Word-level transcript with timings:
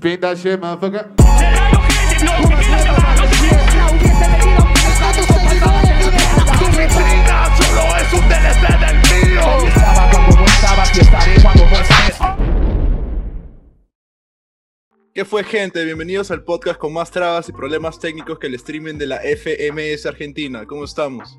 That 0.00 0.38
shit. 0.38 0.60
¿Qué 15.12 15.24
fue 15.24 15.42
gente? 15.42 15.84
Bienvenidos 15.84 16.30
al 16.30 16.44
podcast 16.44 16.78
con 16.78 16.92
más 16.92 17.10
trabas 17.10 17.48
y 17.48 17.52
problemas 17.52 17.98
técnicos 17.98 18.38
que 18.38 18.46
el 18.46 18.54
streaming 18.54 18.98
de 18.98 19.06
la 19.06 19.16
FMS 19.16 20.06
Argentina. 20.06 20.64
¿Cómo 20.64 20.84
estamos? 20.84 21.36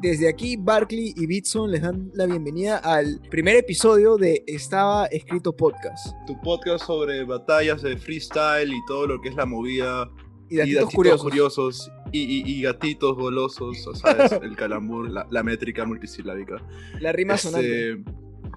Desde 0.00 0.28
aquí, 0.28 0.56
Barkley 0.56 1.12
y 1.16 1.26
Bitson 1.26 1.70
les 1.72 1.82
dan 1.82 2.10
la 2.14 2.26
bienvenida 2.26 2.78
al 2.78 3.20
primer 3.30 3.56
episodio 3.56 4.16
de 4.16 4.44
Estaba 4.46 5.06
Escrito 5.06 5.52
Podcast. 5.56 6.14
Tu 6.26 6.40
podcast 6.40 6.86
sobre 6.86 7.24
batallas 7.24 7.82
de 7.82 7.96
freestyle 7.96 8.72
y 8.72 8.78
todo 8.86 9.06
lo 9.08 9.20
que 9.20 9.30
es 9.30 9.34
la 9.34 9.44
movida. 9.46 10.08
Y 10.50 10.56
datitos 10.56 10.94
curiosos. 10.94 11.22
curiosos 11.22 11.92
y, 12.12 12.20
y- 12.20 12.42
y 12.58 12.62
gatitos 12.62 13.16
golosos, 13.16 13.86
o 13.86 13.94
¿sabes? 13.94 14.32
El 14.40 14.56
calambur, 14.56 15.10
la, 15.10 15.26
la 15.30 15.42
métrica 15.42 15.84
multisilábica. 15.84 16.56
La 17.00 17.12
rima 17.12 17.36
sonante. 17.36 17.90
Este, 17.90 18.04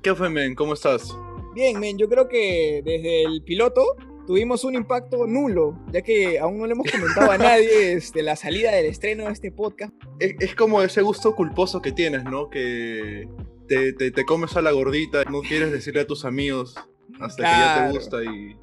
¿Qué 0.03 0.15
fue, 0.15 0.29
men? 0.29 0.55
¿Cómo 0.55 0.73
estás? 0.73 1.13
Bien, 1.53 1.77
men, 1.79 1.97
yo 1.97 2.07
creo 2.07 2.29
que 2.29 2.81
desde 2.85 3.23
el 3.23 3.43
piloto 3.43 3.81
tuvimos 4.31 4.63
un 4.63 4.75
impacto 4.75 5.27
nulo, 5.27 5.77
ya 5.91 6.01
que 6.01 6.39
aún 6.39 6.57
no 6.57 6.65
le 6.65 6.71
hemos 6.71 6.89
comentado 6.89 7.29
a 7.31 7.37
nadie 7.37 7.91
este, 7.97 8.23
la 8.23 8.37
salida 8.37 8.71
del 8.71 8.85
estreno 8.85 9.25
de 9.25 9.33
este 9.33 9.51
podcast. 9.51 9.91
Es, 10.19 10.35
es 10.39 10.55
como 10.55 10.81
ese 10.81 11.01
gusto 11.01 11.35
culposo 11.35 11.81
que 11.81 11.91
tienes, 11.91 12.23
¿no? 12.23 12.49
Que 12.49 13.27
te, 13.67 13.91
te- 13.91 14.09
te 14.11 14.25
comes 14.25 14.55
a 14.55 14.61
la 14.61 14.71
gordita, 14.71 15.25
no 15.25 15.41
quieres 15.41 15.73
decirle 15.73 15.99
a 15.99 16.07
tus 16.07 16.23
amigos 16.23 16.75
hasta 17.19 17.43
que 17.43 17.49
ya 17.49 17.87
te 17.87 17.91
gusta 17.97 18.23
y... 18.23 18.55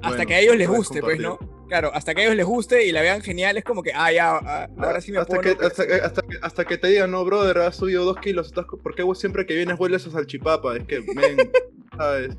Hasta 0.00 0.24
que 0.24 0.34
a 0.36 0.40
ellos 0.40 0.56
les 0.56 0.68
guste, 0.68 1.02
pues. 1.02 1.20
¿no? 1.20 1.38
Claro, 1.68 1.90
hasta 1.92 2.14
que 2.14 2.22
a 2.22 2.24
ellos 2.24 2.36
les 2.36 2.46
guste 2.46 2.86
y 2.86 2.90
la 2.90 3.02
vean 3.02 3.20
genial, 3.20 3.58
es 3.58 3.64
como 3.64 3.82
que, 3.82 3.92
ah, 3.94 4.10
ya, 4.10 4.36
ah, 4.38 4.70
ahora 4.78 5.02
sí 5.02 5.12
me 5.12 5.18
hasta, 5.18 5.38
que, 5.42 5.50
hasta, 5.50 5.86
que- 5.86 5.94
hasta, 5.96 6.22
que, 6.22 6.36
hasta 6.40 6.64
que 6.64 6.78
te 6.78 6.88
digan, 6.88 7.10
no, 7.10 7.22
brother, 7.26 7.58
has 7.58 7.76
subido 7.76 8.06
dos 8.06 8.16
kilos, 8.20 8.46
estás, 8.46 8.64
¿por 8.64 8.94
qué 8.94 9.04
siempre 9.16 9.44
que 9.44 9.54
vienes 9.54 9.76
vuelves 9.76 10.06
a 10.06 10.10
salchipapa? 10.12 10.78
Es 10.78 10.84
que, 10.84 11.02
men, 11.02 11.36
¿sabes? 11.98 12.34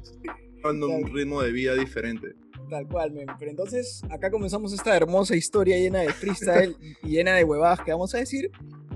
Dando 0.64 0.88
un 0.90 1.14
ritmo 1.14 1.44
de 1.44 1.52
vida 1.52 1.76
diferente. 1.76 2.34
Tal 2.72 2.88
cual, 2.88 3.12
men. 3.12 3.28
Pero 3.38 3.52
entonces, 3.52 4.02
acá 4.10 4.32
comenzamos 4.32 4.72
esta 4.72 4.96
hermosa 4.96 5.36
historia 5.36 5.78
llena 5.78 6.00
de 6.00 6.14
freestyle 6.14 6.74
y 7.04 7.10
llena 7.10 7.36
de 7.36 7.44
huevadas 7.44 7.82
que 7.82 7.92
vamos 7.92 8.16
a 8.16 8.18
decir. 8.20 8.50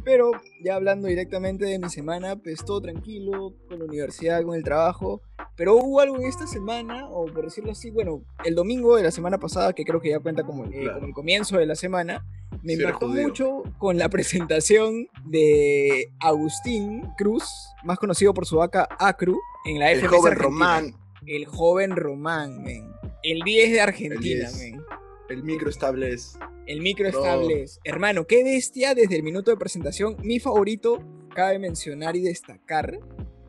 Pero 0.06 0.32
ya 0.64 0.76
hablando 0.76 1.08
directamente 1.10 1.66
de 1.66 1.78
mi 1.78 1.90
semana, 1.90 2.38
pues 2.38 2.64
todo 2.64 2.80
tranquilo, 2.80 3.54
con 3.68 3.80
la 3.80 3.86
universidad, 3.86 4.44
con 4.44 4.56
el 4.56 4.64
trabajo. 4.64 5.22
Pero 5.58 5.76
hubo 5.76 6.00
algo 6.00 6.16
en 6.18 6.24
esta 6.28 6.48
semana, 6.48 7.10
o 7.10 7.26
por 7.26 7.44
decirlo 7.44 7.72
así, 7.72 7.90
bueno, 7.92 8.22
el 8.46 8.56
domingo 8.56 8.96
de 8.96 9.04
la 9.04 9.12
semana 9.12 9.40
pasada, 9.40 9.74
que 9.74 9.84
creo 9.84 10.00
que 10.00 10.12
ya 10.12 10.20
cuenta 10.20 10.44
como, 10.44 10.64
el- 10.64 10.74
eh, 10.74 10.82
Claro. 10.84 10.94
como 10.96 11.08
el 11.08 11.14
comienzo 11.14 11.58
de 11.58 11.66
la 11.66 11.76
semana, 11.76 12.24
me 12.64 12.76
Sí, 12.78 12.84
mucho 13.02 13.64
con 13.78 13.98
la 13.98 14.08
presentación 14.10 15.08
de 15.26 16.08
Agustín 16.22 17.02
Cruz, 17.18 17.44
más 17.84 17.98
conocido 18.00 18.34
por 18.34 18.46
su 18.46 18.56
vaca 18.58 18.88
Acru, 19.00 19.38
en 19.66 19.80
la 19.80 19.92
El 19.92 20.00
FMS 20.00 20.08
joven 20.16 20.32
Argentina. 20.34 20.44
Román, 20.50 20.96
El 21.26 21.46
joven 21.46 21.96
Román, 21.96 22.62
men. 22.64 22.92
El 23.26 23.42
10 23.42 23.72
de 23.72 23.82
Argentina, 23.82 24.20
10. 24.50 24.58
men. 24.60 24.82
el 25.30 25.44
micro 25.44 25.70
establece. 25.70 26.38
El 26.68 26.82
micro 26.82 27.10
No. 27.12 27.18
estables. 27.18 27.80
Hermano, 27.84 28.28
qué 28.28 28.44
bestia 28.44 28.94
desde 28.94 29.16
el 29.16 29.24
minuto 29.24 29.50
de 29.50 29.58
presentación. 29.58 30.16
Mi 30.24 30.40
favorito, 30.40 31.04
cabe 31.34 31.58
mencionar 31.58 32.16
y 32.16 32.22
destacar, 32.22 33.00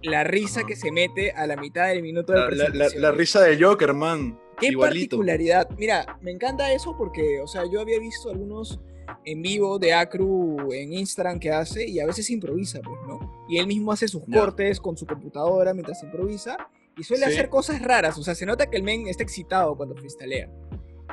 la 0.02 0.24
risa 0.24 0.60
Ajá. 0.60 0.66
que 0.69 0.77
se 0.77 0.91
mete 0.92 1.32
a 1.32 1.47
la 1.47 1.56
mitad 1.56 1.88
del 1.88 2.02
minuto 2.02 2.32
de 2.32 2.38
La, 2.38 2.44
la- 2.44 2.50
la- 2.50 2.56
presentación. 2.64 3.02
la 3.02 3.12
risa 3.12 3.42
de 3.42 3.62
Joker, 3.62 3.92
man. 3.92 4.38
Qué 4.58 4.69
Igualito. 4.69 5.16
particularidad. 5.19 5.69
Mira, 5.77 6.19
me 6.22 6.30
encanta 6.30 6.72
eso 6.72 6.97
porque, 6.97 7.41
o 7.42 7.47
sea, 7.47 7.64
yo 7.70 7.80
había 7.80 7.98
visto 7.98 8.30
algunos 8.30 8.80
en 9.27 9.42
vivo 9.42 9.78
de 9.78 9.92
Acru 9.92 10.72
en 10.72 10.94
Instagram 10.94 11.38
que 11.38 11.50
hace 11.50 11.86
y 11.86 12.00
a 12.00 12.06
veces 12.06 12.30
improvisa, 12.30 12.80
pues, 12.82 12.98
¿no? 13.06 13.44
Y 13.50 13.59
él 13.59 13.66
mismo 13.66 13.92
hace 13.92 14.09
sus 14.09 14.22
cortes 14.32 14.81
con 14.81 14.97
su 14.97 15.04
computadora 15.06 15.75
mientras 15.75 16.03
improvisa 16.03 16.56
y 16.97 17.03
suele 17.05 17.27
Sí. 17.27 17.33
hacer 17.33 17.49
cosas 17.49 17.83
raras, 17.83 18.17
o 18.19 18.23
sea, 18.23 18.34
se 18.34 18.47
nota 18.47 18.69
que 18.71 18.77
el 18.77 18.83
men 18.83 19.07
está 19.07 19.23
excitado 19.23 19.77
cuando 19.77 19.95
freestalea. 19.97 20.49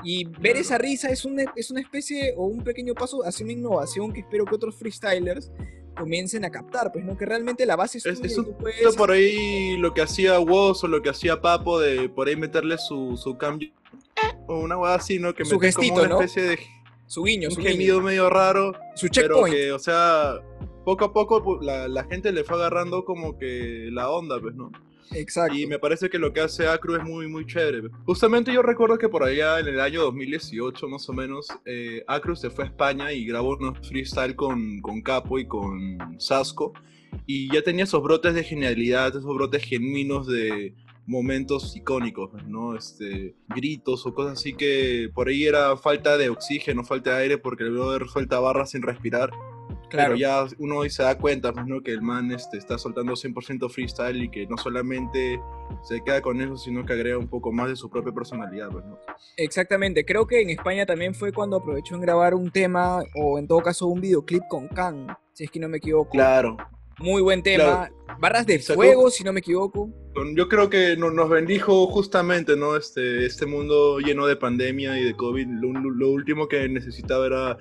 Y 0.03 0.25
ver 0.39 0.57
esa 0.57 0.77
risa 0.77 1.09
es 1.09 1.23
una, 1.25 1.43
es 1.55 1.71
una 1.71 1.81
especie 1.81 2.33
o 2.35 2.45
un 2.45 2.63
pequeño 2.63 2.93
paso 2.93 3.23
hacia 3.25 3.43
una 3.45 3.53
innovación 3.53 4.11
que 4.11 4.21
espero 4.21 4.45
que 4.45 4.55
otros 4.55 4.75
freestylers 4.75 5.51
comiencen 5.95 6.43
a 6.45 6.49
captar, 6.49 6.91
pues, 6.91 7.05
¿no? 7.05 7.15
Que 7.17 7.25
realmente 7.25 7.65
la 7.65 7.75
base 7.75 7.99
es, 7.99 8.05
Es, 8.05 8.15
tuya 8.19 8.27
es 8.27 8.35
y 8.35 8.39
un 8.39 8.45
tú 8.45 8.57
puedes- 8.57 8.81
poquito 8.81 8.97
por 8.97 9.11
ahí 9.11 9.77
lo 9.77 9.93
que 9.93 10.01
hacía 10.01 10.39
Woz 10.39 10.83
o 10.83 10.87
lo 10.87 11.01
que 11.01 11.09
hacía 11.09 11.39
Papo 11.41 11.79
de 11.79 12.09
por 12.09 12.27
ahí 12.27 12.35
meterle 12.35 12.77
su, 12.79 13.15
su 13.17 13.37
cambio. 13.37 13.69
O 14.47 14.59
una 14.59 14.77
hueá 14.77 14.95
así, 14.95 15.19
¿no? 15.19 15.33
Que 15.35 15.45
Su 15.45 15.59
mete 15.59 15.73
como 15.73 15.81
gestito, 15.83 15.99
una 16.01 16.09
¿no? 16.09 16.21
especie 16.21 16.43
de 16.43 16.59
su 17.05 17.23
guiño, 17.23 17.49
un 17.49 17.55
su 17.55 17.61
gemido 17.61 17.95
guiño, 17.97 18.05
medio 18.07 18.29
raro. 18.29 18.73
su 18.95 19.07
Pero 19.13 19.35
checkpoint. 19.35 19.55
que, 19.55 19.71
o 19.71 19.79
sea, 19.79 20.33
poco 20.83 21.05
a 21.05 21.13
poco 21.13 21.43
pu- 21.43 21.61
la, 21.61 21.87
la 21.87 22.03
gente 22.05 22.31
le 22.31 22.43
fue 22.43 22.55
agarrando 22.57 23.05
como 23.05 23.37
que 23.37 23.89
la 23.91 24.09
onda, 24.09 24.39
pues, 24.41 24.55
¿no? 24.55 24.71
Exacto. 25.15 25.55
Y 25.55 25.67
me 25.67 25.79
parece 25.79 26.09
que 26.09 26.19
lo 26.19 26.33
que 26.33 26.41
hace 26.41 26.67
Acru 26.67 26.95
es 26.95 27.03
muy, 27.03 27.27
muy 27.27 27.45
chévere. 27.45 27.89
Justamente 28.05 28.53
yo 28.53 28.61
recuerdo 28.61 28.97
que 28.97 29.09
por 29.09 29.23
allá 29.23 29.59
en 29.59 29.67
el 29.67 29.79
año 29.79 30.01
2018, 30.01 30.87
más 30.87 31.07
o 31.09 31.13
menos, 31.13 31.47
eh, 31.65 32.03
Acru 32.07 32.35
se 32.35 32.49
fue 32.49 32.65
a 32.65 32.67
España 32.67 33.11
y 33.11 33.25
grabó 33.25 33.55
unos 33.55 33.87
freestyle 33.87 34.35
con, 34.35 34.81
con 34.81 35.01
Capo 35.01 35.39
y 35.39 35.47
con 35.47 35.97
Sasco. 36.19 36.73
Y 37.25 37.53
ya 37.53 37.61
tenía 37.61 37.83
esos 37.83 38.01
brotes 38.01 38.33
de 38.33 38.43
genialidad, 38.43 39.09
esos 39.09 39.35
brotes 39.35 39.63
genuinos 39.63 40.27
de 40.27 40.73
momentos 41.05 41.75
icónicos, 41.75 42.31
¿no? 42.47 42.75
Este, 42.75 43.35
gritos 43.49 44.05
o 44.05 44.13
cosas 44.13 44.39
así 44.39 44.53
que 44.53 45.09
por 45.13 45.27
ahí 45.27 45.45
era 45.45 45.75
falta 45.77 46.17
de 46.17 46.29
oxígeno, 46.29 46.83
falta 46.83 47.15
de 47.15 47.23
aire 47.23 47.37
porque 47.37 47.63
el 47.63 47.71
brother 47.71 48.07
suelta 48.07 48.39
barras 48.39 48.71
sin 48.71 48.81
respirar. 48.81 49.31
Claro. 49.93 50.15
Pero 50.15 50.17
ya 50.17 50.45
uno 50.59 50.77
hoy 50.79 50.89
se 50.89 51.03
da 51.03 51.17
cuenta, 51.17 51.53
pues, 51.53 51.65
¿no? 51.65 51.81
Que 51.81 51.91
el 51.91 52.01
man 52.01 52.31
este, 52.31 52.57
está 52.57 52.77
soltando 52.77 53.13
100% 53.13 53.69
freestyle 53.69 54.23
y 54.23 54.29
que 54.29 54.45
no 54.47 54.57
solamente 54.57 55.39
se 55.83 56.01
queda 56.03 56.21
con 56.21 56.41
eso, 56.41 56.57
sino 56.57 56.85
que 56.85 56.93
agrega 56.93 57.17
un 57.17 57.27
poco 57.29 57.51
más 57.51 57.69
de 57.69 57.75
su 57.75 57.89
propia 57.89 58.11
personalidad, 58.13 58.69
pues, 58.69 58.83
¿no? 58.85 58.99
Exactamente, 59.37 60.05
creo 60.05 60.27
que 60.27 60.41
en 60.41 60.49
España 60.49 60.85
también 60.85 61.15
fue 61.15 61.31
cuando 61.31 61.57
aprovechó 61.57 61.95
en 61.95 62.01
grabar 62.01 62.33
un 62.35 62.51
tema 62.51 62.99
o 63.15 63.39
en 63.39 63.47
todo 63.47 63.61
caso 63.61 63.87
un 63.87 64.01
videoclip 64.01 64.43
con 64.49 64.67
Khan, 64.67 65.07
si 65.33 65.45
es 65.45 65.51
que 65.51 65.59
no 65.59 65.69
me 65.69 65.77
equivoco. 65.77 66.11
Claro. 66.11 66.57
Muy 66.99 67.23
buen 67.23 67.41
tema. 67.41 67.89
Barras 68.19 68.45
de 68.45 68.59
Sacó- 68.59 68.75
fuego, 68.75 69.09
si 69.09 69.23
no 69.23 69.33
me 69.33 69.39
equivoco. 69.39 69.89
Yo 70.35 70.47
creo 70.47 70.69
que 70.69 70.95
no- 70.95 71.09
nos 71.09 71.27
bendijo 71.27 71.87
justamente, 71.87 72.55
¿no? 72.55 72.75
Este, 72.77 73.25
este 73.25 73.47
mundo 73.47 73.97
lleno 73.97 74.27
de 74.27 74.35
pandemia 74.35 74.99
y 74.99 75.03
de 75.03 75.15
COVID. 75.15 75.47
Lo- 75.59 75.73
lo 75.89 76.09
último 76.11 76.47
que 76.47 76.69
necesitaba 76.69 77.25
era 77.25 77.57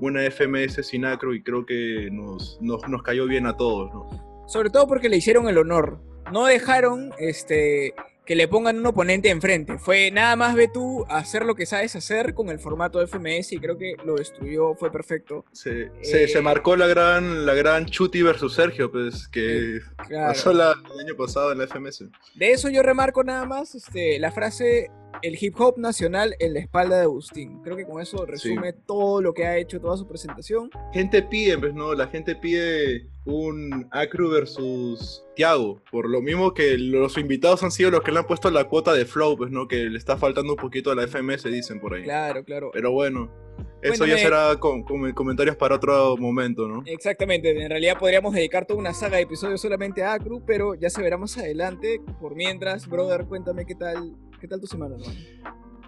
una 0.00 0.22
FMS 0.30 0.86
sin 0.86 1.04
acro 1.04 1.34
y 1.34 1.42
creo 1.42 1.64
que 1.66 2.08
nos, 2.12 2.58
nos, 2.60 2.86
nos 2.88 3.02
cayó 3.02 3.26
bien 3.26 3.46
a 3.46 3.56
todos, 3.56 3.92
¿no? 3.92 4.44
Sobre 4.48 4.70
todo 4.70 4.86
porque 4.86 5.08
le 5.08 5.16
hicieron 5.16 5.48
el 5.48 5.58
honor. 5.58 5.98
No 6.32 6.46
dejaron 6.46 7.12
este, 7.18 7.94
que 8.24 8.34
le 8.34 8.48
pongan 8.48 8.78
un 8.78 8.86
oponente 8.86 9.30
enfrente. 9.30 9.78
Fue 9.78 10.10
nada 10.10 10.34
más 10.36 10.54
ve 10.56 10.68
tú 10.72 11.04
hacer 11.08 11.44
lo 11.44 11.54
que 11.54 11.66
sabes 11.66 11.94
hacer 11.94 12.34
con 12.34 12.48
el 12.48 12.58
formato 12.58 13.00
FMS 13.06 13.52
y 13.52 13.58
creo 13.58 13.78
que 13.78 13.94
lo 14.04 14.16
destruyó, 14.16 14.74
fue 14.74 14.90
perfecto. 14.90 15.44
Se, 15.52 15.90
se, 16.02 16.24
Eh, 16.24 16.28
se 16.28 16.40
marcó 16.42 16.74
la 16.76 16.88
gran, 16.88 17.46
la 17.46 17.54
gran 17.54 17.86
Chuti 17.86 18.22
versus 18.22 18.54
Sergio, 18.54 18.90
pues, 18.90 19.28
que 19.28 19.78
Claro. 20.08 20.28
pasó 20.32 20.52
la- 20.52 20.74
el 20.94 21.00
año 21.06 21.16
pasado 21.16 21.52
en 21.52 21.58
la 21.58 21.64
FMS. 21.68 22.04
De 22.34 22.50
eso 22.50 22.68
yo 22.68 22.82
remarco 22.82 23.22
nada 23.22 23.44
más 23.46 23.74
este, 23.76 24.18
la 24.18 24.32
frase 24.32 24.90
el 25.22 25.36
hip 25.40 25.54
hop 25.60 25.78
nacional 25.78 26.34
en 26.38 26.54
la 26.54 26.60
espalda 26.60 26.96
de 26.98 27.02
Agustín. 27.04 27.60
Creo 27.62 27.76
que 27.76 27.84
con 27.86 28.00
eso 28.00 28.24
resume 28.26 28.72
todo 28.72 29.20
lo 29.22 29.32
que 29.34 29.46
ha 29.46 29.56
hecho, 29.56 29.80
toda 29.80 29.96
su 29.96 30.06
presentación. 30.06 30.70
gente 30.92 31.22
pide, 31.22 31.58
pues 31.58 31.74
no, 31.74 31.94
la 31.94 32.06
gente 32.08 32.34
pide 32.36 33.08
un 33.24 33.88
Acru 33.90 34.30
versus 34.30 35.24
Tiago, 35.34 35.80
por 35.90 36.08
lo 36.08 36.22
mismo 36.22 36.54
que 36.54 36.78
los 36.78 37.18
invitados 37.18 37.62
han 37.64 37.72
sido 37.72 37.90
los 37.90 38.02
que 38.02 38.12
le 38.12 38.20
han 38.20 38.26
puesto 38.26 38.50
la 38.50 38.64
cuota 38.64 38.92
de 38.92 39.04
flow, 39.04 39.36
pues 39.36 39.50
no, 39.50 39.66
que 39.66 39.76
le 39.90 39.98
está 39.98 40.16
faltando 40.16 40.52
un 40.52 40.56
poquito 40.58 40.90
a 40.90 40.94
la 40.94 41.06
FMS, 41.08 41.44
dicen 41.44 41.80
por 41.80 41.94
ahí. 41.94 42.04
Claro, 42.04 42.44
claro. 42.44 42.70
Pero 42.72 42.92
bueno, 42.92 43.28
eso 43.82 44.06
ya 44.06 44.14
me- 44.14 44.20
será 44.20 44.56
con, 44.60 44.84
con 44.84 45.10
comentarios 45.12 45.56
para 45.56 45.74
otro 45.74 46.16
momento, 46.16 46.68
¿no? 46.68 46.82
Exactamente, 46.86 47.50
en 47.50 47.68
realidad 47.68 47.98
podríamos 47.98 48.32
dedicar 48.32 48.64
toda 48.64 48.78
una 48.78 48.94
saga 48.94 49.16
de 49.16 49.24
episodios 49.24 49.60
solamente 49.60 50.04
a 50.04 50.12
Acru, 50.14 50.44
pero 50.46 50.74
ya 50.76 50.88
se 50.88 51.02
verá 51.02 51.16
más 51.18 51.36
adelante. 51.36 52.00
Por 52.20 52.36
mientras, 52.36 52.86
brother, 52.88 53.26
cuéntame 53.26 53.66
qué 53.66 53.74
tal, 53.74 54.14
qué 54.40 54.48
tal 54.48 54.60
tu 54.60 54.66
semana, 54.66 54.94
hermano. 54.96 55.12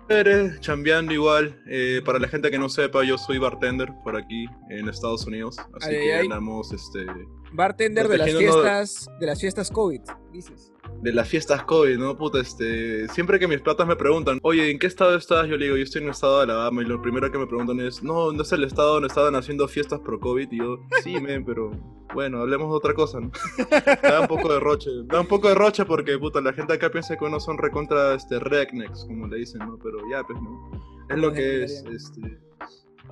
Eres 0.09 0.59
chambeando 0.61 1.13
igual, 1.13 1.63
eh, 1.67 2.01
para 2.05 2.19
la 2.19 2.29
gente 2.29 2.51
que 2.51 2.59
no 2.59 2.69
sepa, 2.71 3.05
yo 3.05 3.19
soy 3.19 3.37
bartender 3.39 3.89
por 4.03 4.17
aquí 4.17 4.47
en 4.71 4.89
Estados 4.89 5.27
Unidos, 5.27 5.59
así 5.75 5.91
Ay, 5.91 5.97
que 6.01 6.15
ay. 6.15 6.21
andamos 6.23 6.73
este, 6.73 7.05
Bartender 7.53 8.09
de 8.09 8.19
las 8.19 8.31
fiestas, 8.35 9.11
de 9.21 9.27
las 9.27 9.41
fiestas 9.41 9.71
COVID, 9.71 10.01
dices. 10.33 10.73
de 11.03 11.13
las 11.13 11.29
fiestas 11.29 11.65
COVID, 11.65 11.99
¿no? 11.99 12.17
Puta, 12.17 12.41
este, 12.41 13.09
siempre 13.09 13.39
que 13.39 13.49
mis 13.49 13.61
patas 13.61 13.87
me 13.87 13.97
preguntan, 13.97 14.39
oye, 14.43 14.71
¿en 14.71 14.79
qué 14.79 14.87
estado 14.87 15.17
estás? 15.17 15.49
Yo 15.49 15.57
le 15.57 15.67
digo, 15.67 15.77
yo 15.77 15.85
estoy 15.85 16.01
en 16.01 16.09
el 16.09 16.13
estado 16.13 16.39
de 16.39 16.45
Alabama 16.45 16.83
y 16.83 16.87
lo 16.87 17.01
primero 17.01 17.31
que 17.31 17.39
me 17.39 17.47
preguntan 17.47 17.81
es, 17.81 18.03
no, 18.03 18.33
¿no 18.33 18.43
es 18.43 18.53
el 18.53 18.65
estado 18.65 18.95
donde 18.95 19.09
estaban 19.09 19.35
haciendo 19.35 19.67
fiestas 19.69 20.01
pro 20.01 20.21
COVID? 20.21 20.49
Y 20.51 20.59
yo, 20.59 20.79
sí, 21.03 21.13
men, 21.21 21.45
pero 21.45 21.71
bueno, 22.15 22.41
hablemos 22.41 22.69
de 22.71 22.77
otra 22.77 22.95
cosa, 22.95 23.21
¿no? 23.21 23.31
da 24.03 24.21
un 24.21 24.29
poco 24.29 24.53
de 24.53 24.61
roche, 24.61 24.91
da 25.05 25.21
un 25.21 25.27
poco 25.27 25.49
de 25.49 25.55
roche 25.55 25.85
porque, 25.85 26.19
puta, 26.19 26.41
la 26.41 26.53
gente 26.53 26.75
acá 26.75 26.91
piensa 26.91 27.17
que 27.17 27.25
uno 27.25 27.41
son 27.41 27.59
recontra, 27.59 28.15
este, 28.15 28.39
rednecks, 28.39 29.05
como 29.05 29.27
le 29.27 29.39
dicen, 29.39 29.61
¿no? 29.61 29.79
Pero 29.83 29.99
ya, 30.11 30.23
pues, 30.25 30.41
¿no? 30.41 30.71
Es 31.09 31.17
lo 31.19 31.33
que 31.33 31.65
es, 31.65 31.85
este... 31.91 32.48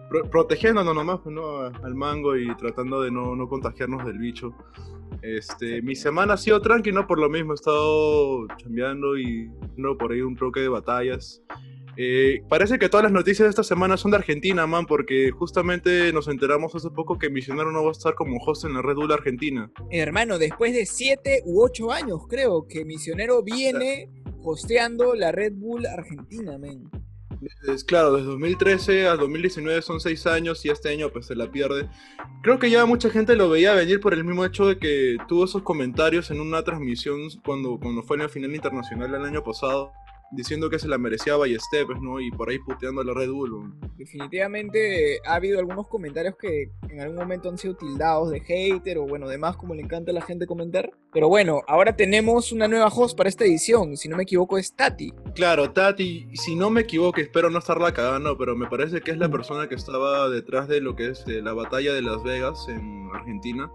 pro- 0.09 0.29
protegiéndonos 0.31 0.95
nomás, 0.95 1.21
pues, 1.23 1.35
Al 1.83 1.95
mango 1.95 2.37
y 2.37 2.55
tratando 2.57 3.03
de 3.03 3.11
no, 3.11 3.35
no 3.37 3.49
contagiarnos 3.49 4.05
del 4.07 4.19
bicho. 4.19 4.53
Este, 5.23 5.83
mi 5.83 5.95
semana 5.97 6.35
ha 6.35 6.37
sido 6.37 6.61
tranqui, 6.61 6.93
¿no? 6.93 7.07
Por 7.07 7.19
lo 7.19 7.29
mismo, 7.29 7.53
he 7.53 7.55
estado 7.55 8.47
chambeando 8.59 9.19
y 9.19 9.51
no 9.77 9.97
por 9.97 10.13
ahí 10.13 10.21
un 10.21 10.37
toque 10.37 10.61
de 10.61 10.69
batallas. 10.69 11.43
Eh, 11.99 12.43
parece 12.51 12.79
que 12.79 12.91
todas 12.91 13.05
las 13.05 13.13
noticias 13.13 13.47
de 13.47 13.51
esta 13.51 13.63
semana 13.63 13.97
son 13.97 14.11
de 14.11 14.19
Argentina, 14.19 14.67
man, 14.67 14.85
porque 14.85 15.31
justamente 15.31 16.13
nos 16.13 16.29
enteramos 16.29 16.75
hace 16.75 16.91
poco 16.91 17.19
que 17.19 17.31
Misionero 17.31 17.73
no 17.73 17.83
va 17.83 17.89
a 17.89 17.93
estar 17.93 18.15
como 18.15 18.37
host 18.45 18.67
en 18.67 18.75
la 18.75 18.83
Red 18.83 18.97
Bull 18.97 19.13
Argentina. 19.13 19.71
Hermano, 19.91 20.39
después 20.39 20.75
de 20.75 20.85
7 20.85 21.41
u 21.47 21.63
8 21.65 21.91
años, 21.93 22.21
creo, 22.29 22.67
que 22.69 22.85
Misionero 22.85 23.43
viene 23.43 24.11
hosteando 24.45 25.15
la 25.15 25.33
Red 25.33 25.55
Bull 25.57 25.87
Argentina, 25.87 26.59
men. 26.59 26.91
Es 27.69 27.85
claro, 27.85 28.13
desde 28.13 28.29
2013 28.29 29.09
al 29.09 29.19
2019 29.19 29.83
son 29.83 30.01
6 30.01 30.27
años 30.27 30.65
y 30.65 30.71
este 30.71 30.89
año 30.89 31.11
pues 31.11 31.27
se 31.27 31.35
la 31.35 31.51
pierde. 31.51 31.89
Creo 32.43 32.59
que 32.59 32.71
ya 32.71 32.87
mucha 32.87 33.11
gente 33.11 33.37
lo 33.37 33.49
veía 33.49 33.75
venir 33.75 34.01
por 34.01 34.15
el 34.15 34.25
mismo 34.25 34.45
hecho 34.45 34.67
de 34.67 34.79
que 34.79 35.17
tuvo 35.29 35.45
esos 35.45 35.63
comentarios 35.63 36.31
en 36.31 36.41
una 36.41 36.63
transmisión 36.63 37.21
cuando, 37.45 37.79
cuando 37.79 38.03
fue 38.03 38.17
en 38.17 38.23
la 38.23 38.29
final 38.29 38.55
internacional 38.55 39.15
el 39.15 39.25
año 39.25 39.43
pasado, 39.43 39.93
diciendo 40.33 40.71
que 40.71 40.79
se 40.79 40.89
la 40.89 40.99
merecía 40.99 41.37
Ballesteros, 41.37 42.01
¿no? 42.01 42.21
Y 42.21 42.31
por 42.31 42.51
ahí 42.51 42.59
puteando 42.59 43.01
a 43.01 43.05
la 43.05 43.15
Red 43.15 43.31
Bull. 43.31 43.75
Definitivamente 43.97 45.21
ha 45.25 45.35
habido 45.35 45.59
algunos 45.59 45.89
comentarios 45.89 46.37
que 46.37 46.71
en 46.89 47.01
algún 47.01 47.17
momento 47.17 47.49
han 47.49 47.59
sido 47.59 47.75
tildados 47.75 48.31
de 48.31 48.41
hater 48.41 48.99
o 48.99 49.07
bueno, 49.07 49.29
demás 49.29 49.57
como 49.57 49.75
le 49.75 49.83
encanta 49.83 50.11
a 50.11 50.15
la 50.15 50.23
gente 50.23 50.47
comentar. 50.47 50.91
Pero 51.13 51.29
bueno, 51.29 51.63
ahora 51.67 51.97
tenemos 51.97 52.53
una 52.53 52.69
nueva 52.69 52.89
host 52.89 53.17
para 53.17 53.29
esta 53.29 53.45
edición, 53.45 53.97
si 53.97 54.09
no 54.09 54.17
me 54.17 54.25
equivoco 54.25 54.59
es 54.59 54.75
Tati. 54.75 55.13
Claro, 55.35 55.73
Tati, 55.73 56.29
si 56.35 56.55
no 56.55 56.71
me 56.71 56.83
equivoco, 56.83 57.21
espero 57.21 57.51
no 57.51 57.59
estarla 57.59 57.93
cagando, 57.93 58.37
pero 58.37 58.57
me 58.57 58.69
parece 58.69 59.01
que 59.01 59.11
es 59.11 59.19
la 59.19 59.31
persona 59.31 59.69
que 59.69 59.75
estaba 59.75 60.29
detrás 60.29 60.69
de 60.69 60.81
lo 60.81 60.97
que 60.97 61.11
es 61.11 61.25
eh, 61.27 61.41
la 61.43 61.53
batalla 61.53 61.93
de 61.93 62.03
Las 62.03 62.23
Vegas 62.23 62.67
en 62.69 63.09
Argentina. 63.15 63.71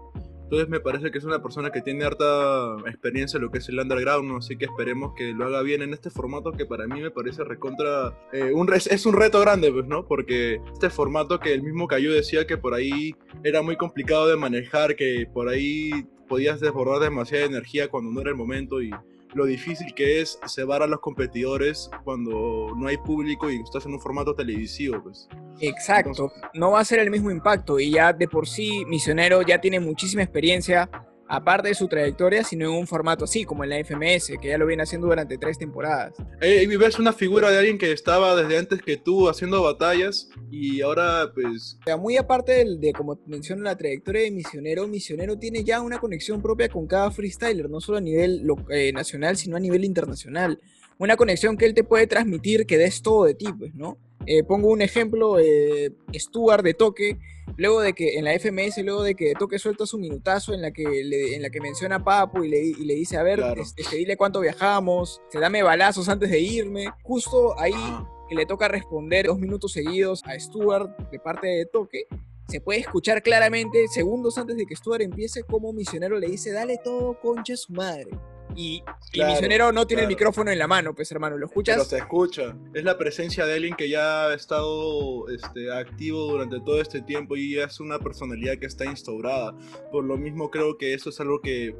Entonces 0.52 0.68
me 0.68 0.80
parece 0.80 1.10
que 1.10 1.16
es 1.16 1.24
una 1.24 1.42
persona 1.42 1.70
que 1.70 1.80
tiene 1.80 2.04
harta 2.04 2.76
experiencia 2.86 3.38
en 3.38 3.44
lo 3.44 3.50
que 3.50 3.56
es 3.56 3.68
el 3.70 3.78
underground, 3.78 4.28
¿no? 4.28 4.36
así 4.36 4.54
que 4.58 4.66
esperemos 4.66 5.14
que 5.16 5.32
lo 5.32 5.46
haga 5.46 5.62
bien 5.62 5.80
en 5.80 5.94
este 5.94 6.10
formato 6.10 6.52
que 6.52 6.66
para 6.66 6.86
mí 6.86 7.00
me 7.00 7.10
parece 7.10 7.42
recontra... 7.42 8.12
eh, 8.34 8.52
un 8.52 8.68
re- 8.68 8.76
es 8.76 9.06
un 9.06 9.14
reto 9.14 9.40
grande, 9.40 9.72
pues, 9.72 9.86
¿no? 9.86 10.04
Porque 10.06 10.60
este 10.74 10.90
formato 10.90 11.40
que 11.40 11.54
el 11.54 11.62
mismo 11.62 11.88
Cayu 11.88 12.12
decía 12.12 12.46
que 12.46 12.58
por 12.58 12.74
ahí 12.74 13.14
era 13.42 13.62
muy 13.62 13.76
complicado 13.76 14.28
de 14.28 14.36
manejar, 14.36 14.94
que 14.94 15.26
por 15.32 15.48
ahí 15.48 15.90
podías 16.28 16.60
desbordar 16.60 17.00
demasiada 17.00 17.46
energía 17.46 17.88
cuando 17.88 18.10
no 18.10 18.20
era 18.20 18.28
el 18.28 18.36
momento 18.36 18.82
y 18.82 18.90
lo 19.34 19.46
difícil 19.46 19.94
que 19.94 20.20
es 20.20 20.38
cebar 20.46 20.82
a 20.82 20.86
los 20.86 21.00
competidores 21.00 21.90
cuando 22.04 22.68
no 22.76 22.86
hay 22.86 22.96
público 22.96 23.50
y 23.50 23.60
estás 23.60 23.86
en 23.86 23.94
un 23.94 24.00
formato 24.00 24.34
televisivo, 24.34 25.02
pues. 25.02 25.28
Exacto, 25.60 26.32
no 26.54 26.72
va 26.72 26.80
a 26.80 26.84
ser 26.84 26.98
el 26.98 27.10
mismo 27.10 27.30
impacto 27.30 27.78
y 27.78 27.90
ya 27.92 28.12
de 28.12 28.28
por 28.28 28.48
sí 28.48 28.84
Misionero 28.86 29.42
ya 29.42 29.60
tiene 29.60 29.80
muchísima 29.80 30.22
experiencia, 30.22 30.88
aparte 31.34 31.68
de 31.68 31.74
su 31.74 31.88
trayectoria, 31.88 32.44
sino 32.44 32.66
en 32.66 32.72
un 32.78 32.86
formato 32.86 33.24
así 33.24 33.44
como 33.44 33.64
en 33.64 33.70
la 33.70 33.78
FMS, 33.78 34.32
que 34.40 34.48
ya 34.48 34.58
lo 34.58 34.66
viene 34.66 34.82
haciendo 34.82 35.06
durante 35.06 35.38
tres 35.38 35.56
temporadas. 35.58 36.12
Y 36.42 36.66
ves 36.76 36.98
una 36.98 37.12
figura 37.14 37.50
de 37.50 37.58
alguien 37.58 37.78
que 37.78 37.90
estaba 37.90 38.36
desde 38.36 38.58
antes 38.58 38.82
que 38.82 38.98
tú 38.98 39.28
haciendo 39.28 39.62
batallas 39.62 40.28
y 40.50 40.82
ahora, 40.82 41.30
pues, 41.34 41.78
O 41.80 41.84
sea, 41.84 41.96
muy 41.96 42.16
aparte 42.18 42.52
del- 42.52 42.78
de, 42.80 42.92
como 42.92 43.18
menciona 43.26 43.62
la 43.62 43.76
trayectoria 43.76 44.22
de 44.22 44.30
Misionero, 44.30 44.86
Misionero 44.86 45.38
tiene 45.38 45.64
ya 45.64 45.80
una 45.80 45.98
conexión 45.98 46.42
propia 46.42 46.68
con 46.68 46.86
cada 46.86 47.10
freestyler, 47.10 47.70
no 47.70 47.80
solo 47.80 47.98
a 47.98 48.02
nivel 48.02 48.46
eh, 48.70 48.92
nacional, 48.92 49.36
sino 49.38 49.56
a 49.56 49.60
nivel 49.60 49.84
internacional. 49.84 50.60
Una 50.98 51.16
conexión 51.16 51.56
que 51.56 51.64
él 51.64 51.72
te 51.74 51.82
puede 51.82 52.06
transmitir 52.06 52.66
que 52.66 52.76
des 52.76 53.00
todo 53.02 53.24
de 53.24 53.34
ti, 53.34 53.46
pues, 53.58 53.74
¿no? 53.74 53.96
Eh, 54.26 54.44
pongo 54.44 54.68
un 54.68 54.82
ejemplo, 54.82 55.38
eh, 55.38 55.92
Stuart 56.14 56.62
de 56.62 56.74
Toque, 56.74 57.18
luego 57.56 57.80
de 57.80 57.92
que 57.92 58.18
en 58.18 58.24
la 58.24 58.34
FMS, 58.34 58.78
luego 58.84 59.02
de 59.02 59.14
que 59.14 59.34
Toque 59.34 59.58
suelta 59.58 59.84
su 59.86 59.98
minutazo 59.98 60.54
en 60.54 60.62
la 60.62 60.70
que, 60.72 60.84
le- 61.04 61.34
en 61.34 61.42
la 61.42 61.50
que 61.50 61.60
menciona 61.60 61.96
a 61.96 62.04
Papo 62.04 62.44
y 62.44 62.48
le, 62.48 62.60
y 62.62 62.84
le 62.84 62.94
dice, 62.94 63.16
a 63.16 63.22
ver, 63.22 63.38
Claro. 63.40 63.60
este, 63.62 63.82
este, 63.82 63.96
dile 63.96 64.16
cuánto 64.16 64.40
viajamos, 64.40 65.20
se 65.30 65.40
dame 65.40 65.62
balazos 65.62 66.08
antes 66.08 66.30
de 66.30 66.38
irme. 66.40 66.86
Justo 67.02 67.58
ahí 67.58 67.72
ah, 67.74 68.08
que 68.28 68.34
le 68.36 68.46
toca 68.46 68.68
responder 68.68 69.26
dos 69.26 69.38
minutos 69.38 69.72
seguidos 69.72 70.22
a 70.24 70.38
Stuart 70.38 70.96
de 71.10 71.18
parte 71.18 71.48
de 71.48 71.66
Toque, 71.66 72.06
se 72.48 72.60
puede 72.60 72.80
escuchar 72.80 73.22
claramente, 73.22 73.86
segundos 73.88 74.36
antes 74.38 74.56
de 74.56 74.66
que 74.66 74.76
Stuart 74.76 75.00
empiece, 75.02 75.42
como 75.42 75.72
Misionero 75.72 76.18
le 76.18 76.28
dice, 76.28 76.52
dale 76.52 76.78
todo, 76.82 77.18
concha 77.20 77.56
su 77.56 77.72
madre. 77.72 78.10
Y, 78.54 78.76
y 78.76 78.82
Claro, 79.12 79.32
Misionero 79.32 79.72
no 79.72 79.86
tiene 79.86 80.02
el 80.02 80.08
micrófono 80.08 80.50
en 80.50 80.58
la 80.58 80.66
mano, 80.66 80.94
pues 80.94 81.10
hermano, 81.12 81.36
¿lo 81.36 81.48
pero 81.48 81.60
escuchas? 81.60 81.88
se 81.88 81.98
escucha. 81.98 82.56
Es 82.74 82.84
la 82.84 82.96
presencia 82.98 83.46
de 83.46 83.54
alguien 83.54 83.74
que 83.74 83.88
ya 83.88 84.26
ha 84.28 84.34
estado 84.34 85.28
este, 85.28 85.72
activo 85.72 86.30
durante 86.30 86.60
todo 86.60 86.80
este 86.80 87.02
tiempo 87.02 87.36
y 87.36 87.58
es 87.58 87.80
una 87.80 87.98
personalidad 87.98 88.58
que 88.58 88.66
está 88.66 88.84
instaurada. 88.84 89.54
Por 89.90 90.04
lo 90.04 90.16
mismo 90.16 90.50
creo 90.50 90.78
que 90.78 90.94
eso 90.94 91.10
es 91.10 91.20
algo 91.20 91.40
que 91.40 91.74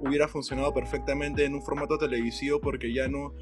hubiera 0.00 0.28
funcionado 0.28 0.72
perfectamente 0.72 1.44
en 1.44 1.54
un 1.54 1.62
formato 1.62 1.98
televisivo 1.98 2.60
porque 2.60 2.92
ya 2.92 3.08
no 3.08 3.34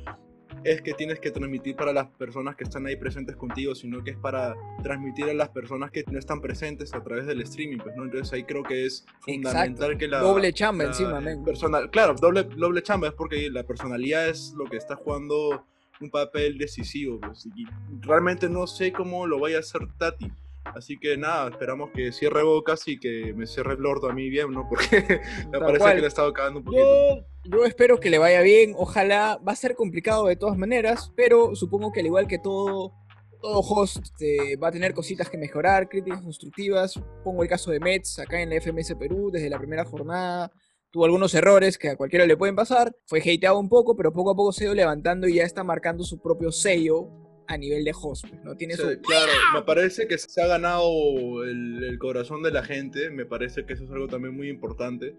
es 0.67 0.83
que 0.83 0.95
tienes 0.95 1.21
que 1.21 1.31
transmitir 1.31 1.77
para 1.77 1.93
las 1.93 2.09
personas 2.09 2.57
que 2.57 2.65
están 2.65 2.87
ahí 2.87 2.97
presentes 2.97 3.37
contigo, 3.37 3.77
sino 3.77 4.03
que 4.03 4.11
es 4.11 4.17
para 4.17 4.57
transmitir 4.83 5.27
a 5.27 5.35
las 5.35 5.51
personas 5.51 5.93
que 5.93 6.03
no 6.11 6.19
están 6.19 6.41
presentes 6.41 6.93
a 6.93 7.03
través 7.05 7.27
del 7.27 7.41
streaming, 7.43 7.79
pues, 7.79 7.95
¿no? 7.95 8.05
Entonces 8.05 8.33
ahí 8.33 8.43
creo 8.43 8.65
que 8.65 8.85
es 8.85 9.07
fundamental 9.21 9.97
que 9.97 10.09
la... 10.09 10.19
Doble 10.19 10.53
chamba 10.53 10.85
la 10.85 10.91
encima, 10.91 11.23
personal, 11.45 11.89
claro, 11.89 12.17
doble, 12.21 12.43
doble 12.43 12.83
chamba 12.83 13.09
es 13.09 13.15
porque 13.15 13.49
la 13.49 13.63
personalidad 13.63 14.29
es 14.29 14.55
lo 14.57 14.65
que 14.65 14.77
está 14.77 14.97
jugando 14.97 15.65
un 16.01 16.11
papel 16.11 16.59
decisivo, 16.59 17.21
pues, 17.21 17.47
y 17.47 17.65
realmente 18.01 18.49
no 18.49 18.67
sé 18.67 18.93
cómo 18.93 19.25
lo 19.25 19.39
vaya 19.39 19.59
a 19.59 19.61
hacer 19.61 19.83
Tati. 19.97 20.33
Así 20.75 20.99
que 20.99 21.17
nada, 21.17 21.49
esperamos 21.51 21.91
que 21.95 22.13
cierre 22.13 22.43
bocas 22.43 22.87
y 22.87 22.99
que 22.99 23.33
me 23.35 23.47
cierre 23.47 23.75
el 23.75 23.87
orto 23.87 24.09
a 24.09 24.13
mí 24.13 24.29
bien, 24.29 24.51
¿no? 24.51 24.69
Porque 24.69 24.87
me 25.53 25.59
parece 25.59 25.79
cual. 25.79 25.95
que 25.95 26.01
le 26.01 26.05
he 26.05 26.09
estado 26.09 26.33
cagando 26.33 26.61
un 26.61 26.65
poquito. 26.65 26.83
Yo, 26.83 27.59
yo 27.59 27.65
espero 27.65 27.99
que 27.99 28.11
le 28.11 28.19
vaya 28.19 28.41
bien, 28.43 28.75
ojalá, 28.77 29.39
va 29.47 29.53
a 29.53 29.57
ser 29.57 29.75
complicado 29.75 30.27
de 30.27 30.37
todas 30.37 30.57
maneras, 30.57 31.13
pero 31.17 31.55
supongo 31.55 31.93
que 31.93 32.01
al 32.01 32.07
igual 32.07 32.27
que 32.27 32.39
todo, 32.39 32.93
todo 33.41 33.61
host 33.61 34.07
eh, 34.21 34.57
va 34.57 34.69
a 34.69 34.73
tener 34.73 34.95
cositas 34.95 35.31
que 35.31 35.39
mejorar, 35.39 35.89
críticas 35.89 36.23
constructivas. 36.23 37.01
Pongo 37.25 37.43
el 37.43 37.49
caso 37.49 37.71
de 37.71 37.81
Mets 37.81 38.19
acá 38.19 38.41
en 38.41 38.51
la 38.51 38.61
FMS 38.61 38.95
Perú 38.99 39.31
desde 39.31 39.51
la 39.51 39.59
primera 39.59 39.85
jornada. 39.85 40.51
Tuvo 40.91 41.05
algunos 41.05 41.35
errores 41.35 41.77
que 41.79 41.91
a 41.91 41.97
cualquiera 41.97 42.27
le 42.27 42.37
pueden 42.37 42.57
pasar. 42.57 42.95
Fue 43.07 43.21
hateado 43.21 43.59
un 43.59 43.69
poco, 43.69 43.97
pero 43.97 44.13
poco 44.13 44.31
a 44.31 44.37
poco 44.37 44.53
se 44.53 44.65
ha 44.65 44.67
ido 44.67 44.75
levantando 44.75 45.29
y 45.29 45.35
ya 45.35 45.45
está 45.45 45.63
marcando 45.63 46.05
su 46.05 46.21
propio 46.21 46.51
sello 46.51 47.26
a 47.49 47.57
nivel 47.57 47.85
de 47.85 47.93
host. 48.01 48.27
pues, 48.29 48.45
¿no? 48.45 48.57
Tiene 48.57 48.75
Sí, 48.77 48.83
su, 48.83 49.01
claro, 49.03 49.33
me 49.55 49.63
parece 49.63 50.07
que 50.09 50.19
se 50.19 50.43
ha 50.43 50.47
ganado 50.47 51.45
el, 51.45 51.83
el 51.85 51.99
corazón 51.99 52.43
de 52.43 52.51
la 52.51 52.63
gente, 52.65 53.11
me 53.11 53.25
parece 53.27 53.65
que 53.65 53.75
eso 53.75 53.85
es 53.85 53.91
algo 53.91 54.09
también 54.09 54.35
muy 54.37 54.49
importante, 54.49 55.15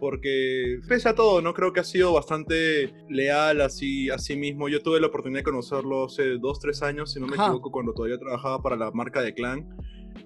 porque 0.00 0.80
pese 0.88 1.08
a 1.08 1.14
todo, 1.14 1.40
no 1.42 1.54
creo 1.54 1.72
que 1.72 1.80
ha 1.80 1.84
sido 1.84 2.12
bastante 2.12 2.92
leal 3.08 3.60
así 3.60 4.10
a 4.10 4.18
sí 4.18 4.36
mismo. 4.36 4.68
Yo 4.68 4.82
tuve 4.82 5.00
la 5.00 5.06
oportunidad 5.08 5.40
de 5.40 5.44
conocerlo 5.44 6.06
hace 6.06 6.38
dos, 6.38 6.58
tres 6.60 6.82
años, 6.82 7.12
si 7.12 7.20
no 7.20 7.26
me 7.26 7.34
Ajá. 7.34 7.44
equivoco, 7.46 7.70
cuando 7.70 7.92
todavía 7.92 8.18
trabajaba 8.18 8.60
para 8.62 8.76
la 8.76 8.90
marca 8.90 9.22
de 9.22 9.34
Clan. 9.34 9.68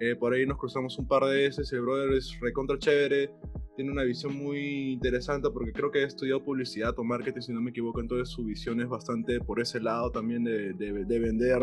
Eh, 0.00 0.14
por 0.16 0.34
ahí 0.34 0.44
nos 0.46 0.58
cruzamos 0.58 0.98
un 0.98 1.06
par 1.06 1.24
de 1.24 1.36
veces, 1.42 1.72
el 1.72 1.80
brother 1.82 2.12
es 2.14 2.38
recontra 2.40 2.78
chévere, 2.78 3.30
tiene 3.76 3.92
una 3.92 4.02
visión 4.02 4.34
muy 4.36 4.92
interesante 4.92 5.48
porque 5.52 5.72
creo 5.72 5.90
que 5.90 6.00
ha 6.00 6.06
estudiado 6.06 6.42
publicidad 6.42 6.94
o 6.98 7.04
marketing, 7.04 7.40
si 7.42 7.52
no 7.52 7.60
me 7.60 7.70
equivoco, 7.70 8.00
entonces 8.00 8.28
su 8.30 8.44
visión 8.44 8.80
es 8.80 8.88
bastante 8.88 9.38
por 9.40 9.60
ese 9.60 9.80
lado 9.80 10.10
también 10.10 10.44
de, 10.44 10.72
de- 10.72 11.04
de 11.04 11.18
vender, 11.18 11.60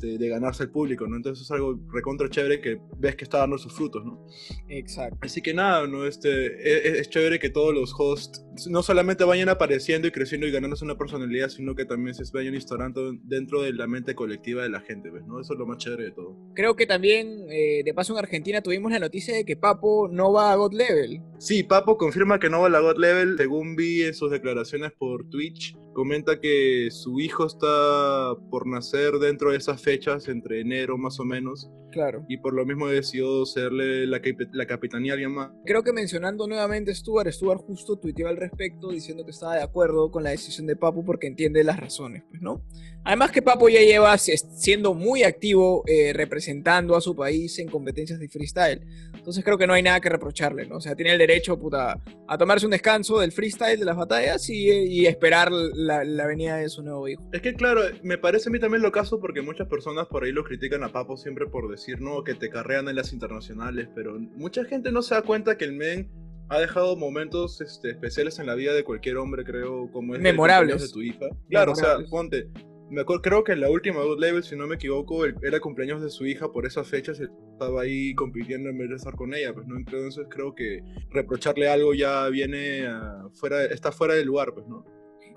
de, 0.00 0.18
de- 0.18 0.28
ganarse 0.28 0.64
el 0.64 0.70
público, 0.70 1.06
¿no? 1.06 1.16
Entonces 1.16 1.44
es 1.44 1.50
algo 1.52 1.78
recontra 1.92 2.28
chévere 2.28 2.60
que 2.60 2.78
ves 2.98 3.14
que 3.16 3.24
está 3.24 3.38
dando 3.38 3.56
sus 3.58 3.72
frutos, 3.72 4.04
¿no? 4.04 4.26
Exacto. 4.68 5.16
Así 5.22 5.40
que 5.40 5.54
nada, 5.54 5.86
¿no? 5.86 6.04
Este, 6.06 6.88
es, 6.88 7.00
es 7.00 7.08
chévere 7.10 7.38
que 7.38 7.50
todos 7.50 7.72
los 7.72 7.94
hosts 7.96 8.44
no 8.68 8.82
solamente 8.82 9.22
vayan 9.24 9.48
apareciendo 9.48 10.08
y 10.08 10.10
creciendo 10.10 10.46
y 10.46 10.50
ganándose 10.50 10.84
una 10.84 10.98
personalidad, 10.98 11.48
sino 11.48 11.74
que 11.74 11.84
también 11.84 12.14
se 12.14 12.24
vayan 12.32 12.54
instaurando 12.54 13.12
dentro 13.22 13.62
de 13.62 13.72
la 13.72 13.86
mente 13.86 14.14
colectiva 14.14 14.62
de 14.64 14.70
la 14.70 14.80
gente, 14.80 15.10
¿ves? 15.10 15.24
¿no? 15.26 15.40
Eso 15.40 15.52
es 15.52 15.58
lo 15.58 15.66
más 15.66 15.78
chévere 15.78 16.04
de 16.04 16.10
todo. 16.10 16.36
Creo 16.54 16.74
que 16.74 16.86
también, 16.86 17.46
eh, 17.50 17.82
de 17.84 17.94
paso 17.94 18.12
en 18.12 18.18
Argentina, 18.18 18.60
tuvimos 18.62 18.90
la 18.90 18.98
noticia 18.98 19.34
de 19.34 19.44
que 19.44 19.56
Papo 19.56 20.08
no 20.10 20.32
va 20.32 20.52
a 20.52 20.56
God 20.56 20.72
Level. 20.72 21.20
Sí, 21.44 21.62
Papo 21.62 21.98
confirma 21.98 22.38
que 22.38 22.48
no 22.48 22.60
va 22.62 22.68
a 22.68 22.70
la 22.70 22.80
God 22.80 22.96
Level, 22.96 23.36
según 23.36 23.76
vi 23.76 24.02
en 24.02 24.14
sus 24.14 24.30
declaraciones 24.30 24.92
por 24.92 25.28
Twitch. 25.28 25.76
Comenta 25.94 26.38
que 26.40 26.88
su 26.90 27.18
hijo 27.20 27.46
está 27.46 28.34
por 28.50 28.66
nacer 28.66 29.12
dentro 29.14 29.52
de 29.52 29.56
esas 29.56 29.80
fechas, 29.80 30.28
entre 30.28 30.60
enero 30.60 30.98
más 30.98 31.18
o 31.20 31.24
menos, 31.24 31.70
Claro. 31.92 32.24
y 32.28 32.38
por 32.38 32.52
lo 32.54 32.66
mismo 32.66 32.88
decidió 32.88 33.46
serle 33.46 34.04
la, 34.08 34.20
la 34.52 34.66
capitanía 34.66 35.12
a 35.12 35.14
alguien 35.14 35.30
más. 35.32 35.50
Creo 35.64 35.84
que 35.84 35.92
mencionando 35.92 36.46
nuevamente 36.48 36.90
a 36.90 36.94
Stuart, 36.94 37.30
Stuart 37.30 37.60
justo 37.62 37.96
tuiteó 37.96 38.26
al 38.28 38.36
respecto 38.36 38.90
diciendo 38.90 39.24
que 39.24 39.30
estaba 39.30 39.54
de 39.54 39.62
acuerdo 39.62 40.10
con 40.10 40.24
la 40.24 40.30
decisión 40.30 40.66
de 40.66 40.74
Papo 40.74 41.04
porque 41.04 41.28
entiende 41.28 41.62
las 41.62 41.78
razones, 41.78 42.24
pues, 42.28 42.42
¿no? 42.42 42.62
Además 43.04 43.30
que 43.30 43.42
Papo 43.42 43.68
ya 43.68 43.80
lleva 43.80 44.18
si- 44.18 44.36
siendo 44.36 44.92
muy 44.94 45.22
activo 45.22 45.84
eh, 45.86 46.12
representando 46.12 46.96
a 46.96 47.00
su 47.00 47.14
país 47.14 47.58
en 47.60 47.68
competencias 47.68 48.18
de 48.18 48.28
freestyle. 48.28 48.80
Entonces 49.14 49.44
creo 49.44 49.56
que 49.56 49.66
no 49.68 49.74
hay 49.74 49.82
nada 49.82 50.00
que 50.00 50.08
reprocharle, 50.08 50.66
¿no? 50.66 50.78
O 50.78 50.80
sea, 50.80 50.96
tiene 50.96 51.12
el 51.12 51.18
derecho, 51.18 51.58
puta, 51.58 52.00
a 52.26 52.38
tomarse 52.38 52.66
un 52.66 52.72
descanso 52.72 53.20
del 53.20 53.30
freestyle, 53.30 53.78
de 53.78 53.84
las 53.84 53.96
batallas 53.96 54.50
y, 54.50 54.68
y 54.68 55.06
esperar 55.06 55.52
la, 55.84 56.04
la 56.04 56.26
venida 56.26 56.56
de 56.56 56.68
su 56.68 56.82
nuevo 56.82 57.06
hijo. 57.08 57.22
Es 57.32 57.42
que 57.42 57.54
claro, 57.54 57.82
me 58.02 58.18
parece 58.18 58.48
a 58.48 58.52
mí 58.52 58.58
también 58.58 58.82
lo 58.82 58.90
caso 58.92 59.20
porque 59.20 59.42
muchas 59.42 59.68
personas 59.68 60.06
por 60.08 60.24
ahí 60.24 60.32
lo 60.32 60.44
critican 60.44 60.82
a 60.82 60.90
Papo 60.92 61.16
siempre 61.16 61.46
por 61.46 61.70
decir, 61.70 62.00
no, 62.00 62.24
que 62.24 62.34
te 62.34 62.48
carrean 62.50 62.88
en 62.88 62.96
las 62.96 63.12
internacionales, 63.12 63.88
pero 63.94 64.18
mucha 64.36 64.64
gente 64.64 64.90
no 64.92 65.02
se 65.02 65.14
da 65.14 65.22
cuenta 65.22 65.56
que 65.56 65.64
el 65.64 65.72
men 65.74 66.10
ha 66.48 66.58
dejado 66.58 66.96
momentos 66.96 67.60
este, 67.60 67.90
especiales 67.90 68.38
en 68.38 68.46
la 68.46 68.54
vida 68.54 68.74
de 68.74 68.84
cualquier 68.84 69.16
hombre, 69.16 69.44
creo, 69.44 69.90
como 69.92 70.14
es 70.14 70.18
el 70.18 70.22
Memorables. 70.24 70.82
de 70.82 70.88
tu 70.92 71.00
hija. 71.00 71.26
Claro, 71.48 71.72
o 71.72 71.74
sea, 71.74 71.96
ponte, 72.10 72.50
me 72.90 73.00
acuerdo, 73.00 73.22
creo 73.22 73.44
que 73.44 73.52
en 73.52 73.60
la 73.62 73.70
última 73.70 74.02
God 74.02 74.20
Level, 74.20 74.44
si 74.44 74.54
no 74.54 74.66
me 74.66 74.74
equivoco, 74.74 75.24
el- 75.24 75.34
era 75.42 75.58
cumpleaños 75.58 76.02
de 76.02 76.10
su 76.10 76.26
hija 76.26 76.52
por 76.52 76.66
esas 76.66 76.86
fechas 76.86 77.18
y 77.18 77.24
estaba 77.52 77.80
ahí 77.80 78.14
compitiendo 78.14 78.68
en 78.68 78.76
vez 78.76 78.90
de 78.90 78.96
estar 78.96 79.14
con 79.16 79.32
ella, 79.34 79.54
pues 79.54 79.66
no, 79.66 79.76
entonces 79.76 80.26
creo 80.28 80.54
que 80.54 80.80
reprocharle 81.10 81.66
algo 81.68 81.94
ya 81.94 82.28
viene 82.28 82.86
a- 82.86 83.26
fuera, 83.32 83.64
está 83.64 83.90
fuera 83.90 84.12
de 84.14 84.24
lugar, 84.26 84.52
pues, 84.54 84.66
¿no? 84.68 84.84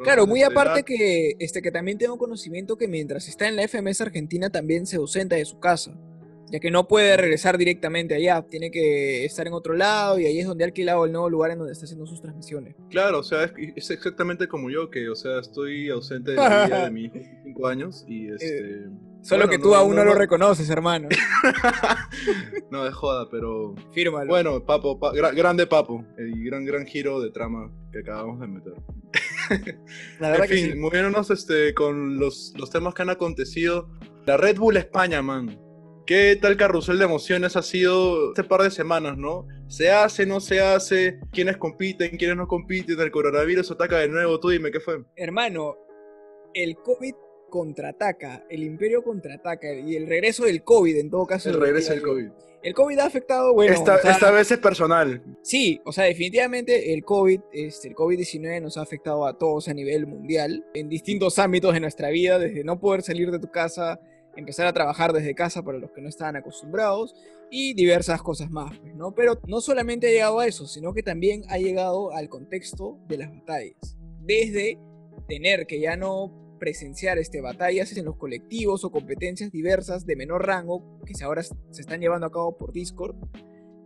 Claro, 0.04 0.28
muy 0.28 0.44
aparte 0.44 0.84
que, 0.84 1.36
este, 1.40 1.62
que 1.62 1.72
también 1.72 1.98
tengo 1.98 2.18
conocimiento 2.18 2.78
que 2.78 2.88
mientras 2.88 3.28
está 3.28 3.48
en 3.48 3.56
la 3.56 3.68
FMS 3.68 4.02
Argentina 4.02 4.50
también 4.50 4.86
se 4.86 4.98
ausenta 4.98 5.36
de 5.36 5.46
su 5.46 5.60
casa, 5.60 5.98
ya 6.52 6.60
que 6.60 6.72
no 6.72 6.88
puede 6.88 7.18
regresar 7.18 7.58
directamente 7.58 8.14
allá, 8.16 8.42
tiene 8.44 8.72
que 8.72 9.26
estar 9.26 9.48
en 9.48 9.54
otro 9.54 9.74
lado 9.74 10.18
y 10.20 10.26
ahí 10.26 10.40
es 10.40 10.48
donde 10.48 10.64
ha 10.64 10.68
alquilado 10.68 11.04
el 11.06 11.12
nuevo 11.12 11.30
lugar 11.30 11.52
en 11.52 11.58
donde 11.58 11.74
está 11.74 11.86
haciendo 11.86 12.06
sus 12.06 12.22
transmisiones. 12.22 12.76
Claro, 12.90 13.20
o 13.20 13.24
sea, 13.24 13.44
es, 13.46 13.52
es 13.76 13.90
exactamente 13.92 14.48
como 14.48 14.70
yo, 14.70 14.90
que, 14.90 15.10
o 15.10 15.16
sea, 15.16 15.40
estoy 15.40 15.90
ausente 15.90 16.32
de 16.32 16.38
la 16.38 16.66
vida 16.66 16.84
de 16.86 16.92
mi 16.92 17.06
hijo 17.06 17.16
de 17.16 17.40
5 17.44 17.68
años 17.68 18.06
y 18.08 18.28
este... 18.34 18.86
Solo 19.24 19.46
bueno, 19.46 19.52
que 19.52 19.58
tú 19.60 19.76
aún 19.76 19.94
no, 19.96 20.06
lo 20.06 20.14
no- 20.14 20.20
reconoces, 20.20 20.70
hermano. 20.70 21.10
no, 22.72 22.86
de 22.86 22.92
joda, 22.92 23.28
pero... 23.30 23.76
Fírmalo. 23.92 24.28
Bueno, 24.30 24.64
Papo, 24.64 25.00
pa- 25.00 25.12
gra- 25.12 25.36
grande 25.36 25.68
Papo, 25.68 26.06
y 26.18 26.44
gran, 26.46 26.64
gran 26.66 26.86
giro 26.86 27.20
de 27.20 27.32
trama 27.32 27.70
que 27.92 28.00
acabamos 28.00 28.40
de 28.40 28.48
meter. 28.48 28.74
la 30.20 30.30
verdad 30.30 30.46
en 30.46 30.50
que 30.50 30.56
fin, 30.58 30.72
sí. 30.72 30.78
moviéndonos 30.78 31.30
este, 31.32 31.74
con 31.74 32.20
los, 32.20 32.54
los 32.58 32.70
temas 32.70 32.94
que 32.94 33.02
han 33.02 33.10
acontecido. 33.10 33.90
La 34.26 34.38
Red 34.38 34.58
Bull 34.58 34.78
España, 34.78 35.22
man. 35.22 35.60
¿Qué 36.06 36.38
tal 36.42 36.56
carrusel 36.56 37.00
de 37.00 37.06
emociones 37.06 37.58
ha 37.58 37.62
sido 37.62 38.30
este 38.30 38.46
par 38.46 38.62
de 38.62 38.72
semanas, 38.72 39.18
no? 39.18 39.46
¿Se 39.68 39.92
hace, 39.92 40.26
no 40.26 40.40
se 40.40 40.62
hace? 40.62 41.20
¿Quiénes 41.34 41.58
compiten, 41.58 42.18
quiénes 42.18 42.38
no 42.38 42.48
compiten? 42.48 42.98
¿El 43.00 43.12
coronavirus 43.12 43.72
ataca 43.72 43.98
de 43.98 44.08
nuevo? 44.08 44.40
Tú 44.40 44.50
dime, 44.50 44.72
¿qué 44.72 44.80
fue? 44.80 45.04
Hermano, 45.18 45.76
el 46.54 46.78
COVID 46.78 47.14
contraataca, 47.50 48.46
el 48.50 48.64
imperio 48.64 49.04
contraataca 49.04 49.74
y 49.74 49.96
el 49.96 50.08
regreso 50.08 50.46
del 50.46 50.64
COVID 50.64 50.98
en 50.98 51.10
todo 51.10 51.26
caso. 51.26 51.50
El 51.50 51.60
regreso 51.60 51.94
del 51.94 52.02
COVID. 52.02 52.30
El 52.64 52.74
COVID 52.74 53.00
ha 53.00 53.06
afectado, 53.06 53.54
bueno, 53.54 53.74
esta, 53.74 53.96
o 53.96 54.00
sea, 54.00 54.12
esta 54.12 54.32
vez 54.32 54.52
es 54.52 54.58
personal. 54.58 55.24
Sí, 55.42 55.80
o 55.86 55.92
sea, 55.92 56.06
definitivamente 56.06 56.94
el 56.94 57.04
COVID, 57.04 57.40
este, 57.54 57.90
el 57.90 57.96
COVID-19 57.96 58.62
nos 58.62 58.78
ha 58.78 58.82
afectado 58.82 59.26
a 59.26 59.38
todos 59.38 59.68
a 59.68 59.74
nivel 59.74 60.08
mundial, 60.08 60.66
en 60.74 60.90
distintos 60.90 61.40
ámbitos 61.40 61.74
de 61.74 61.80
nuestra 61.80 62.10
vida, 62.10 62.40
desde 62.40 62.64
no 62.64 62.80
poder 62.80 63.04
salir 63.04 63.32
de 63.32 63.40
tu 63.40 63.52
casa, 63.52 64.00
empezar 64.36 64.68
a 64.68 64.74
trabajar 64.74 65.14
desde 65.14 65.36
casa 65.36 65.64
para 65.64 65.78
los 65.78 65.92
que 65.92 66.02
no 66.02 66.10
estaban 66.10 66.36
acostumbrados 66.36 67.16
y 67.50 67.74
diversas 67.74 68.22
cosas 68.22 68.50
más, 68.50 68.78
pues, 68.80 68.96
¿no? 68.96 69.14
Pero 69.14 69.40
no 69.48 69.62
solamente 69.62 70.08
ha 70.08 70.12
llegado 70.12 70.40
a 70.40 70.48
eso, 70.48 70.68
sino 70.68 70.94
que 70.94 71.04
también 71.04 71.44
ha 71.50 71.58
llegado 71.58 72.12
al 72.12 72.28
contexto 72.28 73.00
de 73.08 73.18
las 73.18 73.32
batallas. 73.32 73.98
Desde 74.22 74.78
tener 75.28 75.68
que 75.68 75.80
ya 75.80 75.96
no 75.96 76.47
presenciar 76.58 77.18
este, 77.18 77.42
batallas 77.42 77.96
en 77.98 78.06
los 78.06 78.16
colectivos 78.18 78.84
o 78.84 78.92
competencias 78.92 79.52
diversas 79.52 80.06
de 80.06 80.16
menor 80.16 80.46
rango 80.46 81.00
que 81.06 81.14
ahora 81.24 81.44
se 81.44 81.56
están 81.82 82.00
llevando 82.02 82.28
a 82.28 82.32
cabo 82.32 82.58
por 82.58 82.72
Discord, 82.74 83.16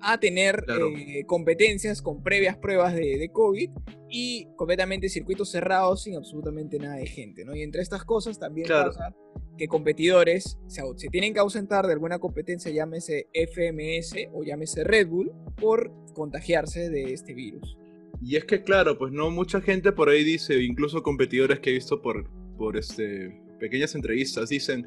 a 0.02 0.20
tener 0.20 0.64
Claro. 0.66 0.88
eh, 0.98 1.24
competencias 1.28 2.02
con 2.02 2.24
previas 2.24 2.58
pruebas 2.58 2.96
de, 2.96 3.18
de 3.18 3.30
COVID 3.32 3.70
y 4.10 4.48
completamente 4.56 5.10
circuitos 5.10 5.52
cerrados 5.52 6.04
sin 6.04 6.16
absolutamente 6.16 6.80
nada 6.80 6.96
de 6.96 7.06
gente, 7.06 7.46
¿no? 7.46 7.56
Y 7.56 7.62
entre 7.62 7.82
estas 7.84 8.04
cosas 8.04 8.40
también 8.40 8.66
Claro. 8.68 8.90
pasa 8.92 9.16
que 9.58 9.68
competidores 9.68 10.58
se, 10.68 10.82
se 10.96 11.08
tienen 11.10 11.34
que 11.34 11.40
ausentar 11.40 11.86
de 11.86 11.94
alguna 11.94 12.18
competencia, 12.18 12.72
llámese 12.72 13.28
FMS 13.34 14.30
o 14.34 14.44
llámese 14.44 14.84
Red 14.84 15.08
Bull, 15.08 15.32
por 15.58 15.92
contagiarse 16.16 16.90
de 16.90 17.14
este 17.14 17.36
virus. 17.36 17.78
Y 18.24 18.38
es 18.38 18.46
que, 18.46 18.64
claro, 18.64 18.98
pues 18.98 19.12
no 19.14 19.30
mucha 19.30 19.62
gente 19.62 19.92
por 19.92 20.10
ahí 20.10 20.24
dice, 20.24 20.62
incluso 20.64 21.04
competidores 21.04 21.60
que 21.60 21.70
he 21.70 21.74
visto 21.74 22.02
por, 22.02 22.28
por 22.62 22.78
este, 22.78 23.42
pequeñas 23.60 23.96
entrevistas, 23.96 24.50
dicen, 24.50 24.86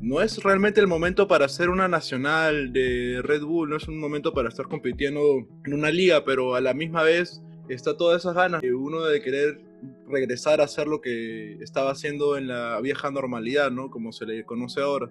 no 0.00 0.20
es 0.20 0.40
realmente 0.44 0.80
el 0.80 0.86
momento 0.86 1.26
para 1.26 1.46
hacer 1.46 1.68
una 1.68 1.88
nacional 1.88 2.72
de 2.72 3.20
Red 3.20 3.42
Bull, 3.42 3.68
no 3.68 3.76
es 3.78 3.88
un 3.88 3.98
momento 3.98 4.32
para 4.32 4.48
estar 4.48 4.68
compitiendo 4.68 5.20
en 5.64 5.74
una 5.74 5.90
liga, 5.90 6.24
pero 6.24 6.54
a 6.54 6.60
la 6.60 6.72
misma 6.72 7.02
vez 7.02 7.42
está 7.68 7.96
todas 7.96 8.22
esas 8.22 8.36
ganas 8.36 8.62
de 8.62 8.72
uno 8.72 9.02
de 9.02 9.20
querer 9.20 9.60
regresar 10.06 10.60
a 10.60 10.64
hacer 10.64 10.86
lo 10.86 11.00
que 11.00 11.54
estaba 11.54 11.90
haciendo 11.90 12.36
en 12.36 12.46
la 12.46 12.80
vieja 12.80 13.10
normalidad, 13.10 13.72
¿no? 13.72 13.90
Como 13.90 14.12
se 14.12 14.24
le 14.24 14.44
conoce 14.44 14.80
ahora. 14.80 15.10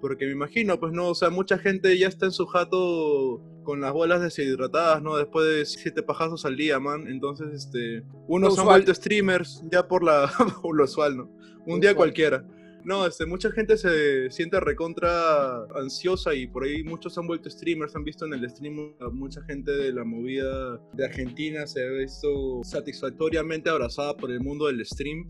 Porque 0.00 0.26
me 0.26 0.32
imagino, 0.32 0.78
pues 0.78 0.92
no, 0.92 1.08
o 1.08 1.14
sea, 1.14 1.30
mucha 1.30 1.58
gente 1.58 1.96
ya 1.98 2.08
está 2.08 2.26
en 2.26 2.32
su 2.32 2.46
jato 2.46 3.42
con 3.62 3.80
las 3.80 3.92
bolas 3.92 4.20
deshidratadas, 4.20 5.02
¿no? 5.02 5.16
Después 5.16 5.46
de 5.46 5.64
siete 5.66 6.02
pajazos 6.02 6.44
al 6.44 6.56
día, 6.56 6.78
man. 6.78 7.06
Entonces, 7.08 7.48
este, 7.52 8.02
unos 8.28 8.58
han 8.58 8.66
vuelto 8.66 8.94
streamers 8.94 9.62
ya 9.70 9.86
por 9.86 10.04
la, 10.04 10.30
por 10.62 10.76
lo 10.76 10.84
usual, 10.84 11.16
¿no? 11.16 11.30
Un 11.66 11.80
día 11.80 11.94
cualquiera. 11.94 12.44
No, 12.86 13.04
este, 13.04 13.26
mucha 13.26 13.50
gente 13.50 13.76
se 13.76 14.30
siente 14.30 14.60
recontra 14.60 15.64
ansiosa 15.74 16.32
y 16.34 16.46
por 16.46 16.62
ahí 16.62 16.84
muchos 16.84 17.18
han 17.18 17.26
vuelto 17.26 17.50
streamers, 17.50 17.96
han 17.96 18.04
visto 18.04 18.24
en 18.26 18.34
el 18.34 18.48
stream 18.48 18.94
mucha 19.10 19.42
gente 19.42 19.72
de 19.72 19.92
la 19.92 20.04
movida 20.04 20.80
de 20.92 21.04
Argentina 21.04 21.66
se 21.66 21.84
ha 21.84 21.90
visto 21.90 22.60
satisfactoriamente 22.62 23.70
abrazada 23.70 24.16
por 24.16 24.30
el 24.30 24.38
mundo 24.38 24.68
del 24.68 24.86
stream. 24.86 25.26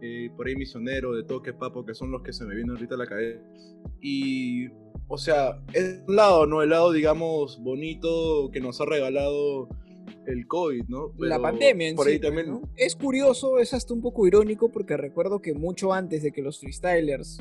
Eh, 0.00 0.30
por 0.36 0.46
ahí 0.46 0.56
Misionero, 0.56 1.14
de 1.14 1.24
Toque 1.24 1.52
Papo, 1.52 1.84
que 1.84 1.94
son 1.94 2.10
los 2.10 2.22
que 2.22 2.32
se 2.32 2.44
me 2.44 2.54
vienen 2.54 2.74
ahorita 2.74 2.94
a 2.94 2.98
la 2.98 3.06
cabeza. 3.06 3.40
Y, 4.00 4.68
o 5.08 5.18
sea, 5.18 5.62
es 5.72 6.02
un 6.06 6.16
lado, 6.16 6.46
¿no? 6.46 6.62
El 6.62 6.70
lado, 6.70 6.92
digamos, 6.92 7.62
bonito 7.62 8.50
que 8.52 8.60
nos 8.60 8.80
ha 8.80 8.84
regalado 8.84 9.68
el 10.26 10.46
COVID, 10.46 10.84
¿no? 10.88 11.12
la 11.18 11.38
pandemia 11.38 11.88
en 11.88 11.96
por 11.96 12.06
ahí 12.06 12.18
también. 12.18 12.48
¿no? 12.48 12.62
Es 12.76 12.96
curioso, 12.96 13.58
es 13.58 13.74
hasta 13.74 13.92
un 13.94 14.00
poco 14.00 14.26
irónico 14.26 14.70
porque 14.70 14.96
recuerdo 14.96 15.40
que 15.40 15.54
mucho 15.54 15.92
antes 15.92 16.22
de 16.22 16.32
que 16.32 16.42
los 16.42 16.60
freestylers, 16.60 17.38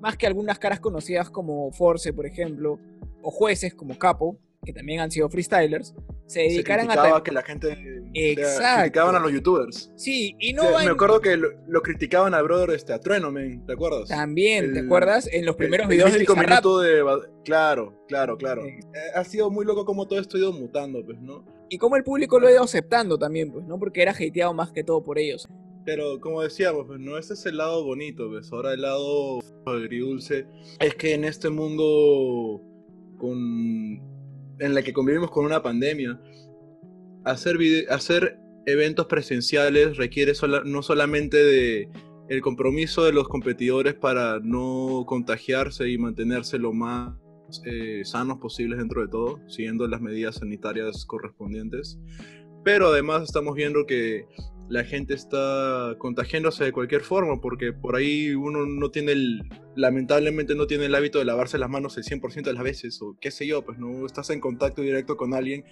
más 0.00 0.16
que 0.16 0.26
algunas 0.26 0.58
caras 0.58 0.80
conocidas 0.80 1.30
como 1.30 1.70
Force, 1.72 2.12
por 2.12 2.26
ejemplo, 2.26 2.78
o 3.22 3.30
jueces 3.30 3.74
como 3.74 3.98
Capo, 3.98 4.38
que 4.66 4.72
también 4.74 5.00
han 5.00 5.10
sido 5.10 5.30
freestylers, 5.30 5.94
se 6.26 6.40
se 6.40 6.40
dedicaran 6.40 6.86
a... 6.86 6.88
criticaba 6.90 7.16
ta- 7.18 7.22
que 7.22 7.32
la 7.32 7.42
gente 7.42 7.78
Exacto. 8.12 8.80
criticaban 8.82 9.14
a 9.16 9.20
los 9.20 9.32
youtubers. 9.32 9.92
Sí, 9.96 10.34
y 10.38 10.52
no 10.52 10.64
va 10.72 10.78
me 10.80 10.84
en- 10.84 10.90
acuerdo 10.90 11.20
que 11.20 11.36
lo, 11.36 11.48
lo 11.68 11.80
criticaban 11.82 12.34
al 12.34 12.42
brother 12.44 12.70
este, 12.70 12.92
a 12.92 13.00
Trueno, 13.00 13.30
men, 13.30 13.64
¿te 13.64 13.72
acuerdas? 13.72 14.08
También, 14.08 14.72
¿te 14.74 14.80
el- 14.80 14.86
acuerdas? 14.86 15.28
En 15.32 15.46
los 15.46 15.54
El- 15.54 15.58
primeros 15.58 15.84
el 15.84 15.90
videos 15.90 16.12
de 16.12 16.18
mítico 16.18 16.34
Bizarrap. 16.34 16.64
minuto 16.64 16.80
de 16.80 17.02
Claro, 17.44 18.04
claro, 18.08 18.36
claro. 18.36 18.62
Sí. 18.64 18.68
Eh, 18.70 18.98
Ha 19.14 19.24
sido 19.24 19.50
muy 19.50 19.64
loco 19.64 19.84
como 19.84 20.06
todo 20.08 20.18
esto 20.20 20.36
ha 20.36 20.40
ido 20.40 20.52
mutando, 20.52 21.04
pues, 21.06 21.18
¿no? 21.20 21.44
Y 21.70 21.78
como 21.78 21.96
el 21.96 22.02
público 22.04 22.38
lo 22.40 22.48
ha 22.48 22.50
ido 22.52 22.62
aceptando 22.64 23.16
también, 23.18 23.50
pues, 23.52 23.64
¿no? 23.64 23.78
Porque 23.78 24.02
era 24.02 24.10
hateado 24.12 24.52
más 24.52 24.72
que 24.72 24.82
todo 24.84 25.02
por 25.04 25.18
ellos. 25.18 25.48
Pero 25.84 26.18
como 26.20 26.42
decíamos, 26.42 26.86
pues 26.88 26.98
no, 26.98 27.16
ese 27.16 27.34
es 27.34 27.46
el 27.46 27.58
lado 27.58 27.84
bonito, 27.84 28.28
pues 28.28 28.52
ahora 28.52 28.72
el 28.74 28.82
lado 28.82 29.38
agridulce 29.66 30.46
es 30.80 30.94
que 30.96 31.14
en 31.14 31.22
este 31.24 31.48
mundo 31.48 32.60
con 33.18 34.00
en 34.58 34.74
la 34.74 34.82
que 34.82 34.92
convivimos 34.92 35.30
con 35.30 35.44
una 35.44 35.62
pandemia, 35.62 36.20
hacer 37.24 37.56
hacer 37.90 38.38
eventos 38.66 39.06
presenciales 39.06 39.96
requiere 39.96 40.34
sola- 40.34 40.62
no 40.64 40.82
solamente 40.82 41.36
de 41.36 41.88
el 42.28 42.40
compromiso 42.40 43.04
de 43.04 43.12
los 43.12 43.28
competidores 43.28 43.94
para 43.94 44.40
no 44.40 45.04
contagiarse 45.06 45.88
y 45.88 45.96
mantenerse 45.98 46.58
lo 46.58 46.72
más 46.72 47.14
eh, 47.64 48.02
sanos 48.04 48.38
posibles 48.38 48.78
dentro 48.78 49.02
de 49.02 49.08
todo, 49.08 49.38
siguiendo 49.46 49.86
las 49.86 50.00
medidas 50.00 50.36
sanitarias 50.36 51.04
correspondientes. 51.06 52.00
Pero 52.64 52.88
además 52.88 53.22
estamos 53.22 53.54
viendo 53.54 53.86
que 53.86 54.26
la 54.68 54.84
gente 54.84 55.14
está 55.14 55.94
contagiándose 55.98 56.64
de 56.64 56.72
cualquier 56.72 57.02
forma, 57.02 57.40
porque 57.40 57.72
por 57.72 57.96
ahí 57.96 58.34
uno 58.34 58.66
no 58.66 58.90
tiene 58.90 59.12
el, 59.12 59.42
lamentablemente 59.76 60.54
no 60.54 60.66
tiene 60.66 60.86
el 60.86 60.94
hábito 60.94 61.18
de 61.18 61.24
lavarse 61.24 61.58
las 61.58 61.70
manos 61.70 61.96
el 61.96 62.04
100% 62.04 62.42
de 62.42 62.52
las 62.52 62.64
veces, 62.64 63.00
o 63.02 63.16
qué 63.20 63.30
sé 63.30 63.46
yo, 63.46 63.64
pues 63.64 63.78
no 63.78 64.06
estás 64.06 64.30
en 64.30 64.40
contacto 64.40 64.82
directo 64.82 65.16
con 65.16 65.34
alguien 65.34 65.64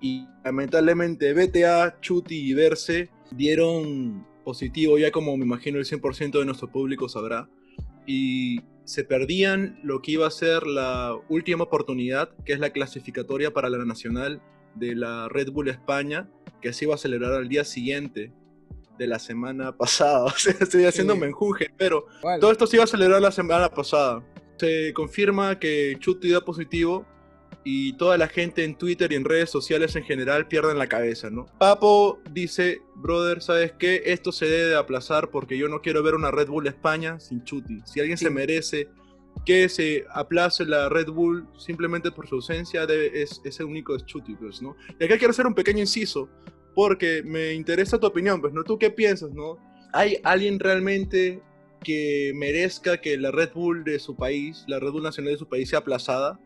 y 0.00 0.26
lamentablemente 0.44 1.32
BTA, 1.32 2.00
Chuti 2.00 2.50
y 2.50 2.54
Verse 2.54 3.08
dieron 3.30 4.26
positivo, 4.44 4.98
ya 4.98 5.10
como 5.10 5.36
me 5.36 5.44
imagino 5.44 5.78
el 5.78 5.84
100% 5.84 6.38
de 6.38 6.44
nuestro 6.44 6.70
público 6.70 7.08
sabrá, 7.08 7.48
y 8.06 8.60
se 8.84 9.04
perdían 9.04 9.78
lo 9.82 10.02
que 10.02 10.12
iba 10.12 10.26
a 10.26 10.30
ser 10.30 10.66
la 10.66 11.16
última 11.28 11.64
oportunidad, 11.64 12.30
que 12.44 12.52
es 12.52 12.60
la 12.60 12.70
clasificatoria 12.70 13.52
para 13.52 13.70
la 13.70 13.82
nacional 13.84 14.42
de 14.74 14.94
la 14.94 15.28
Red 15.28 15.50
Bull 15.50 15.68
España, 15.68 16.28
que 16.60 16.72
se 16.72 16.84
iba 16.86 16.94
a 16.94 16.98
celebrar 16.98 17.32
al 17.34 17.48
día 17.48 17.64
siguiente 17.64 18.32
de 18.98 19.06
la 19.06 19.18
semana 19.18 19.72
pasada. 19.76 20.24
O 20.24 20.30
sea, 20.30 20.54
estoy 20.60 20.84
haciendo 20.84 21.14
Sí. 21.14 21.20
menjunje, 21.20 21.70
pero 21.76 22.06
todo 22.40 22.52
esto 22.52 22.66
se 22.66 22.76
iba 22.76 22.84
a 22.84 22.88
celebrar 22.88 23.20
la 23.22 23.32
semana 23.32 23.68
pasada. 23.70 24.22
Se 24.56 24.92
confirma 24.94 25.58
que 25.58 25.96
Chuti 25.98 26.30
da 26.30 26.40
positivo 26.44 27.04
y 27.64 27.94
toda 27.96 28.16
la 28.18 28.28
gente 28.28 28.62
en 28.62 28.76
Twitter 28.76 29.10
y 29.10 29.16
en 29.16 29.24
redes 29.24 29.50
sociales 29.50 29.96
en 29.96 30.04
general 30.04 30.46
pierden 30.48 30.78
la 30.78 30.86
cabeza, 30.86 31.30
¿no? 31.30 31.46
Papo 31.58 32.20
dice, 32.30 32.82
brother, 32.94 33.42
¿sabes 33.42 33.72
qué? 33.72 34.02
Esto 34.06 34.32
se 34.32 34.44
debe 34.46 34.66
de 34.70 34.76
aplazar 34.76 35.30
porque 35.30 35.56
yo 35.58 35.68
no 35.68 35.80
quiero 35.80 36.02
ver 36.02 36.14
una 36.14 36.30
Red 36.30 36.48
Bull 36.48 36.66
España 36.66 37.18
sin 37.20 37.42
Chuti. 37.42 37.80
Si 37.84 38.00
alguien 38.00 38.18
Sí. 38.18 38.26
se 38.26 38.30
merece 38.30 38.88
que 39.44 39.68
se 39.68 40.04
aplace 40.10 40.64
la 40.64 40.88
Red 40.88 41.08
Bull 41.10 41.46
simplemente 41.58 42.10
por 42.10 42.26
su 42.28 42.36
ausencia, 42.36 42.86
debe- 42.86 43.10
es, 43.14 43.40
ese 43.44 43.64
único 43.64 43.94
es 43.94 44.04
Chuti, 44.06 44.34
pues, 44.36 44.62
¿no? 44.62 44.76
Y 44.98 45.04
acá 45.04 45.18
quiero 45.18 45.30
hacer 45.30 45.46
un 45.46 45.54
pequeño 45.54 45.80
inciso 45.80 46.28
porque 46.74 47.22
me 47.24 47.52
interesa 47.52 47.98
tu 47.98 48.06
opinión, 48.06 48.40
pues, 48.40 48.52
¿no? 48.52 48.64
¿Tú 48.64 48.78
qué 48.78 48.90
piensas, 48.90 49.32
no? 49.32 49.58
¿Hay 49.92 50.18
alguien 50.24 50.58
realmente 50.58 51.40
que 51.82 52.32
merezca 52.34 53.00
que 53.00 53.16
la 53.18 53.30
Red 53.30 53.50
Bull 53.54 53.84
de 53.84 53.98
su 53.98 54.16
país, 54.16 54.64
la 54.66 54.80
Red 54.80 54.90
Bull 54.92 55.02
nacional 55.02 55.34
de 55.34 55.38
su 55.38 55.48
país, 55.48 55.68
sea 55.68 55.80
aplazada 55.80 56.40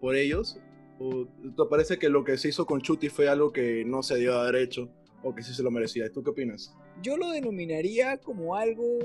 por 0.00 0.16
ellos? 0.16 0.58
¿O 0.98 1.26
te 1.26 1.64
parece 1.70 1.98
que 1.98 2.08
lo 2.08 2.22
que 2.24 2.36
se 2.36 2.48
hizo 2.48 2.66
con 2.66 2.80
Chuti 2.82 3.08
fue 3.08 3.28
algo 3.28 3.52
que 3.52 3.84
no 3.84 4.02
se 4.02 4.16
dio 4.18 4.34
a 4.34 4.42
haber 4.42 4.56
hecho 4.62 4.90
o 5.22 5.34
que 5.34 5.42
sí 5.42 5.54
se 5.54 5.62
lo 5.62 5.70
merecía? 5.70 6.10
¿Tú 6.12 6.22
qué 6.22 6.30
opinas? 6.30 6.74
Yo 7.02 7.16
lo 7.16 7.30
denominaría 7.30 8.18
como 8.18 8.56
algo, 8.56 8.98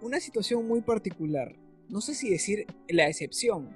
una 0.00 0.20
situación 0.20 0.66
muy 0.66 0.80
particular. 0.80 1.54
No 1.88 2.00
sé 2.00 2.14
si 2.14 2.30
decir 2.30 2.66
la 2.88 3.08
excepción, 3.08 3.70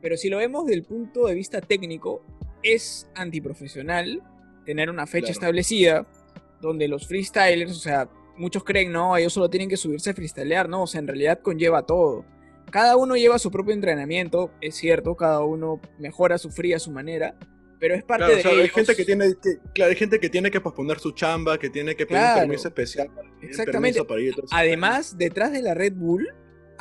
pero 0.00 0.16
si 0.16 0.28
lo 0.28 0.38
vemos 0.38 0.66
del 0.66 0.82
punto 0.82 1.26
de 1.26 1.34
vista 1.34 1.60
técnico, 1.60 2.22
es 2.62 3.08
antiprofesional 3.14 4.22
tener 4.64 4.90
una 4.90 5.06
fecha 5.06 5.26
Claro. 5.26 5.32
establecida 5.32 6.06
donde 6.60 6.86
los 6.88 7.06
freestylers, 7.08 7.72
o 7.72 7.80
sea, 7.80 8.08
muchos 8.36 8.62
creen, 8.64 8.92
no, 8.92 9.16
ellos 9.16 9.32
solo 9.32 9.50
tienen 9.50 9.68
que 9.68 9.76
subirse 9.76 10.10
a 10.10 10.14
freestylear, 10.14 10.68
no, 10.68 10.82
o 10.84 10.86
sea, 10.86 11.00
en 11.00 11.06
realidad 11.08 11.40
conlleva 11.40 11.84
todo. 11.84 12.24
Cada 12.70 12.96
uno 12.96 13.16
lleva 13.16 13.38
su 13.38 13.50
propio 13.50 13.74
entrenamiento, 13.74 14.50
es 14.60 14.76
cierto, 14.76 15.16
cada 15.16 15.40
uno 15.44 15.80
mejora 15.98 16.38
su 16.38 16.50
fría 16.50 16.76
a 16.76 16.78
su 16.80 16.90
manera, 16.92 17.36
pero 17.80 17.94
es 17.96 18.04
parte 18.04 18.24
Claro, 18.26 18.32
o 18.34 18.36
de 18.36 18.42
sea, 18.42 18.52
hay 18.62 18.68
gente 18.68 18.94
que 18.96 19.04
tiene 19.04 19.24
que, 19.42 19.58
claro, 19.74 19.90
hay 19.90 19.96
gente 19.96 20.20
que 20.20 20.30
tiene 20.30 20.50
que 20.50 20.60
posponer 20.60 20.98
su 21.00 21.10
chamba, 21.12 21.58
que 21.58 21.68
tiene 21.68 21.96
que 21.96 22.06
pedir 22.06 22.20
Claro. 22.20 22.34
un 22.42 22.48
permiso 22.48 22.68
especial 22.68 23.08
para 23.14 23.28
Exactamente. 23.42 23.72
permiso 23.72 24.06
para 24.06 24.20
ir. 24.20 24.34
Además, 24.52 25.18
detrás 25.18 25.50
de 25.52 25.62
la 25.62 25.74
Red 25.74 25.94
Bull 25.94 26.28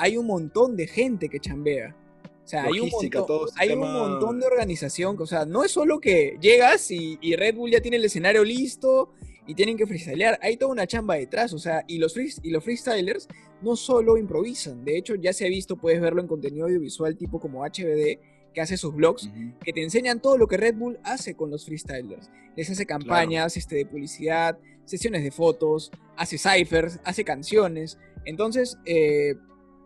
hay 0.02 0.18
un 0.18 0.26
montón 0.26 0.76
de 0.76 0.88
gente 0.88 1.30
que 1.30 1.40
chambea. 1.40 1.96
O 2.44 2.48
sea, 2.52 2.64
hay 2.64 2.80
un, 2.80 2.90
montón, 2.90 4.30
un 4.36 4.40
de 4.40 4.48
organización. 4.48 5.16
O 5.20 5.28
sea, 5.28 5.46
no 5.46 5.64
es 5.64 5.72
solo 5.72 6.00
que 6.00 6.38
llegas 6.42 6.90
y, 6.90 7.20
y 7.22 7.36
Red 7.36 7.56
Bull 7.56 7.70
ya 7.72 7.82
tiene 7.82 7.98
el 7.98 8.06
escenario 8.06 8.44
listo 8.44 9.12
y 9.46 9.54
tienen 9.54 9.78
que 9.78 9.86
freestylear. 9.86 10.40
Hay 10.42 10.58
toda 10.58 10.72
una 10.72 10.88
chamba 10.88 11.16
detrás. 11.16 11.54
O 11.54 11.60
sea, 11.60 11.84
y 11.88 12.00
los, 12.00 12.16
free- 12.16 12.34
y 12.42 12.50
los 12.50 12.64
freestylers 12.64 13.28
no 13.62 13.76
solo 13.76 14.18
improvisan. 14.18 14.84
De 14.84 14.98
hecho, 14.98 15.14
ya 15.14 15.34
se 15.34 15.46
ha 15.46 15.50
visto, 15.50 15.76
puedes 15.78 16.02
verlo 16.02 16.20
en 16.20 16.28
contenido 16.28 16.66
audiovisual 16.66 17.16
tipo 17.16 17.40
como 17.40 17.64
HBD, 17.64 18.18
que 18.56 18.60
hace 18.60 18.76
sus 18.76 18.94
vlogs 18.96 19.28
Ujú. 19.28 19.54
que 19.64 19.72
te 19.72 19.84
enseñan 19.84 20.20
todo 20.20 20.38
lo 20.38 20.48
que 20.48 20.58
Red 20.58 20.76
Bull 20.76 21.00
hace 21.04 21.36
con 21.36 21.52
los 21.52 21.64
freestylers. 21.66 22.30
Les 22.58 22.70
hace 22.72 22.88
campañas 22.88 23.56
este, 23.56 23.76
de 23.78 23.86
publicidad, 23.86 24.58
sesiones 24.86 25.24
de 25.24 25.30
fotos, 25.32 25.92
hace 26.18 26.38
ciphers, 26.40 27.00
hace 27.06 27.24
canciones. 27.24 27.98
Entonces, 28.26 28.78
eh, 28.86 29.36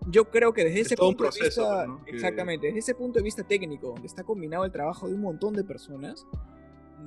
yo 0.10 0.30
creo 0.30 0.54
que 0.54 0.64
desde 0.64 0.82
Es 0.82 0.86
ese 0.88 0.98
punto 0.98 1.18
proceso, 1.24 1.62
de 1.64 1.70
vista, 1.70 1.88
¿no? 1.88 2.04
Que- 2.06 2.12
exactamente, 2.12 2.68
desde 2.68 2.80
ese 2.80 2.96
punto 2.96 3.20
de 3.20 3.24
vista 3.24 3.44
técnico, 3.44 3.88
donde 3.90 4.08
está 4.08 4.24
combinado 4.24 4.66
el 4.66 4.72
trabajo 4.72 5.08
de 5.08 5.14
un 5.16 5.22
montón 5.22 5.54
de 5.54 5.64
personas, 5.64 6.26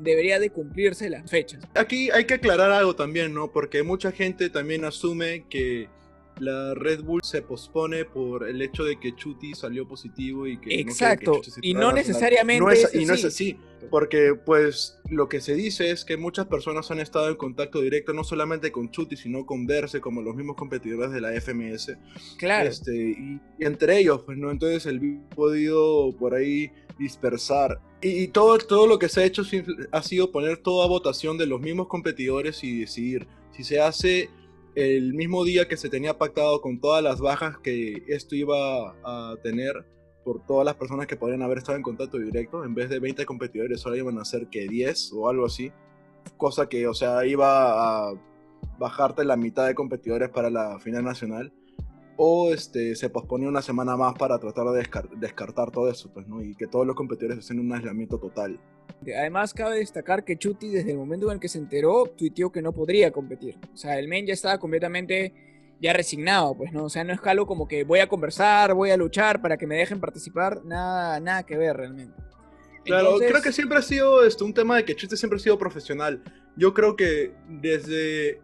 debería 0.01 0.39
de 0.39 0.51
cumplirse 0.51 1.09
las 1.11 1.29
fechas. 1.31 1.65
Aquí 1.75 2.11
hay 2.11 2.25
que 2.25 2.35
aclarar 2.35 2.71
algo 2.71 2.95
también, 2.95 3.35
¿no? 3.35 3.51
Porque 3.51 3.83
mucha 3.83 4.13
gente 4.13 4.49
también 4.51 4.85
asume 4.85 5.47
que 5.49 5.89
la 6.41 6.75
Red 6.75 7.03
Bull 7.03 7.21
se 7.23 7.43
pospone 7.43 8.05
por 8.05 8.49
el 8.49 8.61
hecho 8.63 8.85
de 8.85 8.99
que 8.99 9.15
Chuti 9.15 9.55
salió 9.55 9.87
positivo 9.87 10.47
y 10.47 10.57
que 10.59 10.71
no 10.71 10.75
que 10.77 10.81
Exacto, 10.81 11.33
Chuti 11.37 11.51
se 11.51 11.61
y 11.63 11.75
no 11.75 11.93
necesariamente 11.93 12.61
No 12.65 12.71
es- 12.71 12.95
y 12.95 13.05
no 13.05 13.15
es 13.15 13.25
así. 13.25 13.57
porque 13.91 14.35
pues 14.35 14.99
lo 15.11 15.29
que 15.29 15.41
se 15.41 15.55
dice 15.55 15.91
es 15.91 16.05
que 16.05 16.17
muchas 16.17 16.47
personas 16.47 16.91
han 16.91 17.01
estado 17.01 17.29
en 17.29 17.37
contacto 17.37 17.81
directo 17.81 18.13
no 18.13 18.25
solamente 18.25 18.71
con 18.73 18.91
Chuti, 18.91 19.17
sino 19.17 19.47
con 19.47 19.67
Verse, 19.67 20.01
como 20.01 20.23
los 20.23 20.35
mismos 20.37 20.57
competidores 20.57 21.13
de 21.13 21.21
la 21.21 21.33
FMS. 21.41 21.97
Claro, 22.39 22.69
Este, 22.69 22.95
y, 22.95 23.41
y 23.59 23.65
entre 23.65 23.99
ellos, 23.99 24.23
pues, 24.25 24.37
¿no? 24.39 24.51
Entonces 24.51 24.87
el 24.87 25.21
ha 25.31 25.35
podido 25.35 26.13
por 26.19 26.35
ahí 26.35 26.71
dispersar. 26.99 27.81
Y, 28.03 28.29
todo, 28.29 28.59
todo 28.59 28.87
lo 28.87 28.99
que 28.99 29.09
se 29.09 29.21
ha 29.23 29.25
hecho 29.25 29.43
ha 29.93 30.03
sido 30.03 30.31
poner 30.31 30.59
toda 30.59 30.87
votación 30.87 31.37
de 31.39 31.47
los 31.47 31.61
mismos 31.61 31.89
competidores 31.89 32.63
y 32.63 32.81
decidir 32.81 33.27
si 33.57 33.65
se 33.65 33.81
hace 33.81 34.31
el 34.75 35.15
mismo 35.15 35.45
día 35.45 35.69
que 35.69 35.77
se 35.77 35.89
tenía 35.89 36.19
pactado 36.19 36.61
con 36.61 36.81
todas 36.81 37.03
las 37.03 37.21
bajas 37.21 37.59
que 37.59 38.05
esto 38.09 38.35
iba 38.35 38.95
a 39.05 39.37
tener 39.43 39.85
por 40.25 40.45
todas 40.47 40.65
las 40.65 40.75
personas 40.75 41.07
que 41.07 41.17
podrían 41.17 41.43
haber 41.43 41.59
estado 41.59 41.77
en 41.77 41.83
contacto 41.83 42.19
directo, 42.19 42.65
en 42.65 42.75
vez 42.75 42.91
de 42.91 42.99
20 42.99 43.25
competidores, 43.25 43.81
solo 43.81 43.97
iban 43.97 44.19
a 44.19 44.25
ser 44.25 44.49
que 44.49 44.69
10 44.69 45.13
o 45.15 45.29
algo 45.29 45.47
así. 45.47 45.73
Cosa 46.37 46.69
que, 46.69 46.87
o 46.87 46.95
sea, 46.95 47.25
iba 47.25 48.11
a 48.11 48.15
bajarte 48.79 49.25
la 49.25 49.37
mitad 49.37 49.67
de 49.67 49.75
competidores 49.75 50.29
para 50.29 50.51
la 50.51 50.79
final 50.81 51.05
nacional 51.05 51.53
o 52.21 52.53
este, 52.53 52.97
se 52.97 53.09
posponía 53.11 53.49
una 53.49 53.63
semana 53.63 53.97
más 53.97 54.15
para 54.19 54.39
tratar 54.39 54.67
de 54.67 54.83
descar- 54.83 55.09
descartar 55.19 55.71
todo 55.71 55.89
eso, 55.89 56.11
pues, 56.13 56.27
¿no? 56.27 56.43
Y 56.43 56.57
que 56.57 56.67
todos 56.67 56.85
los 56.85 56.97
competidores 56.97 57.39
estén 57.39 57.61
en 57.61 57.67
un 57.67 57.73
aislamiento 57.73 58.19
total. 58.19 58.59
Además, 59.17 59.55
cabe 59.55 59.79
destacar 59.79 60.25
que 60.25 60.37
Chuti, 60.37 60.69
desde 60.69 60.91
el 60.91 60.97
momento 60.97 61.27
en 61.27 61.35
el 61.35 61.41
que 61.41 61.49
se 61.49 61.59
enteró, 61.59 62.07
tuiteó 62.17 62.51
que 62.51 62.61
no 62.61 62.73
podría 62.73 63.13
competir. 63.13 63.57
O 63.73 63.77
sea, 63.77 64.01
el 64.01 64.09
men 64.09 64.27
ya 64.27 64.33
estaba 64.35 64.59
completamente 64.59 65.33
ya 65.81 65.93
resignado, 65.93 66.57
pues, 66.57 66.73
¿no? 66.73 66.87
O 66.87 66.89
sea, 66.91 67.05
no 67.05 67.13
es 67.13 67.21
algo 67.23 67.47
como 67.47 67.69
que 67.69 67.85
voy 67.85 68.01
a 68.01 68.09
conversar, 68.09 68.75
voy 68.75 68.91
a 68.91 68.97
luchar 68.97 69.41
para 69.41 69.57
que 69.57 69.69
me 69.69 69.77
dejen 69.77 70.01
participar, 70.01 70.65
nada, 70.65 71.21
nada 71.21 71.45
que 71.45 71.57
ver 71.57 71.77
realmente. 71.77 72.21
Claro, 72.85 73.07
Entonces, 73.07 73.31
creo 73.31 73.43
que 73.43 73.53
siempre 73.53 73.79
ha 73.79 73.83
sido 73.83 74.25
esto, 74.25 74.45
un 74.45 74.55
tema 74.55 74.77
de 74.77 74.85
que 74.85 74.97
Chute 74.97 75.17
siempre 75.17 75.37
ha 75.37 75.41
sido 75.41 75.57
profesional. 75.57 76.21
Yo 76.57 76.75
creo 76.75 76.97
que 76.97 77.33
desde, 77.49 78.41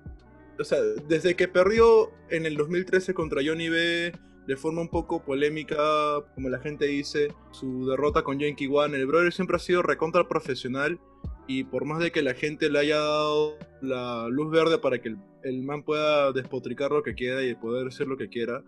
o 0.59 0.64
sea, 0.64 0.81
desde 1.09 1.37
que 1.37 1.49
perdió 1.49 2.11
en 2.31 2.47
el 2.47 2.57
2013 2.57 3.14
contra 3.14 3.43
Johnny 3.45 3.69
B, 3.69 4.12
de 4.47 4.57
forma 4.57 4.81
un 4.81 4.88
poco 4.88 5.23
polémica, 5.23 5.77
como 6.35 6.49
la 6.49 6.59
gente 6.59 6.87
dice, 6.87 7.29
su 7.53 7.87
derrota 7.87 8.23
con 8.23 8.38
Yankee 8.38 8.69
One, 8.71 8.97
el 8.97 9.07
brother 9.07 9.33
siempre 9.33 9.57
ha 9.57 9.61
sido 9.61 9.83
recontra 9.83 10.29
profesional 10.29 11.01
y 11.47 11.64
por 11.64 11.85
más 11.85 11.99
de 12.01 12.12
que 12.12 12.23
la 12.23 12.35
gente 12.35 12.71
le 12.71 12.79
haya 12.79 12.99
dado 12.99 13.59
la 13.81 14.29
luz 14.29 14.51
verde 14.51 14.79
para 14.79 15.01
que 15.01 15.14
el, 15.43 15.62
man 15.62 15.83
pueda 15.83 16.33
despotricar 16.33 16.90
lo 16.90 17.03
que 17.03 17.14
quiera 17.14 17.43
y 17.43 17.55
poder 17.55 17.87
decir 17.87 18.07
lo 18.07 18.17
que 18.17 18.29
quiera, 18.29 18.62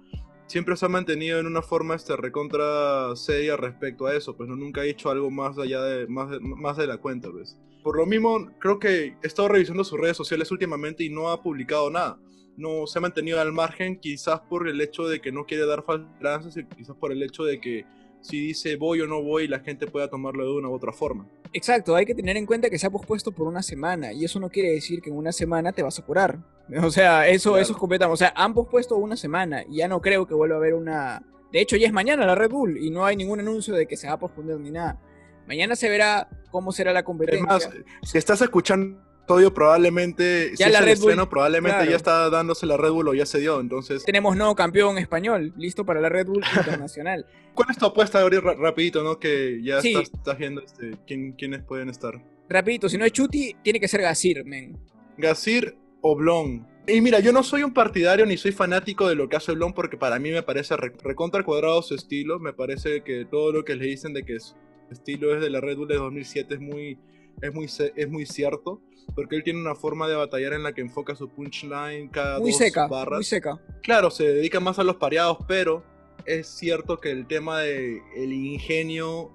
siempre 0.46 0.76
se 0.76 0.86
ha 0.86 0.88
mantenido 0.88 1.38
en 1.38 1.46
una 1.46 1.62
forma 1.62 1.94
este, 1.94 2.16
recontra 2.16 3.14
seria 3.16 3.56
respecto 3.56 4.06
a 4.06 4.14
eso, 4.14 4.36
pues 4.36 4.48
no 4.48 4.56
nunca 4.56 4.82
ha 4.82 4.84
hecho 4.84 5.10
algo 5.10 5.30
más 5.30 5.58
allá 5.58 5.82
de 5.82 6.06
más, 6.06 6.30
de, 6.30 6.40
más 6.40 6.76
de 6.76 6.86
la 6.86 6.98
cuenta, 6.98 7.30
pues. 7.30 7.58
Por 7.86 7.98
lo 7.98 8.04
mismo, 8.04 8.50
creo 8.58 8.80
que 8.80 9.14
he 9.22 9.26
estado 9.28 9.46
revisando 9.46 9.84
sus 9.84 9.96
redes 10.00 10.16
sociales 10.16 10.50
últimamente 10.50 11.04
y 11.04 11.08
no 11.08 11.28
ha 11.28 11.40
publicado 11.40 11.88
nada. 11.88 12.18
No 12.56 12.84
se 12.88 12.98
ha 12.98 13.00
mantenido 13.00 13.40
al 13.40 13.52
margen, 13.52 14.00
quizás 14.00 14.40
por 14.40 14.66
el 14.68 14.80
hecho 14.80 15.06
de 15.06 15.20
que 15.20 15.30
no 15.30 15.46
quiere 15.46 15.66
dar 15.66 15.84
falsas 15.84 16.56
y 16.56 16.64
quizás 16.64 16.96
por 16.96 17.12
el 17.12 17.22
hecho 17.22 17.44
de 17.44 17.60
que 17.60 17.84
si 18.22 18.40
dice 18.40 18.74
voy 18.74 19.02
o 19.02 19.06
no 19.06 19.22
voy, 19.22 19.46
la 19.46 19.60
gente 19.60 19.86
pueda 19.86 20.10
tomarlo 20.10 20.44
de 20.44 20.58
una 20.58 20.68
u 20.68 20.74
otra 20.74 20.92
forma. 20.92 21.28
Exacto, 21.52 21.94
hay 21.94 22.06
que 22.06 22.16
tener 22.16 22.36
en 22.36 22.44
cuenta 22.44 22.70
que 22.70 22.76
se 22.76 22.88
ha 22.88 22.90
pospuesto 22.90 23.30
por 23.30 23.46
una 23.46 23.62
semana 23.62 24.12
y 24.12 24.24
eso 24.24 24.40
no 24.40 24.48
quiere 24.50 24.72
decir 24.72 25.00
que 25.00 25.10
en 25.10 25.16
una 25.16 25.30
semana 25.30 25.70
te 25.70 25.84
vas 25.84 25.96
a 26.00 26.04
curar. 26.04 26.40
O 26.82 26.90
sea, 26.90 27.28
eso, 27.28 27.50
Claro. 27.50 27.62
eso 27.62 27.72
es 27.74 27.78
completamente. 27.78 28.14
O 28.14 28.16
sea, 28.16 28.32
han 28.34 28.52
pospuesto 28.52 28.96
una 28.96 29.16
semana 29.16 29.62
y 29.70 29.76
ya 29.76 29.86
no 29.86 30.00
creo 30.00 30.26
que 30.26 30.34
vuelva 30.34 30.56
a 30.56 30.58
haber 30.58 30.74
una. 30.74 31.22
De 31.52 31.60
hecho, 31.60 31.76
ya 31.76 31.86
es 31.86 31.92
mañana 31.92 32.26
la 32.26 32.34
Red 32.34 32.50
Bull 32.50 32.78
y 32.78 32.90
no 32.90 33.06
hay 33.06 33.14
ningún 33.14 33.38
anuncio 33.38 33.76
de 33.76 33.86
que 33.86 33.96
se 33.96 34.08
va 34.08 34.14
a 34.14 34.18
posponer 34.18 34.58
ni 34.58 34.72
nada. 34.72 35.00
Mañana 35.46 35.76
se 35.76 35.88
verá 35.88 36.28
cómo 36.50 36.72
será 36.72 36.92
la 36.92 37.00
Es 37.00 37.04
competencia. 37.04 37.46
más, 37.46 37.70
si 38.02 38.18
estás 38.18 38.40
escuchando 38.42 38.98
episodio 39.22 39.52
probablemente, 39.52 40.52
Ya 40.56 40.66
si 40.66 40.72
la 40.72 40.78
es 40.78 40.82
el 40.82 40.84
Red 40.84 40.98
Bull, 40.98 41.10
estreno, 41.10 41.28
probablemente 41.28 41.76
claro. 41.78 41.90
ya 41.90 41.96
está 41.96 42.30
dándose 42.30 42.64
la 42.66 42.76
Red 42.76 42.90
Bull 42.90 43.08
o 43.08 43.14
ya 43.14 43.26
se 43.26 43.40
dio, 43.40 43.60
entonces... 43.60 44.04
Tenemos 44.04 44.36
nuevo 44.36 44.54
campeón 44.54 44.98
español, 44.98 45.52
listo 45.56 45.84
para 45.84 46.00
la 46.00 46.08
Red 46.08 46.26
Bull 46.26 46.42
Internacional. 46.56 47.26
¿Cuál 47.54 47.70
es 47.70 47.78
tu 47.78 47.86
apuesta 47.86 48.20
ahorita 48.20 48.40
ra- 48.42 48.54
rapidito, 48.54 49.02
no? 49.02 49.18
Que 49.18 49.60
ya 49.64 49.80
Sí. 49.80 49.94
estás, 49.94 50.10
estás 50.14 50.38
viendo 50.38 50.60
este, 50.62 50.92
quién, 51.06 51.32
quiénes 51.32 51.62
pueden 51.64 51.88
estar. 51.88 52.14
Rapidito, 52.48 52.88
si 52.88 52.98
no 52.98 53.04
es 53.04 53.12
Chuti, 53.12 53.56
tiene 53.64 53.80
que 53.80 53.88
ser 53.88 54.02
Gasir, 54.02 54.44
men. 54.44 54.78
Gasir 55.18 55.76
o 56.02 56.14
Blon. 56.14 56.66
Y 56.86 57.00
mira, 57.00 57.18
yo 57.18 57.32
no 57.32 57.42
soy 57.42 57.64
un 57.64 57.74
partidario 57.74 58.24
ni 58.26 58.36
soy 58.36 58.52
fanático 58.52 59.08
de 59.08 59.16
lo 59.16 59.28
que 59.28 59.34
hace 59.36 59.50
Blon 59.52 59.72
porque 59.72 59.96
para 59.96 60.20
mí 60.20 60.30
me 60.30 60.44
parece 60.44 60.76
re- 60.76 60.92
recontra 61.02 61.42
cuadrado 61.42 61.82
su 61.82 61.96
estilo. 61.96 62.38
Me 62.38 62.52
parece 62.52 63.02
que 63.02 63.24
todo 63.24 63.50
lo 63.50 63.64
que 63.64 63.74
le 63.74 63.86
dicen 63.86 64.12
de 64.14 64.22
que 64.22 64.38
su 64.38 64.54
estilo 64.90 65.34
es 65.34 65.40
de 65.40 65.50
la 65.50 65.60
Red 65.60 65.76
Bull 65.78 65.88
de 65.88 65.96
2007 65.96 66.54
es 66.54 66.60
muy, 66.60 66.98
es 67.42 67.52
muy, 67.54 67.66
es 67.96 68.08
muy 68.08 68.26
cierto. 68.26 68.80
porque 69.14 69.36
él 69.36 69.44
tiene 69.44 69.60
una 69.60 69.74
forma 69.74 70.08
de 70.08 70.16
batallar 70.16 70.52
en 70.54 70.62
la 70.64 70.72
que 70.72 70.80
enfoca 70.80 71.14
su 71.14 71.28
punchline 71.28 72.08
cada 72.08 72.38
Muy 72.40 72.50
dos 72.50 72.58
seca, 72.58 72.86
barras. 72.88 73.18
muy 73.18 73.24
seca. 73.24 73.60
Claro, 73.82 74.10
se 74.10 74.24
dedica 74.24 74.58
más 74.60 74.78
a 74.78 74.84
los 74.84 74.96
pareados, 74.96 75.38
pero 75.46 75.84
es 76.24 76.46
cierto 76.48 76.98
que 76.98 77.10
el 77.12 77.26
tema 77.26 77.60
del 77.60 78.00
el 78.16 78.32
ingenio 78.32 79.30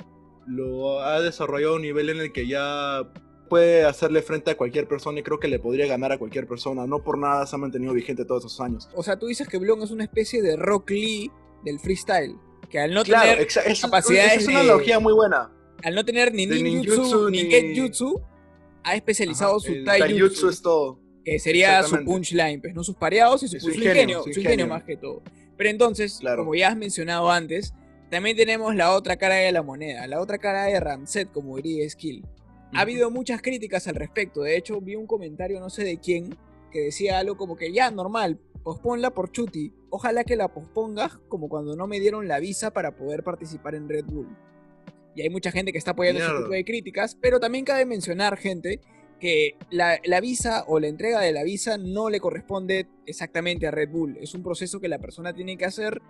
lo 0.45 0.99
ha 0.99 1.21
desarrollado 1.21 1.73
a 1.73 1.75
un 1.77 1.83
nivel 1.83 2.09
en 2.09 2.17
el 2.17 2.33
que 2.33 2.47
ya 2.47 3.09
puede 3.49 3.83
hacerle 3.85 4.21
frente 4.21 4.51
a 4.51 4.57
cualquier 4.57 4.87
persona 4.87 5.19
y 5.19 5.23
creo 5.23 5.39
que 5.39 5.47
le 5.47 5.59
podría 5.59 5.85
ganar 5.87 6.11
a 6.11 6.17
cualquier 6.17 6.47
persona. 6.47 6.85
No 6.87 7.03
por 7.03 7.17
nada 7.17 7.45
se 7.45 7.55
ha 7.55 7.59
mantenido 7.59 7.93
vigente 7.93 8.25
todos 8.25 8.45
esos 8.45 8.59
años. 8.61 8.89
O 8.95 9.03
sea, 9.03 9.17
tú 9.19 9.27
dices 9.27 9.47
que 9.47 9.57
Blon 9.57 9.81
es 9.83 9.91
una 9.91 10.03
especie 10.03 10.41
de 10.41 10.55
Rock 10.57 10.89
Lee 10.91 11.31
del 11.63 11.79
freestyle. 11.79 12.35
Que 12.71 12.79
al 12.79 12.93
no 12.93 13.03
claro, 13.03 13.31
tener 13.31 13.47
es, 13.47 13.81
capacidades 13.81 14.41
es 14.41 14.47
una 14.47 14.61
analogía 14.61 14.99
muy 14.99 15.13
buena. 15.13 15.51
al 15.83 15.93
no 15.93 16.05
tener 16.05 16.33
ni 16.33 16.45
ninjutsu 16.47 17.29
ni 17.29 17.43
ni- 17.43 17.91
ha 18.83 18.95
especializado 18.95 19.57
Ajá, 19.57 19.59
su 19.67 19.83
taijutsu, 19.83 20.49
es 20.49 20.61
todo. 20.61 20.99
que 21.23 21.37
sería 21.37 21.83
su 21.83 22.03
punchline, 22.03 22.61
pues, 22.61 22.73
¿no? 22.73 22.83
Sus 22.83 22.95
pareados 22.95 23.43
y 23.43 23.47
su, 23.47 23.57
ingenio, 23.57 23.91
ingenio, 23.91 24.23
su 24.23 24.33
su 24.33 24.39
ingenio 24.39 24.67
más 24.67 24.83
que 24.83 24.97
todo. 24.97 25.21
Pero 25.57 25.69
entonces, 25.69 26.17
Claro. 26.19 26.43
como 26.43 26.55
ya 26.55 26.69
has 26.69 26.77
mencionado 26.77 27.29
antes, 27.29 27.73
también 28.09 28.35
tenemos 28.35 28.73
la 28.75 28.91
otra 28.95 29.17
cara 29.17 29.35
de 29.35 29.51
la 29.51 29.61
moneda, 29.61 30.07
la 30.07 30.19
otra 30.19 30.39
cara 30.39 30.63
de 30.65 30.79
Ramset, 30.79 31.31
como 31.31 31.57
diría 31.57 31.87
Skill. 31.89 32.25
Ha 32.73 32.81
habido 32.81 33.11
muchas 33.11 33.41
críticas 33.41 33.87
al 33.87 33.95
respecto. 33.95 34.41
De 34.41 34.55
hecho, 34.57 34.79
vi 34.81 34.95
un 34.95 35.05
comentario, 35.05 35.59
no 35.59 35.69
sé 35.69 35.83
de 35.83 35.97
quién, 35.99 36.35
que 36.71 36.79
decía 36.79 37.19
algo 37.19 37.35
como 37.37 37.55
que 37.57 37.71
ya, 37.73 37.91
normal, 37.91 38.39
posponla 38.63 39.11
por 39.11 39.31
Chuti. 39.31 39.73
Ojalá 39.91 40.23
que 40.23 40.35
la 40.35 40.47
pospongas 40.53 41.17
como 41.27 41.47
cuando 41.49 41.75
no 41.75 41.85
me 41.85 41.99
dieron 41.99 42.27
la 42.27 42.39
visa 42.39 42.71
para 42.71 42.95
poder 42.95 43.23
participar 43.23 43.75
en 43.75 43.87
Red 43.87 44.05
Bull. 44.05 44.35
Y 45.15 45.21
hay 45.21 45.29
mucha 45.29 45.51
gente 45.51 45.71
que 45.71 45.77
está 45.77 45.91
apoyando 45.91 46.21
ese 46.23 46.29
tipo 46.43 46.49
de 46.53 46.65
críticas, 46.65 47.15
pero 47.21 47.39
también 47.39 47.65
cabe 47.65 47.85
mencionar, 47.85 48.37
gente, 48.37 48.79
que 49.19 49.57
la, 49.69 49.99
la 50.05 50.19
visa 50.21 50.63
o 50.67 50.79
la 50.79 50.87
entrega 50.87 51.19
de 51.19 51.31
la 51.33 51.43
visa 51.43 51.77
no 51.77 52.09
le 52.09 52.19
corresponde 52.19 52.87
exactamente 53.05 53.67
a 53.67 53.71
Red 53.71 53.89
Bull. 53.89 54.17
Es 54.21 54.33
un 54.33 54.41
proceso 54.41 54.79
que 54.79 54.87
la 54.87 54.97
persona 54.99 55.33
tiene 55.33 55.57
que 55.57 55.65
hacer 55.65 56.01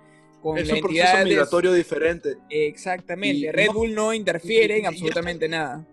con 0.41 0.57
Es 0.57 0.67
la 0.67 0.75
un 0.75 0.81
proceso 0.81 1.23
migratorio 1.25 1.73
diferente. 1.73 2.37
Exactamente. 2.49 3.37
Y 3.37 3.51
Red 3.51 3.67
no- 3.67 3.73
Bull 3.73 3.93
no 3.95 4.13
interfiere 4.13 4.75
y- 4.75 4.79
en 4.79 4.83
y- 4.85 4.87
absolutamente 4.87 5.49
nada. 5.49 5.87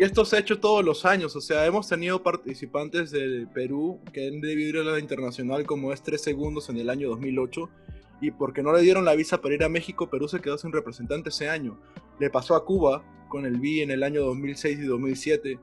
Y 0.00 0.02
esto 0.02 0.24
se 0.24 0.36
ha 0.36 0.38
hecho 0.38 0.58
todos 0.58 0.82
los 0.82 1.04
años, 1.04 1.36
o 1.36 1.42
sea, 1.42 1.66
hemos 1.66 1.86
tenido 1.86 2.22
participantes 2.22 3.10
del 3.10 3.46
Perú 3.48 4.00
que 4.14 4.28
han 4.28 4.40
debido 4.40 4.80
ir 4.80 4.88
a 4.88 4.92
la 4.92 4.98
internacional 4.98 5.66
como 5.66 5.92
es 5.92 6.02
3 6.02 6.18
segundos 6.18 6.70
en 6.70 6.78
el 6.78 6.88
año 6.88 7.10
2008 7.10 7.68
y 8.22 8.30
porque 8.30 8.62
no 8.62 8.72
le 8.72 8.80
dieron 8.80 9.04
la 9.04 9.14
visa 9.14 9.42
para 9.42 9.54
ir 9.56 9.62
a 9.62 9.68
México, 9.68 10.08
Perú 10.08 10.26
se 10.26 10.40
quedó 10.40 10.56
sin 10.56 10.72
representante 10.72 11.28
ese 11.28 11.50
año. 11.50 11.78
Le 12.18 12.30
pasó 12.30 12.54
a 12.54 12.64
Cuba 12.64 13.04
con 13.28 13.44
el 13.44 13.60
B 13.60 13.82
en 13.82 13.90
el 13.90 14.02
año 14.02 14.22
2006 14.22 14.78
y 14.78 14.84
2007. 14.84 15.58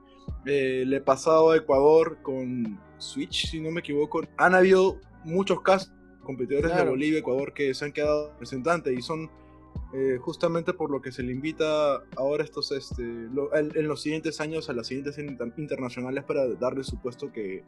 Eh, 0.45 0.83
le 0.85 1.01
pasó 1.01 1.49
a 1.49 1.57
Ecuador 1.57 2.19
con 2.21 2.79
Switch, 2.99 3.49
si 3.49 3.59
no 3.59 3.71
me 3.71 3.79
equivoco. 3.79 4.21
Han 4.37 4.53
habido 4.53 5.01
muchos 5.23 5.61
casos, 5.61 5.91
competidores 6.21 6.69
Claro. 6.69 6.83
de 6.83 6.89
Bolivia, 6.91 7.19
Ecuador, 7.21 7.53
que 7.55 7.73
se 7.73 7.85
han 7.85 7.91
quedado 7.91 8.33
representantes 8.33 8.95
y 8.95 9.01
son 9.01 9.31
eh, 9.93 10.17
justamente 10.19 10.73
por 10.73 10.91
lo 10.91 11.01
que 11.01 11.11
se 11.11 11.23
le 11.23 11.31
invita 11.31 12.03
ahora 12.15 12.43
estos 12.43 12.71
este 12.71 13.03
lo- 13.03 13.55
en, 13.55 13.71
en 13.75 13.87
los 13.87 14.01
siguientes 14.01 14.39
años 14.41 14.69
a 14.69 14.73
las 14.73 14.87
siguientes 14.87 15.17
inter- 15.17 15.53
internacionales 15.57 16.23
para 16.23 16.47
darle 16.55 16.83
su 16.83 16.99
puesto 17.01 17.31
que, 17.31 17.63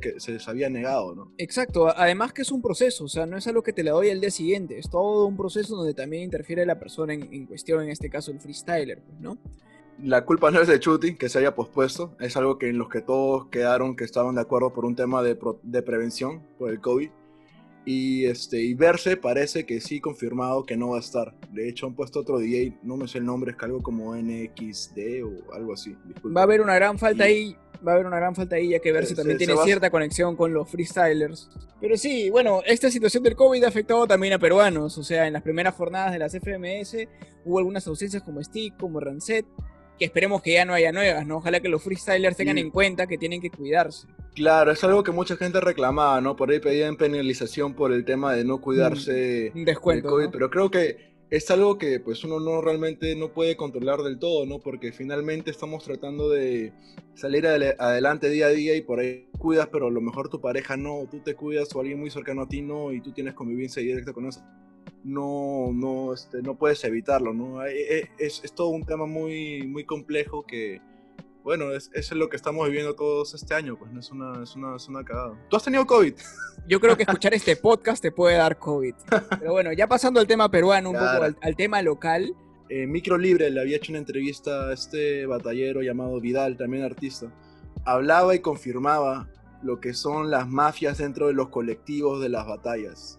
que 0.00 0.18
se 0.20 0.32
les 0.32 0.48
había 0.48 0.68
negado, 0.70 1.14
¿no? 1.14 1.32
Exacto, 1.38 1.88
a- 1.88 1.94
además 1.96 2.32
que 2.32 2.42
es 2.42 2.50
un 2.50 2.62
proceso, 2.62 3.04
o 3.04 3.08
sea, 3.08 3.26
no 3.26 3.36
es 3.36 3.46
algo 3.46 3.62
que 3.62 3.72
te 3.72 3.82
le 3.82 3.90
doy 3.90 4.10
al 4.10 4.20
día 4.20 4.30
siguiente, 4.30 4.78
es 4.78 4.88
todo 4.90 5.26
un 5.26 5.36
proceso 5.36 5.76
donde 5.76 5.94
también 5.94 6.22
interfiere 6.22 6.64
la 6.66 6.78
persona 6.78 7.14
en, 7.14 7.32
en 7.32 7.46
cuestión, 7.46 7.82
en 7.82 7.90
este 7.90 8.08
caso 8.10 8.30
el 8.32 8.40
freestyler, 8.40 9.02
pues, 9.02 9.20
¿no? 9.20 9.38
La 10.02 10.24
culpa 10.24 10.50
no 10.50 10.60
es 10.60 10.66
de 10.68 10.80
Chuti 10.80 11.14
que 11.16 11.28
se 11.28 11.38
haya 11.38 11.54
pospuesto, 11.54 12.16
es 12.18 12.36
algo 12.36 12.58
que 12.58 12.68
en 12.70 12.78
los 12.78 12.88
que 12.88 13.02
todos 13.02 13.46
quedaron 13.48 13.94
que 13.94 14.04
estaban 14.04 14.34
de 14.34 14.40
acuerdo 14.40 14.72
por 14.72 14.84
un 14.86 14.96
tema 14.96 15.22
de, 15.22 15.36
pro- 15.36 15.60
de 15.62 15.82
prevención 15.82 16.42
por 16.58 16.70
el 16.70 16.80
COVID. 16.80 17.10
Y, 17.84 18.26
este, 18.26 18.60
y 18.62 18.74
verse 18.74 19.16
parece 19.16 19.66
que 19.66 19.80
sí 19.80 20.00
confirmado 20.00 20.64
que 20.64 20.76
no 20.76 20.90
va 20.90 20.98
a 20.98 21.00
estar. 21.00 21.34
De 21.50 21.68
hecho 21.68 21.86
han 21.86 21.94
puesto 21.94 22.20
otro 22.20 22.38
DJ, 22.38 22.78
no 22.84 22.96
me 22.96 23.08
sé 23.08 23.18
el 23.18 23.24
nombre, 23.24 23.50
es 23.52 23.56
que 23.56 23.64
algo 23.64 23.82
como 23.82 24.14
NXD 24.14 25.24
o 25.24 25.52
algo 25.52 25.72
así. 25.72 25.96
disculpa. 26.04 26.34
Va 26.36 26.40
a 26.42 26.44
haber 26.44 26.60
una 26.60 26.74
gran 26.76 26.98
falta 26.98 27.28
Y- 27.28 27.32
ahí, 27.32 27.56
va 27.86 27.92
a 27.92 27.94
haber 27.96 28.06
una 28.06 28.16
gran 28.18 28.36
falta 28.36 28.54
ahí, 28.56 28.68
ya 28.68 28.78
que 28.78 28.92
ver 28.92 29.02
Se- 29.02 29.08
si 29.08 29.14
se- 29.14 29.20
también 29.22 29.38
se 29.38 29.46
tiene 29.46 29.60
cierta 29.64 29.90
conexión 29.90 30.36
con 30.36 30.54
los 30.54 30.68
freestylers. 30.70 31.50
Pero 31.80 31.96
sí, 31.96 32.30
bueno, 32.30 32.62
esta 32.66 32.88
situación 32.90 33.24
del 33.24 33.34
COVID 33.34 33.64
ha 33.64 33.68
afectado 33.68 34.06
también 34.06 34.32
a 34.34 34.38
peruanos, 34.38 34.96
o 34.98 35.02
sea, 35.02 35.26
en 35.26 35.32
las 35.32 35.42
primeras 35.42 35.74
jornadas 35.74 36.12
de 36.12 36.20
las 36.20 36.34
FMS 36.34 37.08
hubo 37.44 37.58
algunas 37.58 37.84
ausencias 37.88 38.22
como 38.22 38.40
Stick, 38.44 38.76
como 38.76 39.00
Rancet, 39.00 39.44
que 39.98 40.04
esperemos 40.04 40.40
que 40.42 40.52
ya 40.52 40.64
no 40.64 40.72
haya 40.72 40.92
nuevas, 40.92 41.26
¿no? 41.26 41.38
Ojalá 41.38 41.58
que 41.58 41.68
los 41.68 41.82
freestylers 41.82 42.36
tengan 42.36 42.56
Sí. 42.56 42.60
en 42.62 42.70
cuenta 42.70 43.08
que 43.08 43.18
tienen 43.18 43.40
que 43.40 43.50
cuidarse. 43.50 44.06
Claro, 44.34 44.70
es 44.70 44.82
algo 44.82 45.02
que 45.02 45.12
mucha 45.12 45.36
gente 45.36 45.60
reclamaba, 45.60 46.20
¿no? 46.20 46.36
Por 46.36 46.50
ahí 46.50 46.58
pedían 46.58 46.96
penalización 46.96 47.74
por 47.74 47.92
el 47.92 48.04
tema 48.04 48.32
de 48.34 48.44
no 48.44 48.60
cuidarse 48.60 49.52
Un 49.54 49.64
del. 49.64 50.02
COVID, 50.02 50.24
¿no? 50.24 50.30
pero 50.30 50.50
creo 50.50 50.70
que 50.70 51.12
es 51.28 51.50
algo 51.50 51.78
que 51.78 52.00
pues 52.00 52.24
uno 52.24 52.40
no 52.40 52.60
realmente 52.60 53.14
no 53.16 53.32
puede 53.32 53.56
controlar 53.56 54.00
del 54.00 54.18
todo, 54.18 54.46
¿no? 54.46 54.58
Porque 54.58 54.92
finalmente 54.92 55.50
estamos 55.50 55.84
tratando 55.84 56.30
de 56.30 56.72
salir 57.14 57.46
adelante 57.46 58.30
día 58.30 58.46
a 58.46 58.50
día 58.50 58.74
y 58.74 58.82
por 58.82 59.00
ahí 59.00 59.28
cuidas, 59.38 59.68
pero 59.70 59.88
a 59.88 59.90
lo 59.90 60.00
mejor 60.00 60.28
tu 60.28 60.40
pareja 60.40 60.76
no, 60.76 61.06
tú 61.10 61.20
te 61.20 61.34
cuidas 61.34 61.74
o 61.74 61.80
alguien 61.80 62.00
muy 62.00 62.10
cercano 62.10 62.42
a 62.42 62.48
ti 62.48 62.62
no 62.62 62.92
y 62.92 63.00
tú 63.02 63.12
tienes 63.12 63.34
convivencia 63.34 63.82
directa 63.82 64.12
con 64.12 64.26
eso. 64.26 64.42
No, 65.04 65.72
no, 65.72 66.14
este, 66.14 66.42
no 66.42 66.56
puedes 66.56 66.82
evitarlo, 66.84 67.34
¿no? 67.34 67.64
Eh, 67.66 67.98
eh, 67.98 68.08
Es, 68.18 68.42
es 68.44 68.54
todo 68.54 68.68
un 68.68 68.84
tema 68.84 69.06
muy, 69.06 69.66
muy 69.66 69.84
complejo 69.84 70.44
que, 70.46 70.80
bueno, 71.42 71.70
es, 71.72 71.90
eso 71.94 72.14
es 72.14 72.18
lo 72.18 72.28
que 72.28 72.36
estamos 72.36 72.66
viviendo 72.66 72.94
todos 72.94 73.34
este 73.34 73.54
año, 73.54 73.76
pues 73.76 73.90
no 73.92 74.00
es 74.00 74.10
una, 74.10 74.42
es 74.42 74.54
una, 74.54 74.76
es 74.76 74.88
una 74.88 75.04
cagada. 75.04 75.34
¿Tú 75.48 75.56
has 75.56 75.64
tenido 75.64 75.86
COVID? 75.86 76.14
Yo 76.68 76.80
creo 76.80 76.96
que 76.96 77.02
escuchar 77.02 77.34
este 77.34 77.56
podcast 77.56 78.00
te 78.00 78.12
puede 78.12 78.36
dar 78.36 78.58
COVID. 78.58 78.94
Pero 79.40 79.52
bueno, 79.52 79.72
ya 79.72 79.88
pasando 79.88 80.20
al 80.20 80.26
tema 80.26 80.48
peruano, 80.50 80.90
un 80.90 80.96
poco 80.96 81.36
al 81.40 81.56
tema 81.56 81.82
local. 81.82 82.34
eh, 82.68 82.86
Micro 82.86 83.18
Libre 83.18 83.50
le 83.50 83.60
había 83.60 83.76
hecho 83.76 83.92
una 83.92 83.98
entrevista 83.98 84.68
a 84.68 84.72
este 84.72 85.26
batallero 85.26 85.82
llamado 85.82 86.20
Vidal, 86.20 86.56
también 86.56 86.84
artista. 86.84 87.26
Hablaba 87.84 88.34
y 88.34 88.38
confirmaba 88.38 89.28
lo 89.62 89.80
que 89.80 89.92
son 89.92 90.30
las 90.30 90.48
mafias 90.48 90.98
dentro 90.98 91.26
de 91.26 91.34
los 91.34 91.48
colectivos 91.48 92.22
de 92.22 92.28
las 92.28 92.46
batallas. 92.46 93.18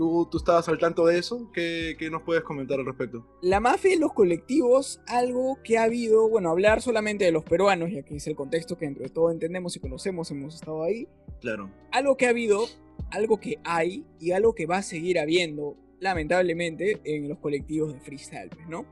¿Tú, 0.00 0.26
tú 0.30 0.38
estabas 0.38 0.66
al 0.70 0.78
tanto 0.78 1.04
de 1.04 1.18
eso? 1.18 1.50
¿Qué, 1.52 1.94
qué 1.98 2.08
nos 2.08 2.22
puedes 2.22 2.42
comentar 2.42 2.78
al 2.78 2.86
respecto? 2.86 3.26
La 3.42 3.60
mafia 3.60 3.92
y 3.92 3.98
los 3.98 4.14
colectivos, 4.14 4.98
algo 5.06 5.58
que 5.62 5.76
ha 5.76 5.82
habido, 5.82 6.26
bueno, 6.26 6.48
hablar 6.48 6.80
solamente 6.80 7.26
de 7.26 7.32
los 7.32 7.44
peruanos, 7.44 7.90
ya 7.92 8.02
que 8.02 8.16
es 8.16 8.26
el 8.26 8.34
contexto 8.34 8.78
que 8.78 8.86
entre 8.86 9.10
todo 9.10 9.30
entendemos 9.30 9.76
y 9.76 9.80
conocemos, 9.80 10.30
hemos 10.30 10.54
estado 10.54 10.84
ahí. 10.84 11.06
Claro. 11.42 11.70
Algo 11.92 12.16
que 12.16 12.24
ha 12.24 12.30
habido, 12.30 12.64
algo 13.10 13.40
que 13.40 13.58
hay 13.62 14.06
y 14.18 14.30
algo 14.32 14.54
que 14.54 14.64
va 14.64 14.78
a 14.78 14.82
seguir 14.82 15.18
habiendo, 15.18 15.76
lamentablemente, 15.98 16.98
en 17.04 17.28
los 17.28 17.36
colectivos 17.36 17.92
de 17.92 18.00
freestyle, 18.00 18.48
¿no? 18.70 18.86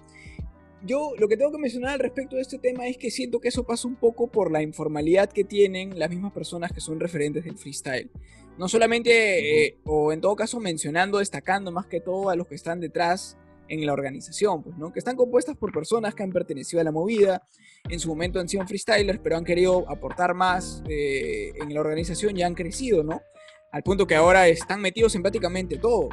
Yo 0.85 1.14
lo 1.16 1.27
que 1.27 1.38
tengo 1.38 1.51
que 1.53 1.59
mencionar 1.59 1.92
al 1.92 2.01
respecto 2.01 2.37
de 2.37 2.42
este 2.42 2.59
tema 2.59 2.87
es 2.87 2.99
que 2.99 3.11
siento 3.11 3.40
que 3.40 3.49
eso 3.49 3.64
pasa 3.64 3.88
un 3.88 3.97
poco 3.97 4.27
por 4.27 4.53
la 4.53 4.62
informalidad 4.62 5.33
que 5.33 5.42
tienen 5.42 5.99
las 5.99 6.11
mismas 6.11 6.33
personas 6.33 6.71
que 6.71 6.83
son 6.83 7.01
referentes 7.01 7.44
del 7.44 7.57
freestyle. 7.57 8.11
No 8.59 8.68
solamente, 8.68 9.66
eh, 9.66 9.79
o 9.85 10.12
en 10.12 10.21
todo 10.21 10.35
caso 10.35 10.59
mencionando, 10.59 11.18
destacando 11.18 11.71
más 11.71 11.87
que 11.87 12.01
todo 12.01 12.29
a 12.29 12.37
los 12.37 12.47
que 12.49 12.57
están 12.57 12.81
detrás 12.81 13.38
en 13.68 13.87
la 13.87 13.92
organización, 13.92 14.62
pues, 14.62 14.77
¿no? 14.77 14.92
Que 14.92 14.99
están 14.99 15.16
compuestas 15.16 15.57
por 15.57 15.73
personas 15.73 16.14
que 16.14 16.23
han 16.23 16.33
pertenecido 16.33 16.81
a 16.81 16.85
la 16.85 16.90
movida, 16.90 17.47
en 17.88 18.01
su 18.01 18.09
momento 18.09 18.40
han 18.40 18.49
sido 18.49 18.66
freestylers, 18.66 19.21
pero 19.23 19.37
han 19.37 19.44
querido 19.44 19.88
aportar 19.88 20.35
más 20.35 20.83
eh, 20.88 21.53
en 21.61 21.73
la 21.73 21.81
organización 21.81 22.37
y 22.37 22.42
han 22.42 22.55
crecido, 22.55 23.05
¿no? 23.05 23.23
Al 23.71 23.83
punto 23.83 24.07
que 24.07 24.16
ahora 24.16 24.49
están 24.49 24.81
metidos 24.81 25.14
en 25.14 25.23
prácticamente 25.23 25.77
todo. 25.77 26.09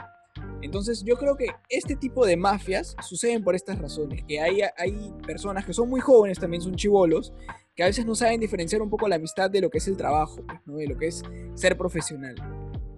Entonces 0.65 1.03
yo 1.03 1.15
creo 1.15 1.37
que 1.37 1.47
este 1.69 1.95
tipo 1.95 2.25
de 2.25 2.35
mafias 2.35 2.95
suceden 3.07 3.43
por 3.43 3.55
estas 3.55 3.79
razones, 3.79 4.23
que 4.27 4.39
hay, 4.41 4.59
hay 4.77 5.13
personas 5.25 5.65
que 5.65 5.73
son 5.73 5.89
muy 5.89 6.01
jóvenes, 6.01 6.39
también 6.39 6.61
son 6.61 6.75
chivolos, 6.75 7.33
que 7.75 7.83
a 7.83 7.85
veces 7.85 8.05
no 8.05 8.15
saben 8.15 8.39
diferenciar 8.39 8.81
un 8.81 8.89
poco 8.89 9.07
la 9.07 9.15
amistad 9.15 9.49
de 9.51 9.61
lo 9.61 9.69
que 9.69 9.77
es 9.77 9.87
el 9.87 9.95
trabajo, 9.95 10.43
pues, 10.45 10.59
¿no? 10.65 10.77
de 10.77 10.87
lo 10.87 10.97
que 10.97 11.07
es 11.07 11.23
ser 11.53 11.77
profesional. 11.77 12.35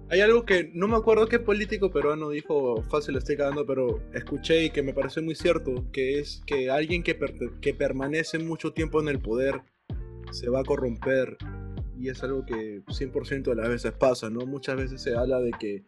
Hay 0.10 0.21
algo 0.21 0.45
que 0.45 0.71
no 0.73 0.88
me 0.88 0.95
acuerdo 0.95 1.27
qué 1.27 1.39
político 1.39 1.91
peruano 1.91 2.30
dijo, 2.30 2.82
fácil 2.84 3.17
estoy 3.17 3.36
cagando, 3.36 3.65
pero 3.65 3.99
escuché 4.13 4.63
y 4.63 4.69
que 4.69 4.82
me 4.82 4.93
pareció 4.93 5.21
muy 5.21 5.36
cierto, 5.36 5.86
que 5.91 6.19
es 6.19 6.41
que 6.45 6.69
alguien 6.69 7.03
que, 7.03 7.19
perte- 7.19 7.60
que 7.60 7.73
permanece 7.73 8.39
mucho 8.39 8.71
tiempo 8.71 9.01
en 9.01 9.10
el 9.10 9.19
poder 9.19 9.62
se 10.32 10.49
va 10.49 10.62
a 10.62 10.63
corromper 10.63 11.38
y 11.99 12.08
es 12.10 12.23
algo 12.23 12.45
que 12.45 12.82
100% 12.86 13.43
de 13.43 13.56
las 13.56 13.67
veces 13.67 13.91
pasa, 13.91 14.30
¿no? 14.30 14.45
Muchas 14.45 14.77
veces 14.77 15.01
se 15.01 15.15
habla 15.15 15.39
de 15.39 15.51
que 15.60 15.84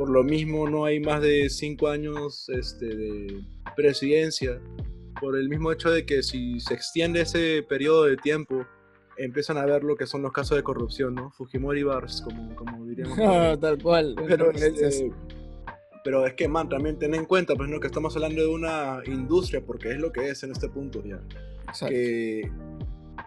por 0.00 0.08
lo 0.08 0.24
mismo 0.24 0.66
no 0.66 0.86
hay 0.86 0.98
más 0.98 1.20
de 1.20 1.50
5 1.50 1.88
años 1.88 2.48
este, 2.48 2.86
de 2.86 3.44
presidencia, 3.76 4.58
por 5.20 5.36
el 5.36 5.50
mismo 5.50 5.70
hecho 5.72 5.90
de 5.90 6.06
que 6.06 6.22
si 6.22 6.58
se 6.58 6.72
extiende 6.72 7.20
ese 7.20 7.62
periodo 7.68 8.04
de 8.04 8.16
tiempo, 8.16 8.64
empiezan 9.18 9.58
a 9.58 9.66
ver 9.66 9.84
lo 9.84 9.96
que 9.96 10.06
son 10.06 10.22
los 10.22 10.32
casos 10.32 10.56
de 10.56 10.62
corrupción, 10.62 11.16
¿no? 11.16 11.30
Fujimori 11.32 11.82
Bars, 11.82 12.22
como, 12.22 12.56
como 12.56 12.86
diríamos. 12.86 13.14
Tal 13.60 13.82
cual. 13.82 14.16
Pero, 14.26 14.50
este, 14.52 15.12
pero 16.02 16.26
es 16.26 16.32
que, 16.32 16.48
man, 16.48 16.70
también 16.70 16.98
ten 16.98 17.14
en 17.14 17.26
cuenta, 17.26 17.54
pues, 17.54 17.68
¿no? 17.68 17.78
Que 17.78 17.88
estamos 17.88 18.16
hablando 18.16 18.40
de 18.40 18.48
una 18.48 19.02
industria, 19.04 19.62
porque 19.62 19.90
es 19.90 19.98
lo 19.98 20.10
que 20.10 20.30
es 20.30 20.42
en 20.44 20.52
este 20.52 20.70
punto 20.70 21.04
ya. 21.04 21.20
Exacto. 21.68 21.94
Que 21.94 22.50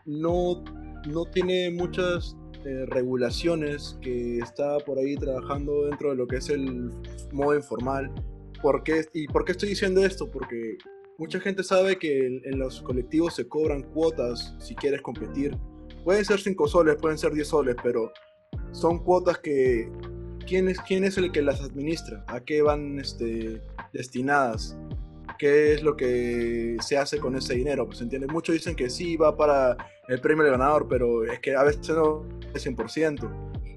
no 0.07 0.63
no 1.07 1.25
tiene 1.25 1.69
muchas 1.69 2.35
eh, 2.65 2.85
regulaciones, 2.87 3.97
que 4.01 4.39
está 4.39 4.77
por 4.79 4.97
ahí 4.97 5.15
trabajando 5.15 5.85
dentro 5.85 6.11
de 6.11 6.15
lo 6.15 6.27
que 6.27 6.37
es 6.37 6.49
el 6.49 6.91
modo 7.31 7.55
informal. 7.55 8.13
¿Por 8.61 8.83
qué? 8.83 9.05
¿Y 9.13 9.27
por 9.27 9.45
qué 9.45 9.51
estoy 9.53 9.69
diciendo 9.69 10.03
esto? 10.03 10.29
Porque 10.29 10.77
mucha 11.17 11.39
gente 11.39 11.63
sabe 11.63 11.97
que 11.97 12.25
en, 12.25 12.41
en 12.45 12.59
los 12.59 12.81
colectivos 12.81 13.35
se 13.35 13.47
cobran 13.47 13.83
cuotas 13.83 14.55
si 14.59 14.75
quieres 14.75 15.01
competir. 15.01 15.57
Pueden 16.03 16.25
ser 16.25 16.39
5 16.39 16.67
soles, 16.67 16.95
pueden 16.95 17.17
ser 17.17 17.33
10 17.33 17.47
soles, 17.47 17.75
pero 17.83 18.11
son 18.71 19.03
cuotas 19.03 19.39
que... 19.39 19.89
¿Quién 20.45 20.67
es, 20.67 20.77
quién 20.81 21.05
es 21.05 21.17
el 21.17 21.31
que 21.31 21.41
las 21.41 21.61
administra? 21.61 22.25
¿A 22.27 22.41
qué 22.41 22.61
van 22.61 22.99
este, 22.99 23.61
destinadas? 23.93 24.77
qué 25.37 25.73
es 25.73 25.83
lo 25.83 25.95
que 25.95 26.77
se 26.81 26.97
hace 26.97 27.19
con 27.19 27.35
ese 27.35 27.55
dinero. 27.55 27.85
Pues 27.85 28.01
entiende, 28.01 28.27
muchos 28.27 28.53
dicen 28.53 28.75
que 28.75 28.89
sí 28.89 29.17
va 29.17 29.35
para 29.35 29.77
el 30.07 30.19
premio 30.21 30.43
del 30.43 30.53
ganador, 30.53 30.87
pero 30.87 31.23
es 31.23 31.39
que 31.39 31.55
a 31.55 31.63
veces 31.63 31.89
no 31.89 32.25
es 32.53 32.65
100%. 32.65 33.23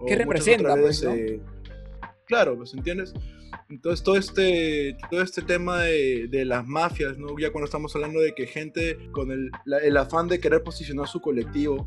O 0.00 0.06
¿Qué 0.06 0.16
representa, 0.16 0.74
pues, 0.74 1.02
veces, 1.02 1.30
eh, 1.32 1.40
Claro, 2.26 2.56
pues 2.56 2.74
entiendes. 2.74 3.14
Entonces 3.68 4.02
todo 4.04 4.16
este, 4.16 4.96
todo 5.10 5.22
este 5.22 5.42
tema 5.42 5.82
de, 5.82 6.26
de 6.28 6.44
las 6.44 6.66
mafias, 6.66 7.16
¿no? 7.18 7.38
ya 7.38 7.50
cuando 7.50 7.64
estamos 7.66 7.94
hablando 7.94 8.20
de 8.20 8.34
que 8.34 8.46
gente 8.46 8.98
con 9.12 9.30
el, 9.30 9.50
la- 9.64 9.78
el 9.78 9.96
afán 9.96 10.28
de 10.28 10.40
querer 10.40 10.62
posicionar 10.62 11.06
su 11.08 11.20
colectivo, 11.20 11.86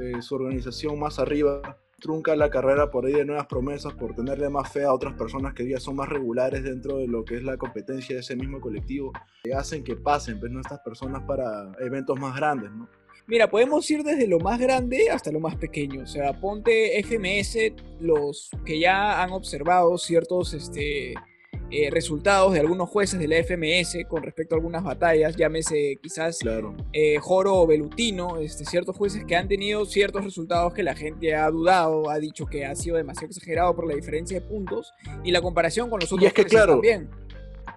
eh, 0.00 0.20
su 0.22 0.34
organización 0.34 0.98
más 0.98 1.18
arriba, 1.18 1.78
trunca 2.00 2.36
la 2.36 2.50
carrera 2.50 2.90
por 2.90 3.06
ahí 3.06 3.12
de 3.14 3.24
nuevas 3.24 3.46
promesas, 3.46 3.94
por 3.94 4.14
tenerle 4.14 4.50
más 4.50 4.70
fe 4.72 4.84
a 4.84 4.92
otras 4.92 5.14
personas 5.14 5.54
que 5.54 5.66
ya 5.68 5.80
son 5.80 5.96
más 5.96 6.08
regulares 6.08 6.62
dentro 6.64 6.98
de 6.98 7.06
lo 7.08 7.24
que 7.24 7.36
es 7.36 7.42
la 7.44 7.56
competencia 7.56 8.14
de 8.16 8.20
ese 8.20 8.36
mismo 8.36 8.60
colectivo, 8.60 9.12
que 9.42 9.54
hacen 9.54 9.82
que 9.84 9.96
pasen 9.96 10.38
pues, 10.38 10.52
¿no? 10.52 10.60
estas 10.60 10.80
personas 10.80 11.22
para 11.26 11.72
eventos 11.80 12.18
más 12.20 12.36
grandes. 12.36 12.70
¿no? 12.72 12.88
Mira, 13.28 13.50
podemos 13.50 13.90
ir 13.90 14.02
desde 14.04 14.26
lo 14.26 14.38
más 14.38 14.60
grande 14.60 15.10
hasta 15.10 15.32
lo 15.32 15.40
más 15.40 15.56
pequeño. 15.56 16.02
O 16.02 16.06
sea, 16.06 16.32
ponte 16.40 16.98
FMS, 17.02 17.72
los 18.00 18.50
que 18.64 18.78
ya 18.78 19.22
han 19.22 19.32
observado 19.32 19.98
ciertos 19.98 20.54
este, 20.54 21.14
eh, 21.72 21.90
resultados 21.90 22.52
de 22.52 22.60
algunos 22.60 22.88
jueces 22.88 23.18
de 23.18 23.26
la 23.26 23.38
FMS 23.42 24.04
con 24.08 24.22
respecto 24.22 24.54
a 24.54 24.58
algunas 24.58 24.84
batallas, 24.84 25.34
llámese 25.34 25.98
quizás 26.00 26.38
Claro. 26.38 26.76
eh, 26.92 27.18
Joro 27.18 27.56
o 27.56 27.66
Belutino, 27.66 28.38
este, 28.38 28.64
ciertos 28.64 28.96
jueces 28.96 29.24
que 29.24 29.34
han 29.34 29.48
tenido 29.48 29.84
ciertos 29.84 30.22
resultados 30.22 30.72
que 30.72 30.84
la 30.84 30.94
gente 30.94 31.34
ha 31.34 31.50
dudado, 31.50 32.08
ha 32.08 32.20
dicho 32.20 32.46
que 32.46 32.64
ha 32.64 32.76
sido 32.76 32.96
demasiado 32.96 33.28
exagerado 33.28 33.74
por 33.74 33.88
la 33.88 33.96
diferencia 33.96 34.38
de 34.38 34.46
puntos 34.46 34.92
y 35.24 35.32
la 35.32 35.40
comparación 35.42 35.90
con 35.90 35.98
los 35.98 36.12
Y 36.12 36.14
otros 36.14 36.28
es 36.28 36.32
que, 36.34 36.42
jueces 36.42 36.56
claro, 36.56 36.72
también. 36.74 37.10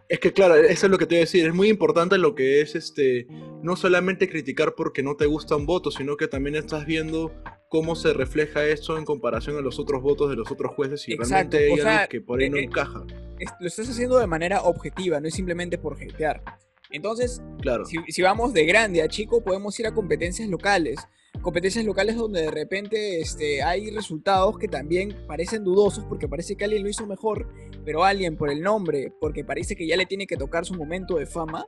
Es 0.10 0.20
que 0.20 0.34
claro, 0.34 0.56
eso 0.56 0.88
es 0.88 0.92
lo 0.92 0.98
que 0.98 1.06
te 1.06 1.16
voy 1.16 1.18
a 1.18 1.26
decir. 1.26 1.46
Es 1.48 1.54
muy 1.54 1.70
importante 1.70 2.18
lo 2.18 2.34
que 2.34 2.62
es 2.62 2.74
este, 2.76 3.28
no 3.62 3.76
solamente 3.76 4.28
criticar 4.28 4.74
porque 4.76 5.04
no 5.04 5.16
te 5.16 5.28
gusta 5.28 5.56
un 5.56 5.68
voto, 5.68 5.92
sino 5.92 6.18
que 6.18 6.28
también 6.28 6.56
estás 6.56 6.88
viendo 6.88 7.32
cómo 7.70 7.96
se 7.96 8.12
refleja 8.14 8.66
eso 8.66 8.98
en 8.98 9.06
comparación 9.06 9.56
a 9.58 9.62
los 9.62 9.78
otros 9.78 10.02
votos 10.02 10.32
de 10.32 10.36
los 10.36 10.50
otros 10.52 10.74
jueces 10.74 11.08
y 11.08 11.14
Exacto, 11.14 11.58
realmente 11.58 11.58
hay 11.60 11.72
o 11.80 11.84
sea, 11.84 11.98
algo 12.00 12.10
que 12.10 12.22
por 12.22 12.40
ahí 12.42 12.50
no 12.50 12.58
eh, 12.58 12.62
eh, 12.62 12.64
encaja. 12.64 13.04
Es- 13.38 13.52
Lo 13.60 13.68
estás 13.68 13.88
haciendo 13.88 14.18
de 14.18 14.26
manera 14.26 14.64
objetiva, 14.64 15.20
no 15.20 15.28
es 15.28 15.36
simplemente 15.36 15.78
por 15.78 15.96
jetear. 15.96 16.42
Entonces, 16.90 17.40
Claro. 17.62 17.86
si, 17.86 17.98
si 18.08 18.24
vamos 18.24 18.52
de 18.54 18.66
grande 18.66 19.04
a 19.04 19.08
chico, 19.08 19.44
podemos 19.44 19.80
ir 19.80 19.86
a 19.86 19.94
competencias 19.94 20.50
locales. 20.50 20.98
Competencias 21.42 21.86
locales 21.86 22.16
donde 22.18 22.42
de 22.42 22.52
repente 22.52 23.22
este, 23.22 23.64
hay 23.64 23.92
resultados 23.92 24.58
que 24.58 24.68
también 24.68 25.16
parecen 25.28 25.64
dudosos 25.64 26.04
porque 26.06 26.28
parece 26.28 26.56
que 26.56 26.66
alguien 26.66 26.84
lo 26.84 26.90
hizo 26.90 27.06
mejor, 27.08 27.48
pero 27.86 28.04
alguien 28.04 28.36
por 28.36 28.50
el 28.52 28.62
nombre, 28.62 29.14
porque 29.22 29.44
parece 29.46 29.76
que 29.76 29.88
ya 29.88 29.96
le 29.96 30.06
tiene 30.06 30.28
que 30.28 30.36
tocar 30.36 30.66
su 30.66 30.74
momento 30.74 31.16
de 31.16 31.26
fama, 31.26 31.66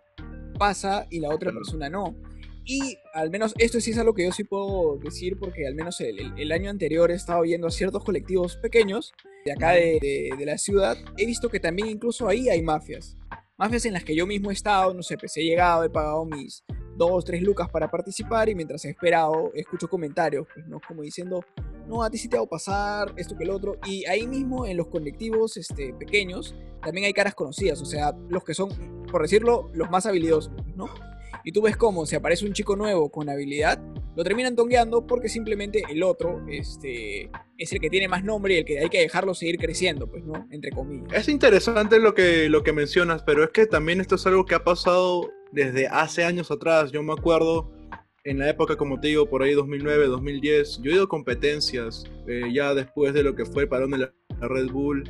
pasa 0.60 1.08
y 1.10 1.20
la 1.20 1.30
otra 1.30 1.52
persona 1.52 1.90
no. 1.90 2.16
Y 2.66 2.98
al 3.14 3.32
menos 3.32 3.54
esto 3.58 3.80
sí 3.82 3.92
es 3.92 3.98
algo 3.98 4.14
que 4.14 4.24
yo 4.26 4.32
sí 4.32 4.44
puedo 4.44 4.98
decir 4.98 5.38
porque 5.40 5.66
al 5.66 5.74
menos 5.74 6.00
el, 6.02 6.20
el- 6.20 6.34
el 6.38 6.52
año 6.52 6.70
anterior 6.70 7.10
he 7.10 7.16
estado 7.16 7.42
viendo 7.42 7.66
a 7.68 7.72
ciertos 7.72 8.04
colectivos 8.04 8.58
pequeños 8.58 9.14
de 9.46 9.52
acá 9.54 9.72
de, 9.72 9.98
de- 10.02 10.30
de 10.38 10.46
la 10.46 10.58
ciudad. 10.58 10.96
He 11.18 11.26
visto 11.26 11.50
que 11.50 11.60
también 11.60 11.88
incluso 11.90 12.28
ahí 12.28 12.50
hay 12.50 12.62
mafias. 12.62 13.18
Mafias 13.62 13.86
en 13.86 13.94
las 13.94 14.04
que 14.04 14.16
yo 14.16 14.26
mismo 14.26 14.50
he 14.50 14.54
estado, 14.56 14.92
no 14.92 15.04
sé, 15.04 15.20
pues 15.20 15.38
he 15.38 15.44
llegado, 15.44 15.84
he 15.84 15.90
pagado 15.92 16.26
mis 16.26 16.64
dos, 16.98 17.24
tres 17.24 17.44
lucas 17.44 17.70
para 17.70 17.92
participar 17.92 18.50
y 18.50 18.56
mientras 18.56 18.84
he 18.86 18.90
esperado 18.90 19.52
escucho 19.54 19.88
comentarios, 19.88 20.48
pues 20.52 20.66
no, 20.66 20.82
como 20.88 21.04
diciendo, 21.04 21.46
no, 21.86 22.02
a 22.02 22.10
ti 22.10 22.18
sí 22.18 22.28
te 22.28 22.40
a 22.40 22.46
pasar, 22.48 23.14
esto 23.18 23.38
que 23.38 23.44
el 23.44 23.52
otro. 23.52 23.78
Y 23.86 24.04
ahí 24.08 24.26
mismo 24.26 24.66
en 24.66 24.78
los 24.78 24.88
colectivos 24.88 25.58
este, 25.58 25.94
pequeños 25.94 26.56
también 26.82 27.06
hay 27.06 27.14
caras 27.14 27.36
conocidas, 27.36 27.80
o 27.84 27.86
sea, 27.86 28.18
los 28.30 28.44
que 28.44 28.56
son, 28.56 28.70
por 29.12 29.22
decirlo, 29.22 29.70
los 29.76 29.92
más 29.92 30.08
habilidosos, 30.08 30.52
¿no? 30.76 30.90
Y 31.44 31.52
tú 31.52 31.62
ves 31.62 31.78
cómo 31.78 32.06
si 32.06 32.16
aparece 32.16 32.46
un 32.46 32.54
chico 32.54 32.76
nuevo 32.76 33.10
con 33.10 33.30
habilidad, 33.30 33.80
lo 34.16 34.24
terminan 34.24 34.56
tongueando 34.56 35.06
porque 35.08 35.30
simplemente 35.30 35.84
el 35.90 36.04
otro 36.04 36.42
este, 36.50 37.30
es 37.58 37.72
el 37.72 37.80
que 37.80 37.90
tiene 37.90 38.08
más 38.08 38.24
nombre 38.24 38.56
y 38.56 38.58
el 38.58 38.66
que 38.66 38.80
hay 38.80 38.90
que 38.90 39.00
dejarlo 39.00 39.34
seguir 39.34 39.58
creciendo, 39.58 40.08
pues, 40.10 40.24
¿no? 40.24 40.48
Entre 40.52 40.72
comillas. 40.72 41.14
Es 41.14 41.30
interesante 41.30 42.00
lo 42.00 42.14
que, 42.14 42.50
lo 42.50 42.64
que 42.64 42.74
mencionas, 42.74 43.24
pero 43.24 43.44
es 43.44 43.50
que 43.52 43.66
también 43.66 44.02
esto 44.02 44.16
es 44.16 44.26
algo 44.28 44.46
que 44.46 44.56
ha 44.56 44.64
pasado 44.64 45.30
desde 45.52 45.88
hace 45.88 46.24
años 46.24 46.52
atrás. 46.52 46.92
Yo 46.92 47.04
me 47.04 47.14
acuerdo 47.14 47.72
en 48.24 48.40
la 48.40 48.50
época, 48.50 48.76
como 48.76 49.00
te 49.00 49.08
digo, 49.08 49.30
por 49.30 49.44
ahí 49.44 49.54
2009, 49.54 50.08
2010, 50.08 50.82
yo 50.82 50.92
he 50.92 50.96
ido 50.96 51.04
a 51.04 51.10
competencias 51.10 52.04
eh, 52.28 52.52
ya 52.54 52.74
después 52.74 53.14
de 53.14 53.24
lo 53.24 53.36
que 53.36 53.46
fue 53.46 53.64
el 53.64 53.70
parón 53.70 53.92
de 53.92 53.98
la, 53.98 54.14
la 54.40 54.48
Red 54.48 54.70
Bull, 54.70 55.10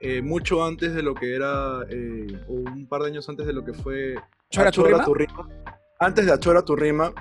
eh, 0.00 0.20
mucho 0.20 0.62
antes 0.62 0.94
de 0.94 1.02
lo 1.02 1.14
que 1.14 1.34
era, 1.34 1.86
eh, 1.88 2.26
o 2.48 2.52
un 2.52 2.86
par 2.86 3.02
de 3.02 3.08
años 3.08 3.28
antes 3.28 3.46
de 3.46 3.54
lo 3.54 3.64
que 3.64 3.72
fue 3.72 4.16
¿Chora 4.54 4.70
tu 4.70 4.80
Achora 4.82 4.88
rima? 4.96 5.04
tu 5.04 5.14
rima. 5.14 5.48
Antes 5.98 6.26
de 6.26 6.32
Achora 6.32 6.62
tu 6.64 6.76
rima, 6.76 7.12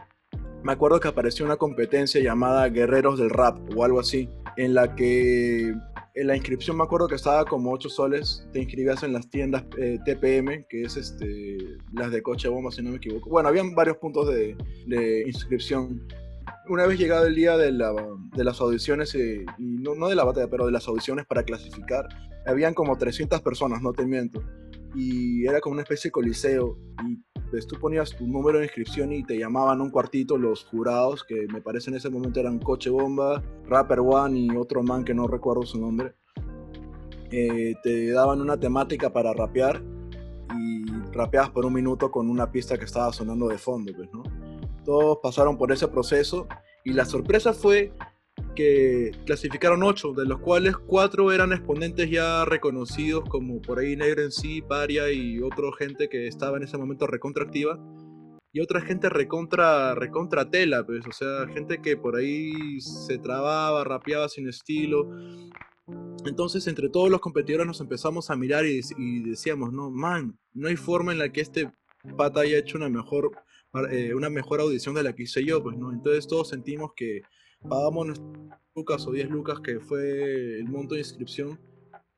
me 0.63 0.71
acuerdo 0.71 0.99
que 0.99 1.07
apareció 1.07 1.45
una 1.45 1.57
competencia 1.57 2.21
llamada 2.21 2.67
Guerreros 2.69 3.19
del 3.19 3.29
Rap 3.29 3.57
o 3.75 3.83
algo 3.83 3.99
así, 3.99 4.29
en 4.57 4.73
la 4.73 4.95
que 4.95 5.73
en 6.15 6.27
la 6.27 6.35
inscripción 6.35 6.77
me 6.77 6.83
acuerdo 6.83 7.07
que 7.07 7.15
estaba 7.15 7.43
como 7.45 7.71
8 7.71 7.89
soles, 7.89 8.47
te 8.53 8.59
inscribías 8.61 9.01
en 9.01 9.13
las 9.13 9.29
tiendas 9.31 9.63
eh, 9.79 9.97
TPM, 10.05 10.65
que 10.69 10.83
es 10.83 10.95
este, 10.95 11.57
las 11.91 12.11
de 12.11 12.21
coche 12.21 12.49
bomba 12.49 12.69
si 12.71 12.83
no 12.83 12.91
me 12.91 12.97
equivoco. 12.97 13.29
Bueno, 13.31 13.49
habían 13.49 13.73
varios 13.73 13.97
puntos 13.97 14.27
de, 14.27 14.55
de 14.85 15.23
inscripción. 15.25 16.05
Una 16.69 16.85
vez 16.85 16.99
llegado 16.99 17.25
el 17.25 17.33
día 17.35 17.57
de, 17.57 17.71
la- 17.71 17.93
de 18.35 18.43
las 18.43 18.61
audiciones, 18.61 19.15
eh, 19.15 19.43
y 19.57 19.77
no, 19.77 19.95
no 19.95 20.07
de 20.07 20.15
la 20.15 20.23
batalla, 20.23 20.47
pero 20.49 20.67
de 20.67 20.71
las 20.71 20.87
audiciones 20.87 21.25
para 21.25 21.41
clasificar, 21.43 22.07
habían 22.45 22.73
como 22.75 22.95
300 22.97 23.41
personas, 23.41 23.81
no 23.81 23.91
te 23.91 24.05
miento. 24.05 24.43
Y 24.95 25.45
era 25.45 25.59
como 25.59 25.73
una 25.73 25.83
especie 25.83 26.09
de 26.09 26.11
coliseo. 26.11 26.77
Y 27.07 27.17
pues 27.49 27.67
tú 27.67 27.79
ponías 27.79 28.15
tu 28.15 28.25
número 28.25 28.59
de 28.59 28.65
inscripción 28.65 29.11
y 29.11 29.23
te 29.23 29.37
llamaban 29.37 29.79
un 29.79 29.91
cuartito 29.91 30.37
los 30.37 30.65
jurados, 30.65 31.23
que 31.23 31.45
me 31.53 31.61
parece 31.61 31.91
en 31.91 31.97
ese 31.97 32.09
momento 32.09 32.39
eran 32.39 32.59
Coche 32.59 32.89
Bomba, 32.89 33.43
Rapper 33.67 33.99
One 33.99 34.39
y 34.39 34.49
otro 34.55 34.81
man 34.81 35.03
que 35.03 35.13
no 35.13 35.27
recuerdo 35.27 35.63
su 35.63 35.79
nombre. 35.79 36.13
Eh, 37.31 37.75
te 37.83 38.11
daban 38.11 38.41
una 38.41 38.59
temática 38.59 39.11
para 39.11 39.33
rapear 39.33 39.83
y 40.55 40.85
rapeabas 41.11 41.49
por 41.51 41.65
un 41.65 41.73
minuto 41.73 42.11
con 42.11 42.29
una 42.29 42.51
pista 42.51 42.77
que 42.77 42.85
estaba 42.85 43.13
sonando 43.13 43.47
de 43.47 43.57
fondo, 43.57 43.91
pues, 43.95 44.09
¿no? 44.13 44.23
Todos 44.83 45.19
pasaron 45.21 45.57
por 45.57 45.71
ese 45.71 45.87
proceso 45.87 46.47
y 46.83 46.93
la 46.93 47.05
sorpresa 47.05 47.53
fue 47.53 47.93
que 48.55 49.11
clasificaron 49.25 49.83
ocho, 49.83 50.13
de 50.13 50.25
los 50.25 50.39
cuales 50.39 50.77
cuatro 50.77 51.31
eran 51.31 51.53
exponentes 51.53 52.09
ya 52.09 52.45
reconocidos 52.45 53.23
como 53.27 53.61
por 53.61 53.79
ahí 53.79 53.95
Negro 53.95 54.23
en 54.23 54.31
sí, 54.31 54.61
Paria 54.61 55.11
y 55.11 55.39
otra 55.41 55.65
gente 55.77 56.09
que 56.09 56.27
estaba 56.27 56.57
en 56.57 56.63
ese 56.63 56.77
momento 56.77 57.07
recontra 57.07 57.43
activa. 57.43 57.79
Y 58.55 58.59
otra 58.59 58.81
gente 58.81 59.09
recontra, 59.09 59.95
recontra 59.95 60.51
tela, 60.51 60.85
pues, 60.85 61.07
o 61.07 61.11
sea, 61.11 61.47
gente 61.47 61.81
que 61.81 61.97
por 61.97 62.15
ahí 62.15 62.79
se 62.81 63.17
trababa, 63.17 63.83
rapeaba 63.83 64.29
sin 64.29 64.47
estilo. 64.47 65.09
Entonces, 66.25 66.67
entre 66.67 66.89
todos 66.89 67.09
los 67.09 67.19
competidores 67.19 67.65
nos 67.65 67.81
empezamos 67.81 68.29
a 68.29 68.35
mirar 68.35 68.67
y, 68.67 68.81
y 68.99 69.23
decíamos, 69.23 69.73
no, 69.73 69.89
man, 69.89 70.37
no 70.53 70.67
hay 70.67 70.75
forma 70.75 71.11
en 71.11 71.17
la 71.17 71.29
que 71.29 71.41
este 71.41 71.71
pata 72.15 72.41
haya 72.41 72.59
hecho 72.59 72.77
una 72.77 72.89
mejor, 72.89 73.31
eh, 73.89 74.13
una 74.13 74.29
mejor 74.29 74.61
audición 74.61 74.93
de 74.93 75.03
la 75.03 75.13
que 75.13 75.23
hice 75.23 75.43
yo, 75.43 75.63
pues, 75.63 75.75
¿no? 75.77 75.91
Entonces 75.91 76.27
todos 76.27 76.49
sentimos 76.49 76.91
que 76.95 77.23
pagamos 77.67 78.21
lucas 78.75 79.05
o 79.07 79.11
10 79.11 79.29
lucas, 79.29 79.59
que 79.59 79.79
fue 79.79 80.59
el 80.59 80.65
monto 80.65 80.95
de 80.95 81.01
inscripción, 81.01 81.59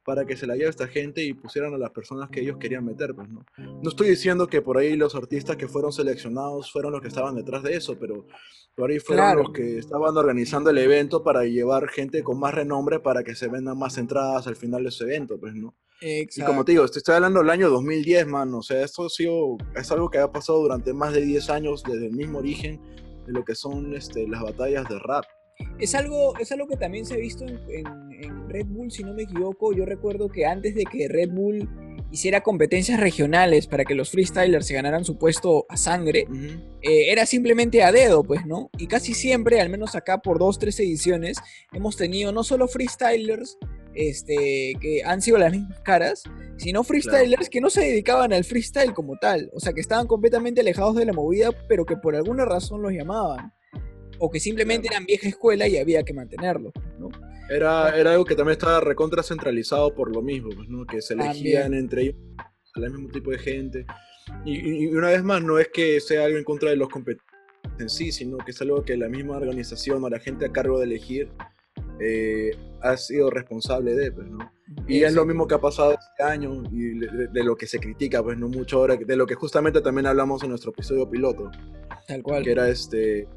para 0.03 0.23
que 0.25 0.37
se 0.37 0.45
la 0.45 0.55
lleve 0.55 0.69
esta 0.69 0.87
gente 0.87 1.23
y 1.23 1.33
pusieran 1.33 1.73
a 1.73 1.77
las 1.79 1.89
personas 1.89 2.29
que 2.29 2.41
ellos 2.41 2.57
querían 2.59 2.85
meter, 2.85 3.15
pues, 3.15 3.27
¿no? 3.27 3.43
No 3.57 3.89
estoy 3.89 4.09
diciendo 4.09 4.45
que 4.47 4.61
por 4.61 4.77
ahí 4.77 4.95
los 4.95 5.15
artistas 5.15 5.55
que 5.57 5.67
fueron 5.67 5.91
seleccionados 5.91 6.71
fueron 6.71 6.91
los 6.91 7.01
que 7.01 7.07
estaban 7.07 7.35
detrás 7.35 7.63
de 7.63 7.75
eso, 7.75 7.97
pero 7.99 8.27
por 8.75 8.91
ahí 8.91 8.99
fueron 8.99 9.25
Claro. 9.25 9.43
los 9.43 9.51
que 9.51 9.79
estaban 9.79 10.15
organizando 10.15 10.69
el 10.69 10.77
evento 10.77 11.23
para 11.23 11.43
llevar 11.45 11.89
gente 11.89 12.21
con 12.23 12.39
más 12.39 12.53
renombre 12.53 12.99
para 12.99 13.23
que 13.23 13.33
se 13.33 13.47
vendan 13.47 13.79
más 13.79 13.97
entradas 13.97 14.45
al 14.45 14.55
final 14.55 14.83
de 14.83 14.89
ese 14.89 15.05
evento, 15.05 15.39
pues, 15.39 15.55
¿no? 15.55 15.75
Y 16.01 16.27
como 16.45 16.63
te 16.63 16.73
digo, 16.73 16.87
te 16.87 16.99
estoy 16.99 17.15
hablando 17.15 17.39
del 17.39 17.49
año 17.49 17.69
2010, 17.69 18.27
man. 18.27 18.53
O 18.53 18.61
sea, 18.61 18.83
esto 18.83 19.05
ha 19.05 19.09
sido, 19.09 19.57
es 19.75 19.91
algo 19.91 20.09
que 20.09 20.19
ha 20.19 20.31
pasado 20.31 20.61
durante 20.61 20.93
más 20.93 21.13
de 21.13 21.21
10 21.21 21.49
años 21.49 21.83
desde 21.83 22.07
el 22.07 22.13
mismo 22.13 22.39
origen 22.39 22.79
de 23.25 23.33
lo 23.33 23.43
que 23.43 23.55
son 23.55 23.95
este, 23.95 24.27
las 24.27 24.41
batallas 24.41 24.87
de 24.89 24.99
rap. 24.99 25.25
Es 25.79 25.95
algo, 25.95 26.37
es 26.37 26.51
algo 26.51 26.67
que 26.67 26.75
también 26.77 27.05
se 27.05 27.13
ha 27.13 27.17
visto 27.17 27.45
en, 27.45 27.59
en- 27.69 28.05
en 28.23 28.49
Red 28.49 28.65
Bull, 28.67 28.91
si 28.91 29.03
no 29.03 29.13
me 29.13 29.23
equivoco. 29.23 29.73
Yo 29.73 29.85
recuerdo 29.85 30.29
que 30.29 30.45
antes 30.45 30.73
de 30.75 30.83
que 30.85 31.07
Red 31.07 31.29
Bull 31.31 31.69
hiciera 32.11 32.41
competencias 32.41 32.99
regionales 32.99 33.67
para 33.67 33.83
que 33.83 33.93
los 33.95 34.09
freestylers 34.11 34.67
se 34.67 34.73
ganaran 34.73 35.03
su 35.03 35.17
puesto 35.17 35.65
a 35.67 35.75
sangre, 35.75 36.25
eh, 36.81 37.11
era 37.11 37.25
simplemente 37.25 37.83
a 37.83 37.91
dedo, 37.91 38.23
pues, 38.23 38.45
¿no? 38.45 38.69
Y 38.77 38.87
casi 38.87 39.13
siempre, 39.13 39.59
al 39.59 39.69
menos 39.69 39.95
acá 39.95 40.19
por 40.19 40.39
dos, 40.39 40.57
tres 40.57 40.79
ediciones, 40.79 41.37
hemos 41.73 41.97
tenido 41.97 42.31
no 42.31 42.43
solo 42.43 42.67
freestylers 42.69 43.57
este, 43.95 44.73
que 44.79 45.03
han 45.03 45.21
sido 45.21 45.37
las 45.37 45.51
mismas 45.51 45.79
caras, 45.81 46.23
sino 46.57 46.83
freestylers 46.83 47.49
que 47.49 47.61
no 47.61 47.69
se 47.69 47.81
dedicaban 47.81 48.33
al 48.33 48.43
freestyle 48.43 48.93
como 48.93 49.17
tal, 49.17 49.49
o 49.53 49.59
sea, 49.59 49.73
que 49.73 49.81
estaban 49.81 50.07
completamente 50.07 50.61
alejados 50.61 50.95
de 50.95 51.05
la 51.05 51.13
movida, 51.13 51.51
pero 51.67 51.85
que 51.85 51.97
por 51.97 52.15
alguna 52.15 52.45
razón 52.45 52.81
los 52.81 52.91
llamaban, 52.91 53.53
o 54.19 54.29
que 54.29 54.39
simplemente 54.39 54.87
eran 54.87 55.05
vieja 55.05 55.27
escuela 55.27 55.67
y 55.67 55.77
había 55.77 56.03
que 56.03 56.13
mantenerlos, 56.13 56.73
¿no? 56.99 57.09
Era, 57.49 57.95
era 57.95 58.11
algo 58.11 58.25
que 58.25 58.35
también 58.35 58.53
estaba 58.53 58.79
recontra 58.79 59.21
centralizado 59.21 59.93
por 59.93 60.13
lo 60.13 60.21
mismo, 60.21 60.49
pues, 60.55 60.67
¿no? 60.67 60.85
Que 60.85 61.01
se 61.01 61.13
elegían 61.13 61.63
También. 61.63 61.83
entre 61.83 62.01
ellos 62.03 62.15
al 62.73 62.91
mismo 62.91 63.09
tipo 63.09 63.31
de 63.31 63.37
gente. 63.37 63.85
Y 64.43 64.87
una 64.87 65.09
vez 65.09 65.23
más, 65.23 65.41
no 65.43 65.59
es 65.59 65.69
que 65.69 65.99
sea 65.99 66.25
algo 66.25 66.37
en 66.37 66.43
contra 66.43 66.71
de 66.71 66.75
los 66.75 66.89
competidores 66.89 67.35
en 67.79 67.89
sí, 67.89 68.11
sino 68.11 68.37
que 68.37 68.51
es 68.51 68.61
algo 68.61 68.83
que 68.83 68.97
la 68.97 69.09
misma 69.09 69.37
organización 69.37 70.03
o 70.03 70.09
la 70.09 70.19
gente 70.19 70.45
a 70.45 70.51
cargo 70.51 70.79
de 70.79 70.85
elegir 70.85 71.29
eh, 71.99 72.51
ha 72.91 72.97
sido 72.97 73.29
responsable 73.29 73.93
de, 73.95 74.11
pues, 74.11 74.27
¿no? 74.27 74.51
Y 74.87 75.03
es 75.03 75.13
lo 75.13 75.25
mismo 75.25 75.47
que 75.47 75.55
ha 75.55 75.59
pasado 75.61 75.93
este 75.93 76.23
año 76.23 76.63
y 76.71 76.99
de, 76.99 77.07
de- 77.07 77.27
de 77.27 77.43
lo 77.43 77.55
que 77.55 77.67
se 77.67 77.79
critica, 77.79 78.21
pues 78.23 78.37
no 78.37 78.47
mucho 78.47 78.77
ahora, 78.79 78.95
de 78.95 79.15
lo 79.15 79.25
que 79.25 79.35
justamente 79.35 79.81
también 79.81 80.05
hablamos 80.07 80.43
en 80.43 80.49
nuestro 80.49 80.71
episodio 80.71 81.09
piloto, 81.09 81.51
Tal 82.07 82.21
cual. 82.23 82.43
que 82.43 82.51
era 82.51 82.67
este, 82.69 83.27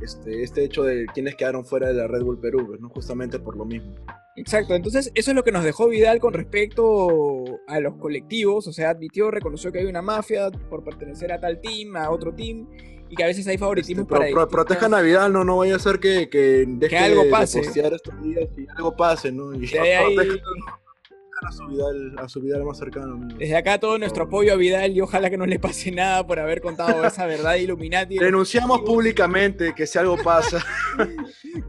este, 0.00 0.42
este 0.42 0.64
hecho 0.64 0.82
de 0.82 1.06
quienes 1.06 1.34
quedaron 1.36 1.64
fuera 1.64 1.88
de 1.88 1.94
la 1.94 2.06
Red 2.08 2.22
Bull 2.22 2.40
Perú, 2.40 2.66
pues, 2.66 2.80
¿no? 2.80 2.88
Justamente 2.88 3.38
por 3.38 3.56
lo 3.56 3.64
mismo. 3.64 3.94
Exacto, 4.36 4.74
entonces 4.74 5.10
eso 5.14 5.30
es 5.30 5.34
lo 5.36 5.44
que 5.44 5.52
nos 5.52 5.62
dejó 5.62 5.88
Vidal 5.88 6.18
con 6.18 6.32
respecto 6.32 7.44
a 7.66 7.80
los 7.80 7.96
colectivos, 7.96 8.66
o 8.66 8.72
sea, 8.72 8.90
admitió, 8.90 9.30
reconoció 9.30 9.70
que 9.72 9.80
hay 9.80 9.84
una 9.86 10.00
mafia 10.02 10.50
por 10.70 10.82
pertenecer 10.84 11.32
a 11.32 11.40
tal 11.40 11.60
team, 11.60 11.96
a 11.96 12.10
otro 12.10 12.34
team, 12.34 12.66
y 13.12 13.14
que 13.14 13.24
a 13.24 13.26
veces 13.26 13.46
hay 13.46 13.58
favoritismo 13.58 14.02
Este, 14.02 14.10
para 14.10 14.20
pro- 14.20 14.28
distintas- 14.28 14.48
protejan 14.50 14.94
a 14.94 15.00
Vidal, 15.02 15.32
no, 15.32 15.44
no 15.44 15.58
vaya 15.58 15.76
a 15.76 15.78
ser 15.78 16.00
que, 16.00 16.30
que 16.30 16.64
deje 16.66 16.96
algo 16.98 17.24
de- 17.24 17.30
pase. 17.30 17.60
de 17.60 17.66
estos 17.94 18.22
días 18.22 18.48
y 18.56 18.66
algo 18.76 18.96
pase, 18.96 19.30
¿no? 19.30 19.52
Y 19.54 19.66
De 19.66 19.78
ahí- 19.80 20.14
protejan 20.16 20.40
a 21.44 21.52
su 21.52 21.66
Vidal, 21.66 22.14
a 22.18 22.28
su 22.28 22.40
Vidal 22.40 22.64
más 22.64 22.78
cercano. 22.78 23.28
Desde 23.36 23.56
acá 23.56 23.78
todo 23.78 23.98
nuestro 23.98 24.24
apoyo 24.24 24.52
a 24.52 24.56
Vidal 24.56 24.92
y 24.92 25.00
ojalá 25.00 25.28
que 25.28 25.36
no 25.36 25.44
le 25.44 25.58
pase 25.58 25.90
nada 25.90 26.26
por 26.26 26.38
haber 26.38 26.60
contado 26.62 27.04
esa 27.04 27.26
verdad 27.26 27.56
Illuminati. 27.56 28.18
Denunciamos 28.18 28.80
públicamente 28.80 29.74
que 29.74 29.86
si 29.86 29.98
algo 29.98 30.16
pasa, 30.22 30.64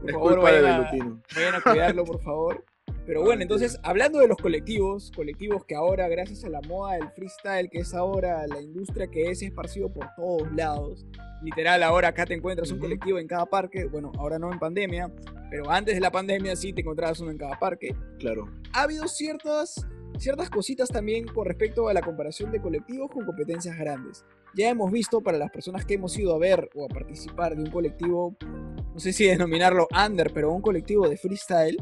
Por 0.00 0.12
favor, 0.12 0.40
vayan 0.40 0.64
a-. 0.64 0.90
Vayan 1.34 1.54
a 1.56 1.60
cuidarlo, 1.60 2.04
por 2.04 2.22
favor. 2.22 2.64
Pero 3.06 3.20
bueno, 3.22 3.42
entonces, 3.42 3.78
hablando 3.82 4.18
de 4.18 4.28
los 4.28 4.38
colectivos, 4.38 5.12
colectivos 5.14 5.62
que 5.66 5.74
ahora, 5.74 6.08
gracias 6.08 6.42
a 6.44 6.48
la 6.48 6.62
moda 6.62 6.94
del 6.94 7.10
freestyle, 7.10 7.68
que 7.68 7.80
es 7.80 7.92
ahora 7.92 8.46
la 8.46 8.62
industria 8.62 9.08
que 9.08 9.24
es 9.30 9.42
esparcido 9.42 9.92
por 9.92 10.06
todos 10.16 10.50
lados, 10.54 11.04
literal, 11.44 11.82
ahora 11.82 12.08
acá 12.08 12.26
te 12.26 12.34
encuentras 12.34 12.70
un 12.70 12.78
colectivo 12.78 13.18
en 13.18 13.26
cada 13.26 13.46
parque, 13.46 13.84
bueno, 13.86 14.10
ahora 14.18 14.38
no 14.38 14.52
en 14.52 14.58
pandemia, 14.58 15.12
pero 15.50 15.70
antes 15.70 15.94
de 15.94 16.00
la 16.00 16.10
pandemia 16.10 16.56
sí 16.56 16.72
te 16.72 16.80
encontrabas 16.80 17.20
uno 17.20 17.30
en 17.30 17.38
cada 17.38 17.58
parque. 17.58 17.94
Claro. 18.18 18.48
Ha 18.72 18.82
habido 18.82 19.06
ciertas, 19.06 19.86
ciertas 20.18 20.50
cositas 20.50 20.88
también 20.88 21.26
con 21.26 21.46
respecto 21.46 21.88
a 21.88 21.94
la 21.94 22.00
comparación 22.02 22.50
de 22.50 22.60
colectivos 22.60 23.10
con 23.10 23.24
competencias 23.24 23.76
grandes. 23.78 24.24
Ya 24.54 24.70
hemos 24.70 24.90
visto 24.90 25.20
para 25.20 25.38
las 25.38 25.50
personas 25.50 25.84
que 25.84 25.94
hemos 25.94 26.16
ido 26.18 26.34
a 26.34 26.38
ver 26.38 26.70
o 26.74 26.84
a 26.86 26.88
participar 26.88 27.56
de 27.56 27.62
un 27.62 27.70
colectivo, 27.70 28.36
no 28.40 28.98
sé 28.98 29.12
si 29.12 29.24
denominarlo 29.26 29.88
under, 30.06 30.32
pero 30.32 30.52
un 30.52 30.62
colectivo 30.62 31.08
de 31.08 31.16
freestyle, 31.16 31.76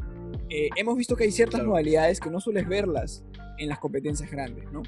eh, 0.48 0.68
hemos 0.76 0.96
visto 0.96 1.14
que 1.16 1.24
hay 1.24 1.30
ciertas 1.30 1.60
Claro. 1.60 1.70
modalidades 1.70 2.20
que 2.20 2.30
no 2.30 2.40
sueles 2.40 2.66
verlas 2.68 3.24
en 3.58 3.68
las 3.68 3.78
competencias 3.78 4.30
grandes, 4.30 4.70
¿no? 4.72 4.82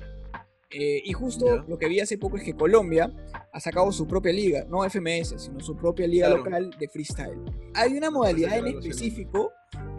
Eh, 0.76 1.02
y 1.04 1.12
justo 1.12 1.46
Ya. 1.46 1.64
lo 1.68 1.78
que 1.78 1.88
vi 1.88 2.00
hace 2.00 2.18
poco 2.18 2.36
es 2.36 2.42
que 2.42 2.54
Colombia 2.54 3.12
ha 3.52 3.60
sacado 3.60 3.92
su 3.92 4.08
propia 4.08 4.32
liga, 4.32 4.66
no 4.68 4.82
FMS, 4.84 5.34
sino 5.38 5.60
su 5.60 5.76
propia 5.76 6.06
liga 6.08 6.26
Claro. 6.26 6.44
local 6.44 6.70
de 6.80 6.88
freestyle. 6.88 7.38
Hay 7.74 7.96
una 7.96 8.10
modalidad 8.10 8.58
en 8.58 8.66
específico 8.66 9.52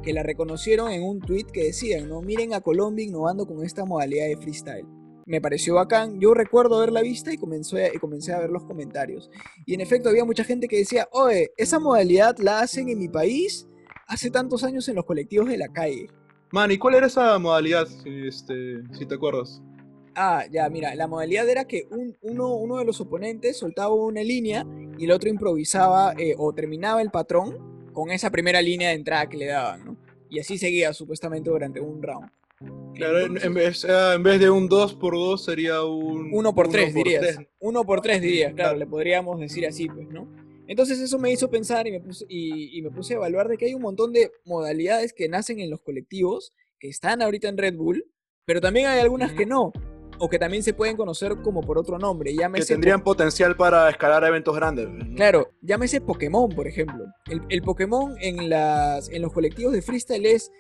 que 0.04 0.12
la 0.12 0.22
reconocieron 0.22 0.92
en 0.92 1.02
un 1.04 1.22
tweet 1.22 1.46
que 1.54 1.64
decían, 1.66 2.10
¿no? 2.10 2.22
Miren 2.22 2.54
a 2.54 2.60
Colombia 2.62 3.06
innovando 3.06 3.48
con 3.48 3.64
esta 3.64 3.86
modalidad 3.86 4.28
de 4.28 4.36
freestyle. 4.38 4.86
Me 5.26 5.40
pareció 5.42 5.76
bacán, 5.76 6.20
yo 6.20 6.34
recuerdo 6.34 6.76
haberla 6.78 7.02
vista 7.02 7.34
y 7.34 7.38
comencé, 7.38 7.92
y 7.96 7.98
comencé 7.98 8.34
a 8.34 8.40
ver 8.40 8.50
los 8.52 8.64
comentarios. 8.66 9.32
Y 9.66 9.74
en 9.74 9.82
efecto 9.82 10.10
había 10.10 10.26
mucha 10.26 10.44
gente 10.44 10.68
que 10.68 10.78
decía, 10.78 11.08
oye, 11.12 11.52
esa 11.58 11.80
modalidad 11.80 12.38
la 12.38 12.60
hacen 12.60 12.90
en 12.90 13.00
mi 13.00 13.08
país 13.08 13.66
hace 14.08 14.30
tantos 14.30 14.64
años 14.64 14.88
en 14.90 14.96
los 14.96 15.06
colectivos 15.06 15.48
de 15.48 15.58
la 15.58 15.70
calle. 15.70 16.08
Man, 16.52 16.70
¿y 16.70 16.78
cuál 16.78 16.96
era 16.96 17.08
esa 17.08 17.40
modalidad, 17.40 17.88
este, 18.06 18.84
si 18.94 19.06
te 19.08 19.16
acuerdas? 19.16 19.62
Ah, 20.16 20.46
ya, 20.50 20.70
mira, 20.70 20.96
la 20.96 21.08
modalidad 21.08 21.48
era 21.50 21.66
que 21.66 21.88
un- 21.92 22.18
uno, 22.22 22.56
uno 22.56 22.78
de 22.78 22.86
los 22.86 23.02
oponentes 23.02 23.58
soltaba 23.58 23.94
una 23.94 24.24
línea 24.24 24.66
y 24.98 25.06
el 25.06 25.12
otro 25.12 25.30
improvisaba 25.30 26.14
eh, 26.18 26.36
o 26.38 26.54
terminaba 26.54 27.02
el 27.02 27.12
patrón 27.12 27.90
con 27.94 28.12
esa 28.12 28.30
primera 28.30 28.62
línea 28.62 28.90
de 28.90 28.96
entrada 28.96 29.28
que 29.28 29.38
le 29.38 29.46
daban, 29.48 29.86
¿no? 29.86 29.98
Y 30.30 30.40
así 30.40 30.58
seguía 30.58 30.94
supuestamente 30.94 31.50
durante 31.50 31.80
un 31.82 32.02
round. 32.02 32.30
Claro, 32.96 33.20
en, 33.20 33.24
Entonces, 33.38 33.46
en 33.46 33.54
vez, 33.54 33.86
en 34.16 34.24
vez 34.24 34.40
de 34.40 34.50
un 34.50 34.70
2 34.70 34.96
por 34.96 35.14
2 35.16 35.44
sería 35.44 35.84
un... 35.84 36.30
Uno 36.34 36.56
por 36.56 36.70
tres, 36.70 36.94
por 36.94 37.04
dirías. 37.04 37.22
tres. 37.22 37.40
Uno 37.60 37.84
por 37.84 38.00
tres, 38.02 38.22
dirías, 38.22 38.54
claro, 38.54 38.70
Claro. 38.72 38.78
le 38.80 38.88
podríamos 38.88 39.40
decir 39.40 39.68
así, 39.68 39.88
pues, 39.88 40.08
¿no? 40.10 40.28
Entonces 40.68 41.00
eso 41.00 41.20
me 41.20 41.32
hizo 41.32 41.50
pensar 41.50 41.86
y 41.88 41.92
me, 41.92 42.00
puse, 42.00 42.26
y, 42.30 42.78
y 42.78 42.82
me 42.82 42.90
puse 42.90 43.14
a 43.14 43.18
evaluar 43.18 43.50
de 43.50 43.58
que 43.58 43.66
hay 43.66 43.74
un 43.76 43.82
montón 43.82 44.14
de 44.14 44.32
modalidades 44.46 45.14
que 45.14 45.28
nacen 45.30 45.60
en 45.60 45.70
los 45.70 45.82
colectivos, 45.82 46.54
que 46.80 46.88
están 46.88 47.22
ahorita 47.22 47.50
en 47.50 47.58
Red 47.58 47.76
Bull, 47.76 48.06
pero 48.46 48.62
también 48.62 48.88
hay 48.88 49.00
algunas 49.00 49.34
que 49.34 49.46
no, 49.46 49.74
o 50.20 50.30
que 50.30 50.40
también 50.40 50.64
se 50.64 50.74
pueden 50.74 50.98
conocer 50.98 51.36
como 51.42 51.62
por 51.62 51.78
otro 51.78 51.98
nombre. 51.98 52.32
Que 52.32 52.38
Llámese 52.38 52.74
tendrían 52.74 53.04
potencial 53.04 53.56
para 53.56 53.90
escalar 53.90 54.24
a 54.24 54.28
eventos 54.28 54.56
grandes. 54.56 54.88
¿no? 54.90 55.16
Claro, 55.16 55.52
llámese 55.62 56.02
Pokémon, 56.02 56.50
por 56.50 56.68
ejemplo. 56.68 57.06
El, 57.30 57.42
el 57.50 57.62
Pokémon 57.62 58.16
en, 58.20 58.50
las, 58.50 59.10
en 59.10 59.22
los 59.22 59.34
colectivos 59.34 59.74
de 59.74 59.82
freestyle 59.82 60.26
es, 60.26 60.52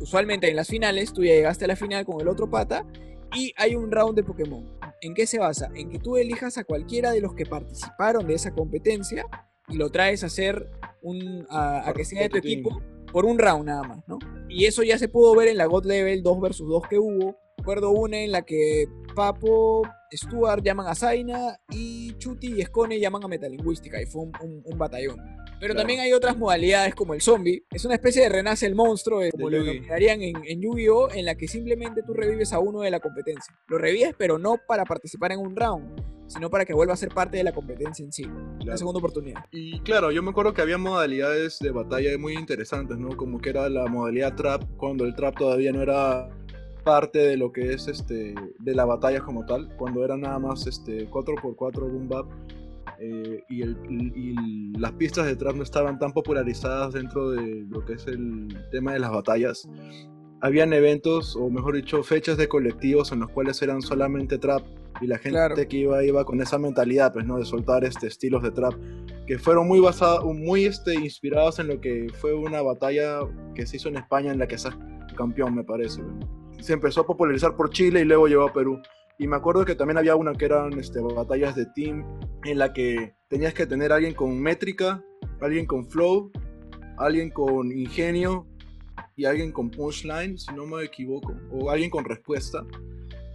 usualmente 0.00 0.48
en 0.48 0.56
las 0.56 0.68
finales, 0.68 1.12
tú 1.12 1.24
ya 1.24 1.32
llegaste 1.32 1.64
a 1.64 1.68
la 1.68 1.76
final 1.76 2.04
con 2.04 2.20
el 2.20 2.28
otro 2.28 2.50
pata 2.50 2.86
y 3.34 3.52
hay 3.56 3.74
un 3.74 3.90
round 3.90 4.16
de 4.16 4.24
Pokémon. 4.24 4.78
¿En 5.00 5.14
qué 5.14 5.26
se 5.26 5.38
basa? 5.38 5.70
En 5.74 5.90
que 5.90 5.98
tú 5.98 6.16
elijas 6.16 6.58
a 6.58 6.64
cualquiera 6.64 7.12
de 7.12 7.20
los 7.20 7.34
que 7.34 7.46
participaron 7.46 8.26
de 8.26 8.34
esa 8.34 8.52
competencia 8.52 9.24
y 9.68 9.76
lo 9.76 9.90
traes 9.90 10.22
a 10.24 10.26
hacer 10.26 10.70
un, 11.02 11.46
a, 11.50 11.88
a 11.88 11.92
que 11.92 12.04
sea 12.04 12.22
de 12.22 12.28
tu 12.30 12.38
equipo 12.38 12.80
por 13.12 13.24
un 13.24 13.38
round 13.38 13.66
nada 13.66 13.82
más, 13.82 14.06
¿no? 14.06 14.18
Y 14.48 14.66
eso 14.66 14.82
ya 14.82 14.98
se 14.98 15.08
pudo 15.08 15.34
ver 15.34 15.48
en 15.48 15.58
la 15.58 15.66
God 15.66 15.86
Level 15.86 16.22
2 16.22 16.40
vs 16.40 16.58
2 16.58 16.82
que 16.88 16.98
hubo. 16.98 17.36
Recuerdo 17.58 17.90
una 17.90 18.18
en 18.18 18.32
la 18.32 18.42
que 18.42 18.86
Papo, 19.14 19.82
Stuart 20.14 20.62
llaman 20.62 20.86
a 20.86 20.94
Zaina 20.94 21.58
y 21.70 22.12
Chuti 22.14 22.54
y 22.54 22.60
Escone 22.60 22.98
llaman 23.00 23.24
a 23.24 23.28
Metalingüística 23.28 24.00
y 24.00 24.06
fue 24.06 24.22
un, 24.22 24.32
un- 24.42 24.62
un 24.64 24.78
batallón. 24.78 25.16
Pero 25.60 25.74
Claro. 25.74 25.80
también 25.80 26.00
hay 26.00 26.12
otras 26.12 26.36
modalidades 26.38 26.94
como 26.94 27.14
el 27.14 27.20
zombie. 27.20 27.64
Es 27.72 27.84
una 27.84 27.94
especie 27.94 28.22
de 28.22 28.28
renace 28.28 28.64
el 28.64 28.76
monstruo, 28.76 29.22
eh, 29.22 29.30
como 29.32 29.50
lo 29.50 29.58
denominarían 29.64 30.22
en, 30.22 30.36
en 30.44 30.62
Yu-Gi-Oh! 30.62 31.10
en 31.12 31.24
la 31.24 31.34
que 31.34 31.48
simplemente 31.48 32.02
tú 32.06 32.14
revives 32.14 32.52
a 32.52 32.60
uno 32.60 32.80
de 32.82 32.92
la 32.92 33.00
competencia. 33.00 33.52
Lo 33.66 33.76
revives 33.76 34.14
pero 34.16 34.38
no 34.38 34.56
para 34.68 34.84
participar 34.84 35.32
en 35.32 35.40
un 35.40 35.56
round, 35.56 36.00
sino 36.28 36.48
para 36.48 36.64
que 36.64 36.72
vuelva 36.74 36.94
a 36.94 36.96
ser 36.96 37.08
parte 37.08 37.38
de 37.38 37.42
la 37.42 37.50
competencia 37.52 38.04
en 38.04 38.12
sí. 38.12 38.24
Una 38.24 38.58
Claro. 38.60 38.78
segunda 38.78 38.98
oportunidad. 39.00 39.44
Y 39.50 39.80
claro, 39.80 40.12
yo 40.12 40.22
me 40.22 40.30
acuerdo 40.30 40.54
que 40.54 40.62
había 40.62 40.78
modalidades 40.78 41.58
de 41.58 41.72
batalla 41.72 42.16
muy 42.18 42.34
interesantes, 42.34 42.96
¿no? 42.96 43.16
Como 43.16 43.40
que 43.40 43.50
era 43.50 43.68
la 43.68 43.86
modalidad 43.88 44.36
trap, 44.36 44.62
cuando 44.76 45.04
el 45.04 45.14
trap 45.16 45.36
todavía 45.36 45.72
no 45.72 45.82
era 45.82 46.28
parte 46.88 47.18
de 47.18 47.36
lo 47.36 47.52
que 47.52 47.74
es 47.74 47.86
este 47.86 48.34
de 48.60 48.74
la 48.74 48.86
batalla 48.86 49.20
como 49.20 49.44
tal, 49.44 49.68
cuando 49.76 50.02
era 50.06 50.16
nada 50.16 50.38
más 50.38 50.66
este 50.66 51.06
4x4 51.10 51.80
boom 51.80 52.08
bap 52.08 52.26
eh, 52.98 53.42
y, 53.50 53.60
el, 53.60 53.76
y 54.16 54.72
las 54.78 54.92
pistas 54.92 55.26
de 55.26 55.36
trap 55.36 55.54
no 55.56 55.62
estaban 55.64 55.98
tan 55.98 56.12
popularizadas 56.12 56.94
dentro 56.94 57.30
de 57.30 57.66
lo 57.68 57.84
que 57.84 57.92
es 57.92 58.06
el 58.06 58.48
tema 58.70 58.94
de 58.94 59.00
las 59.00 59.10
batallas. 59.10 59.68
Habían 60.40 60.72
eventos, 60.72 61.36
o 61.36 61.50
mejor 61.50 61.76
dicho, 61.76 62.02
fechas 62.02 62.38
de 62.38 62.48
colectivos 62.48 63.12
en 63.12 63.20
los 63.20 63.28
cuales 63.28 63.60
eran 63.60 63.82
solamente 63.82 64.38
trap 64.38 64.62
y 65.02 65.08
la 65.08 65.18
gente 65.18 65.36
Claro. 65.36 65.54
que 65.68 65.76
iba 65.76 66.02
iba 66.02 66.24
con 66.24 66.40
esa 66.40 66.58
mentalidad, 66.58 67.12
pues, 67.12 67.26
¿no? 67.26 67.36
De 67.36 67.44
soltar 67.44 67.84
este 67.84 68.06
estilos 68.06 68.42
de 68.42 68.50
trap 68.50 68.72
que 69.26 69.38
fueron 69.38 69.68
muy 69.68 69.78
basados, 69.78 70.24
muy 70.24 70.64
este, 70.64 70.94
inspirados 70.94 71.58
en 71.58 71.68
lo 71.68 71.82
que 71.82 72.06
fue 72.14 72.32
una 72.32 72.62
batalla 72.62 73.20
que 73.54 73.66
se 73.66 73.76
hizo 73.76 73.90
en 73.90 73.98
España 73.98 74.32
en 74.32 74.38
la 74.38 74.46
que 74.48 74.56
se 74.56 74.70
campeón, 75.16 75.54
me 75.54 75.64
parece. 75.64 76.00
¿no? 76.00 76.37
Se 76.60 76.72
empezó 76.72 77.02
a 77.02 77.06
popularizar 77.06 77.56
por 77.56 77.70
Chile 77.70 78.00
y 78.00 78.04
luego 78.04 78.26
llegó 78.26 78.48
a 78.48 78.52
Perú. 78.52 78.80
Y 79.18 79.26
me 79.26 79.36
acuerdo 79.36 79.64
que 79.64 79.74
también 79.74 79.98
había 79.98 80.16
una 80.16 80.32
que 80.32 80.44
eran 80.44 80.78
este, 80.78 81.00
batallas 81.00 81.56
de 81.56 81.66
team 81.66 82.04
en 82.44 82.58
la 82.58 82.72
que 82.72 83.14
tenías 83.28 83.52
que 83.52 83.66
tener 83.66 83.92
alguien 83.92 84.14
con 84.14 84.40
métrica, 84.40 85.04
alguien 85.40 85.66
con 85.66 85.86
flow, 85.86 86.30
alguien 86.96 87.30
con 87.30 87.72
ingenio 87.72 88.46
y 89.16 89.24
alguien 89.24 89.50
con 89.50 89.70
punchline, 89.70 90.38
si 90.38 90.52
no 90.54 90.66
me 90.66 90.84
equivoco, 90.84 91.34
o 91.50 91.70
alguien 91.70 91.90
con 91.90 92.04
respuesta. 92.04 92.64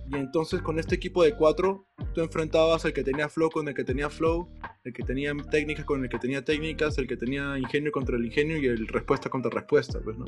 Y 0.10 0.16
entonces 0.16 0.62
con 0.62 0.80
este 0.80 0.96
equipo 0.96 1.24
de 1.24 1.36
cuatro, 1.36 1.86
tú 2.14 2.22
enfrentabas 2.22 2.86
al 2.86 2.94
que 2.94 3.04
tenía 3.04 3.28
flow 3.28 3.50
con 3.50 3.68
el 3.68 3.74
que 3.74 3.84
tenía 3.84 4.10
flow 4.10 4.48
El 4.84 4.94
que 4.94 5.04
tenía 5.04 5.34
técnicas 5.52 5.86
con 5.86 6.04
el 6.04 6.10
que 6.10 6.20
tenía 6.20 6.44
técnicas, 6.44 6.98
el 6.98 7.08
que 7.08 7.18
tenía 7.18 7.58
ingenio 7.58 7.92
contra 7.92 8.16
el 8.18 8.26
ingenio 8.26 8.58
y 8.58 8.66
el 8.68 8.88
respuesta 8.88 9.30
contra 9.30 9.50
respuesta, 9.52 10.00
pues, 10.04 10.18
¿no? 10.18 10.26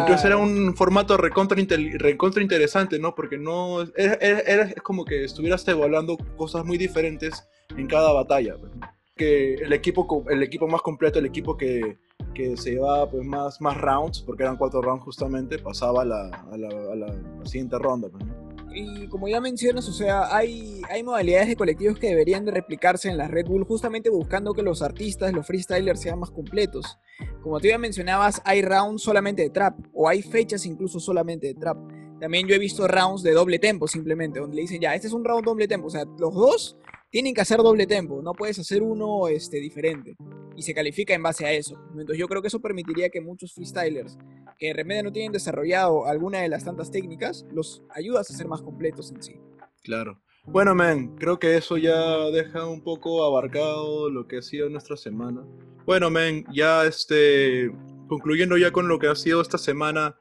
Entonces 0.00 0.24
era 0.24 0.36
un 0.36 0.74
formato 0.76 1.16
recontra, 1.16 1.56
recontra 1.98 2.42
interesante, 2.42 2.98
¿no? 2.98 3.14
Porque 3.14 3.38
no... 3.38 3.82
Era, 3.96 4.14
era- 4.20 4.40
era- 4.40 4.62
es 4.64 4.82
como 4.82 5.04
que 5.04 5.24
estuvieras 5.24 5.66
evaluando 5.68 6.16
cosas 6.36 6.64
muy 6.64 6.76
diferentes 6.78 7.46
en 7.76 7.86
cada 7.86 8.12
batalla, 8.12 8.56
pues, 8.58 8.74
¿no? 8.74 8.88
Que 9.16 9.54
el 9.54 9.72
equipo, 9.74 10.24
el 10.30 10.42
equipo 10.42 10.66
más 10.66 10.80
completo, 10.80 11.18
el 11.18 11.26
equipo 11.26 11.56
que, 11.56 11.98
que 12.34 12.56
se 12.56 12.70
llevaba 12.72 13.10
pues, 13.10 13.22
más, 13.26 13.60
más 13.60 13.76
rounds, 13.76 14.22
porque 14.22 14.44
eran 14.44 14.56
cuatro 14.56 14.80
rounds 14.80 15.04
justamente, 15.04 15.58
pasaba 15.58 16.02
a 16.02 16.04
la, 16.06 16.22
a 16.50 16.56
la- 16.56 16.92
a 16.92 16.96
la 16.96 17.14
siguiente 17.44 17.78
ronda, 17.78 18.08
pues, 18.08 18.24
¿no? 18.24 18.49
Y 18.72 19.08
como 19.08 19.26
ya 19.26 19.40
mencionas, 19.40 19.88
o 19.88 19.92
sea, 19.92 20.34
hay, 20.34 20.80
hay 20.88 21.02
modalidades 21.02 21.48
de 21.48 21.56
colectivos 21.56 21.98
que 21.98 22.08
deberían 22.08 22.44
de 22.44 22.52
replicarse 22.52 23.08
en 23.08 23.18
la 23.18 23.26
Red 23.26 23.46
Bull 23.46 23.64
justamente 23.64 24.10
buscando 24.10 24.54
que 24.54 24.62
los 24.62 24.80
artistas, 24.82 25.32
los 25.32 25.46
freestylers 25.46 26.00
sean 26.00 26.20
más 26.20 26.30
completos. 26.30 26.98
Como 27.42 27.58
tú 27.58 27.66
ya 27.66 27.78
mencionabas, 27.78 28.40
hay 28.44 28.62
rounds 28.62 29.02
solamente 29.02 29.42
de 29.42 29.50
trap 29.50 29.78
o 29.92 30.08
hay 30.08 30.22
fechas 30.22 30.66
incluso 30.66 31.00
solamente 31.00 31.48
de 31.48 31.54
trap. 31.54 31.78
También 32.20 32.46
yo 32.46 32.54
he 32.54 32.58
visto 32.58 32.86
rounds 32.86 33.22
de 33.22 33.32
doble 33.32 33.58
tempo 33.58 33.88
simplemente, 33.88 34.40
donde 34.40 34.56
le 34.56 34.62
dicen 34.62 34.80
ya, 34.80 34.94
este 34.94 35.08
es 35.08 35.12
un 35.14 35.24
round 35.24 35.44
doble 35.44 35.66
tempo, 35.66 35.86
o 35.86 35.90
sea, 35.90 36.04
los 36.18 36.34
dos 36.34 36.76
tienen 37.10 37.34
que 37.34 37.40
hacer 37.40 37.58
doble 37.58 37.86
tempo, 37.86 38.22
no 38.22 38.32
puedes 38.32 38.58
hacer 38.58 38.82
uno 38.82 39.28
este, 39.28 39.58
diferente. 39.58 40.16
Y 40.56 40.62
se 40.62 40.74
califica 40.74 41.14
en 41.14 41.22
base 41.22 41.46
a 41.46 41.52
eso. 41.52 41.78
Entonces 41.90 42.18
yo 42.18 42.28
creo 42.28 42.42
que 42.42 42.48
eso 42.48 42.60
permitiría 42.60 43.08
que 43.08 43.20
muchos 43.20 43.54
freestylers 43.54 44.18
que 44.60 44.66
de 44.66 44.74
repente 44.74 45.02
no 45.02 45.10
tienen 45.10 45.32
desarrollado 45.32 46.06
alguna 46.06 46.40
de 46.40 46.48
las 46.48 46.64
tantas 46.64 46.90
técnicas, 46.90 47.46
los 47.50 47.82
ayudas 47.88 48.30
a 48.30 48.34
ser 48.34 48.46
más 48.46 48.60
completos 48.60 49.10
en 49.10 49.22
sí. 49.22 49.40
Claro. 49.82 50.20
Bueno, 50.44 50.74
men, 50.74 51.16
creo 51.16 51.38
que 51.38 51.56
eso 51.56 51.78
ya 51.78 52.26
deja 52.30 52.66
un 52.66 52.82
poco 52.82 53.24
abarcado 53.24 54.10
lo 54.10 54.28
que 54.28 54.38
ha 54.38 54.42
sido 54.42 54.68
nuestra 54.68 54.96
semana. 54.96 55.42
Bueno, 55.86 56.10
men, 56.10 56.44
ya 56.52 56.84
este, 56.84 57.72
concluyendo 58.06 58.58
ya 58.58 58.70
con 58.70 58.86
lo 58.86 58.98
que 58.98 59.06
ha 59.06 59.14
sido 59.14 59.40
esta 59.40 59.56
semana, 59.56 60.18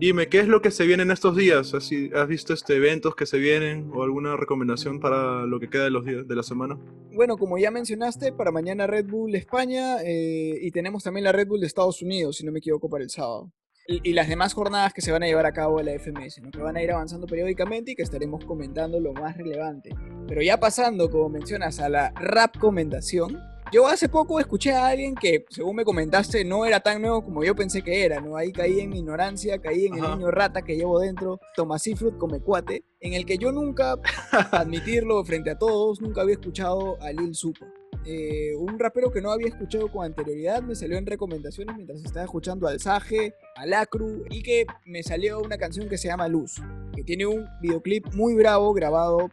dime, 0.00 0.28
¿qué 0.28 0.40
es 0.40 0.48
lo 0.48 0.62
que 0.62 0.70
se 0.70 0.86
viene 0.86 1.02
en 1.02 1.10
estos 1.10 1.36
días? 1.36 1.74
¿Has, 1.74 2.28
visto 2.28 2.54
este 2.54 2.76
eventos 2.76 3.14
que 3.14 3.26
se 3.26 3.38
vienen 3.38 3.90
o 3.94 4.02
alguna 4.02 4.36
recomendación 4.36 4.98
para 4.98 5.46
lo 5.46 5.60
que 5.60 5.68
queda 5.68 5.84
de 5.84 5.90
los 5.90 6.04
días 6.04 6.26
de 6.26 6.34
la 6.34 6.42
semana? 6.42 6.78
Bueno, 7.12 7.36
como 7.36 7.58
ya 7.58 7.70
mencionaste, 7.70 8.32
para 8.32 8.50
mañana 8.50 8.86
Red 8.86 9.06
Bull 9.06 9.34
España 9.34 9.98
eh, 10.02 10.58
y 10.60 10.70
tenemos 10.70 11.04
también 11.04 11.24
la 11.24 11.32
Red 11.32 11.48
Bull 11.48 11.60
de 11.60 11.66
Estados 11.66 12.02
Unidos, 12.02 12.38
si 12.38 12.46
no 12.46 12.52
me 12.52 12.58
equivoco, 12.58 12.88
para 12.88 13.04
el 13.04 13.10
sábado. 13.10 13.52
Y, 13.86 14.12
las 14.12 14.28
demás 14.28 14.54
jornadas 14.54 14.92
que 14.92 15.00
se 15.00 15.10
van 15.10 15.24
a 15.24 15.26
llevar 15.26 15.46
a 15.46 15.52
cabo 15.52 15.80
en 15.80 15.86
la 15.86 15.92
FMS, 15.98 16.40
¿no? 16.42 16.50
que 16.52 16.60
van 16.60 16.76
a 16.76 16.82
ir 16.82 16.92
avanzando 16.92 17.26
periódicamente 17.26 17.90
y 17.90 17.94
que 17.96 18.02
estaremos 18.02 18.44
comentando 18.44 19.00
lo 19.00 19.12
más 19.12 19.36
relevante. 19.36 19.90
Pero 20.28 20.42
ya 20.42 20.60
pasando, 20.60 21.10
como 21.10 21.28
mencionas, 21.28 21.80
a 21.80 21.88
la 21.88 22.12
rap 22.12 22.56
comentación, 22.56 23.36
yo 23.72 23.86
hace 23.86 24.08
poco 24.08 24.40
escuché 24.40 24.72
a 24.72 24.88
alguien 24.88 25.14
que, 25.14 25.44
según 25.48 25.76
me 25.76 25.84
comentaste, 25.84 26.44
no 26.44 26.64
era 26.64 26.80
tan 26.80 27.00
nuevo 27.00 27.24
como 27.24 27.44
yo 27.44 27.54
pensé 27.54 27.82
que 27.82 28.04
era, 28.04 28.20
¿no? 28.20 28.36
Ahí 28.36 28.52
caí 28.52 28.80
en 28.80 28.90
mi 28.90 28.98
ignorancia, 28.98 29.58
caí 29.58 29.86
en 29.86 29.94
el 29.94 30.02
niño 30.02 30.30
rata 30.30 30.62
que 30.62 30.76
llevo 30.76 30.98
dentro, 30.98 31.38
Tomasifrut 31.54 32.18
come 32.18 32.40
cuate, 32.40 32.84
en 33.00 33.14
el 33.14 33.24
que 33.24 33.38
yo 33.38 33.52
nunca, 33.52 33.94
admitirlo 34.52 35.24
frente 35.24 35.50
a 35.50 35.58
todos, 35.58 36.00
nunca 36.00 36.22
había 36.22 36.34
escuchado 36.34 37.00
a 37.00 37.12
Lil 37.12 37.34
Supa. 37.34 37.66
Eh, 38.06 38.54
un 38.56 38.78
rapero 38.78 39.12
que 39.12 39.20
no 39.20 39.30
había 39.30 39.48
escuchado 39.48 39.88
con 39.92 40.06
anterioridad 40.06 40.62
me 40.62 40.74
salió 40.74 40.96
en 40.96 41.04
recomendaciones 41.04 41.76
mientras 41.76 42.02
estaba 42.02 42.24
escuchando 42.24 42.66
al 42.66 42.80
Sage, 42.80 43.34
al 43.56 43.74
Acru 43.74 44.24
y 44.30 44.42
que 44.42 44.64
me 44.86 45.02
salió 45.02 45.38
una 45.40 45.58
canción 45.58 45.86
que 45.86 45.98
se 45.98 46.08
llama 46.08 46.26
Luz, 46.26 46.62
que 46.94 47.04
tiene 47.04 47.26
un 47.26 47.46
videoclip 47.60 48.14
muy 48.14 48.34
bravo 48.34 48.72
grabado 48.72 49.30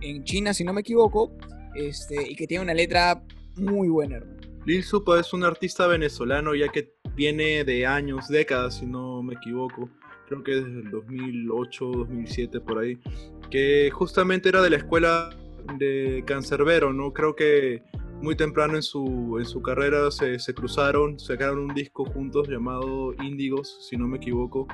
en 0.00 0.22
China 0.22 0.54
si 0.54 0.62
no 0.62 0.72
me 0.72 0.82
equivoco, 0.82 1.32
este, 1.74 2.30
y 2.30 2.36
que 2.36 2.46
tiene 2.46 2.62
una 2.62 2.74
letra 2.74 3.20
muy 3.58 3.88
buena, 3.88 4.16
hermano. 4.16 4.38
Lil 4.64 4.84
Supa 4.84 5.18
es 5.18 5.32
un 5.32 5.44
artista 5.44 5.86
venezolano 5.86 6.54
ya 6.54 6.68
que 6.68 6.94
viene 7.14 7.64
de 7.64 7.86
años, 7.86 8.28
décadas, 8.28 8.78
si 8.78 8.86
no 8.86 9.22
me 9.22 9.34
equivoco. 9.34 9.88
Creo 10.26 10.42
que 10.42 10.56
desde 10.56 10.80
el 10.80 10.90
2008, 10.90 11.84
2007, 11.86 12.60
por 12.60 12.78
ahí. 12.78 12.98
Que 13.50 13.90
justamente 13.90 14.50
era 14.50 14.60
de 14.60 14.70
la 14.70 14.76
escuela 14.76 15.30
de 15.78 16.22
Cancerbero, 16.26 16.92
¿no? 16.92 17.12
Creo 17.12 17.34
que 17.34 17.82
muy 18.20 18.36
temprano 18.36 18.76
en 18.76 18.82
su, 18.82 19.36
en 19.38 19.46
su 19.46 19.62
carrera 19.62 20.10
se, 20.10 20.38
se 20.38 20.52
cruzaron, 20.52 21.18
sacaron 21.18 21.60
un 21.60 21.74
disco 21.74 22.04
juntos 22.04 22.48
llamado 22.48 23.14
Índigos, 23.22 23.86
si 23.88 23.96
no 23.96 24.06
me 24.06 24.18
equivoco. 24.18 24.66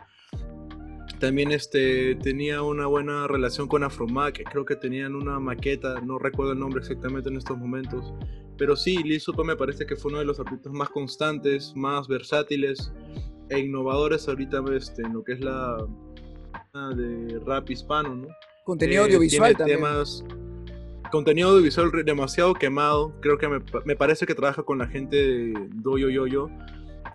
También 1.25 1.53
este, 1.53 2.17
tenía 2.17 2.61
una 2.61 2.85
buena 2.85 3.27
relación 3.27 3.67
con 3.67 3.83
Afromac, 3.83 4.43
creo 4.51 4.67
que 4.67 4.77
tenían 4.77 5.15
una 5.15 5.41
maqueta, 5.41 5.99
no 6.03 6.19
recuerdo 6.19 6.53
el 6.53 6.59
nombre 6.59 6.83
exactamente 6.83 7.31
en 7.31 7.39
estos 7.39 7.57
momentos. 7.57 8.13
Pero 8.59 8.77
sí, 8.77 9.03
Lil 9.03 9.23
Supa 9.23 9.43
me 9.43 9.57
parece 9.57 9.87
que 9.87 9.97
fue 9.97 10.11
uno 10.11 10.19
de 10.19 10.27
los 10.27 10.39
artistas 10.39 10.71
más 10.75 10.91
constantes, 10.91 11.73
más 11.75 12.09
versátiles 12.09 12.93
e 13.49 13.59
innovadores 13.59 14.29
ahorita 14.29 14.63
este, 14.77 15.01
en 15.01 15.15
lo 15.15 15.25
que 15.25 15.33
es 15.33 15.41
la 15.41 15.79
de 16.95 17.41
rap 17.47 17.71
hispano, 17.71 18.15
¿no? 18.15 18.29
Contenido 18.65 19.05
Eh, 19.05 19.07
audiovisual 19.07 19.57
tiene 19.57 19.79
también. 19.79 19.79
temas 19.79 20.23
contenido 21.11 21.49
audiovisual 21.49 21.91
demasiado 22.05 22.53
quemado 22.53 23.19
creo 23.23 23.39
que 23.39 23.49
me, 23.49 23.61
me 23.87 23.97
parece 23.97 24.27
que 24.27 24.35
trabaja 24.35 24.63
con 24.63 24.77
la 24.77 24.89
gente 24.89 25.17
de 25.17 25.69
Doyo 25.77 26.11
Yo 26.11 26.27
Yo 26.27 26.51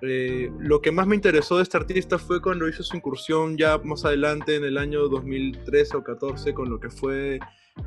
Eh, 0.01 0.49
lo 0.59 0.81
que 0.81 0.91
más 0.91 1.07
me 1.07 1.15
interesó 1.15 1.57
de 1.57 1.63
este 1.63 1.75
artista 1.75 2.17
fue 2.17 2.41
cuando 2.41 2.69
hizo 2.69 2.83
su 2.83 2.95
incursión 2.95 3.57
ya 3.57 3.77
más 3.79 4.05
adelante 4.05 4.55
en 4.55 4.63
el 4.63 4.77
año 4.77 5.09
2013 5.09 5.97
o 5.97 6.03
14 6.03 6.53
con 6.53 6.69
lo 6.69 6.79
que 6.79 6.89
fue 6.89 7.39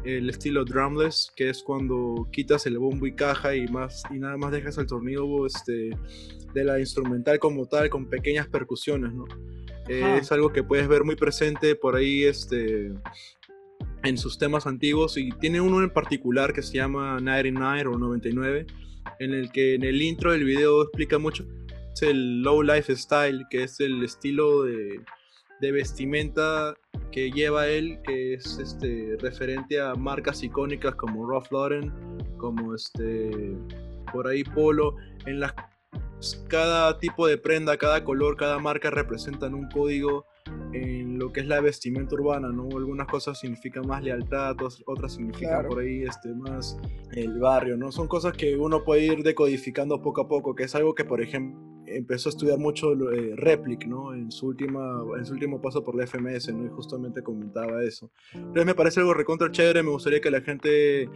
el 0.04 0.28
estilo 0.28 0.64
drumless 0.64 1.32
que 1.34 1.48
es 1.48 1.62
cuando 1.62 2.28
quitas 2.30 2.66
el 2.66 2.78
bombo 2.78 3.06
y 3.06 3.14
caja 3.14 3.56
y 3.56 3.66
más 3.68 4.02
y 4.10 4.18
nada 4.18 4.36
más 4.36 4.52
dejas 4.52 4.76
el 4.76 4.88
sonido 4.88 5.46
este 5.46 5.90
de 6.52 6.64
la 6.64 6.78
instrumental 6.78 7.38
como 7.38 7.66
tal 7.66 7.88
con 7.88 8.06
pequeñas 8.06 8.46
percusiones 8.48 9.12
no 9.12 9.24
Eh, 9.88 10.18
es 10.20 10.30
algo 10.30 10.52
que 10.52 10.62
puedes 10.62 10.86
ver 10.86 11.04
muy 11.04 11.16
presente 11.16 11.74
por 11.74 11.96
ahí 11.96 12.24
este 12.24 12.92
en 14.04 14.18
sus 14.18 14.38
temas 14.38 14.66
antiguos 14.66 15.16
y 15.16 15.30
tiene 15.40 15.60
uno 15.60 15.82
en 15.82 15.90
particular 15.90 16.52
que 16.52 16.62
se 16.62 16.74
llama 16.74 17.18
99 17.20 17.88
o 17.88 17.98
99 17.98 18.66
en 19.18 19.34
el 19.34 19.50
que 19.50 19.74
en 19.74 19.82
el 19.82 20.00
intro 20.02 20.32
del 20.32 20.44
video 20.44 20.82
explica 20.82 21.18
mucho 21.18 21.44
es 21.94 22.02
el 22.02 22.42
low 22.42 22.62
lifestyle 22.62 23.44
que 23.50 23.64
es 23.64 23.80
el 23.80 24.02
estilo 24.02 24.64
de, 24.64 25.00
de 25.60 25.72
vestimenta 25.72 26.74
que 27.10 27.30
lleva 27.30 27.68
él 27.68 27.98
que 28.04 28.34
es 28.34 28.58
este 28.58 29.16
referente 29.20 29.80
a 29.80 29.94
marcas 29.94 30.42
icónicas 30.42 30.94
como 30.94 31.28
Ralph 31.30 31.50
Lauren 31.52 31.92
como 32.38 32.74
este 32.74 33.56
por 34.12 34.26
ahí 34.26 34.42
Polo 34.44 34.96
en 35.26 35.40
las 35.40 35.54
cada 36.48 36.98
tipo 36.98 37.26
de 37.26 37.36
prenda 37.38 37.76
cada 37.76 38.04
color 38.04 38.36
cada 38.36 38.58
marca 38.58 38.90
representan 38.90 39.54
un 39.54 39.68
código 39.68 40.26
en 40.72 41.18
lo 41.18 41.32
que 41.32 41.40
es 41.40 41.46
la 41.46 41.60
vestimenta 41.60 42.14
urbana, 42.16 42.48
¿no? 42.48 42.64
Algunas 42.76 43.06
cosas 43.06 43.38
significan 43.38 43.86
más 43.86 44.02
lealtad, 44.02 44.56
otras- 44.86 45.14
significan 45.14 45.50
Claro. 45.50 45.68
por 45.68 45.78
ahí 45.80 46.02
este, 46.02 46.34
más 46.34 46.78
el 47.12 47.38
barrio, 47.38 47.76
¿no? 47.76 47.92
Son 47.92 48.08
cosas 48.08 48.32
que 48.36 48.56
uno 48.56 48.82
puede 48.82 49.02
ir 49.04 49.22
decodificando 49.22 50.02
poco 50.02 50.22
a 50.22 50.28
poco, 50.28 50.54
que 50.54 50.64
es 50.64 50.74
algo 50.74 50.94
que, 50.94 51.04
por 51.04 51.20
ejemplo, 51.22 51.60
empezó 51.96 52.28
a 52.28 52.30
estudiar 52.30 52.58
mucho 52.58 52.92
eh, 53.12 53.34
Replic, 53.36 53.86
¿no? 53.86 54.14
En 54.14 54.30
su, 54.30 54.46
última, 54.46 55.02
en 55.18 55.24
su 55.24 55.32
último 55.34 55.60
paso 55.60 55.84
por 55.84 55.94
la 55.94 56.06
FMS, 56.06 56.52
¿no? 56.52 56.66
Y 56.66 56.70
justamente 56.70 57.22
comentaba 57.22 57.82
eso. 57.84 58.10
Entonces 58.34 58.66
me 58.66 58.74
parece 58.74 59.00
algo 59.00 59.14
recontra 59.14 59.50
chévere, 59.50 59.82
me 59.82 59.90
gustaría 59.90 60.20
que 60.20 60.30
la 60.30 60.40
gente 60.40 61.08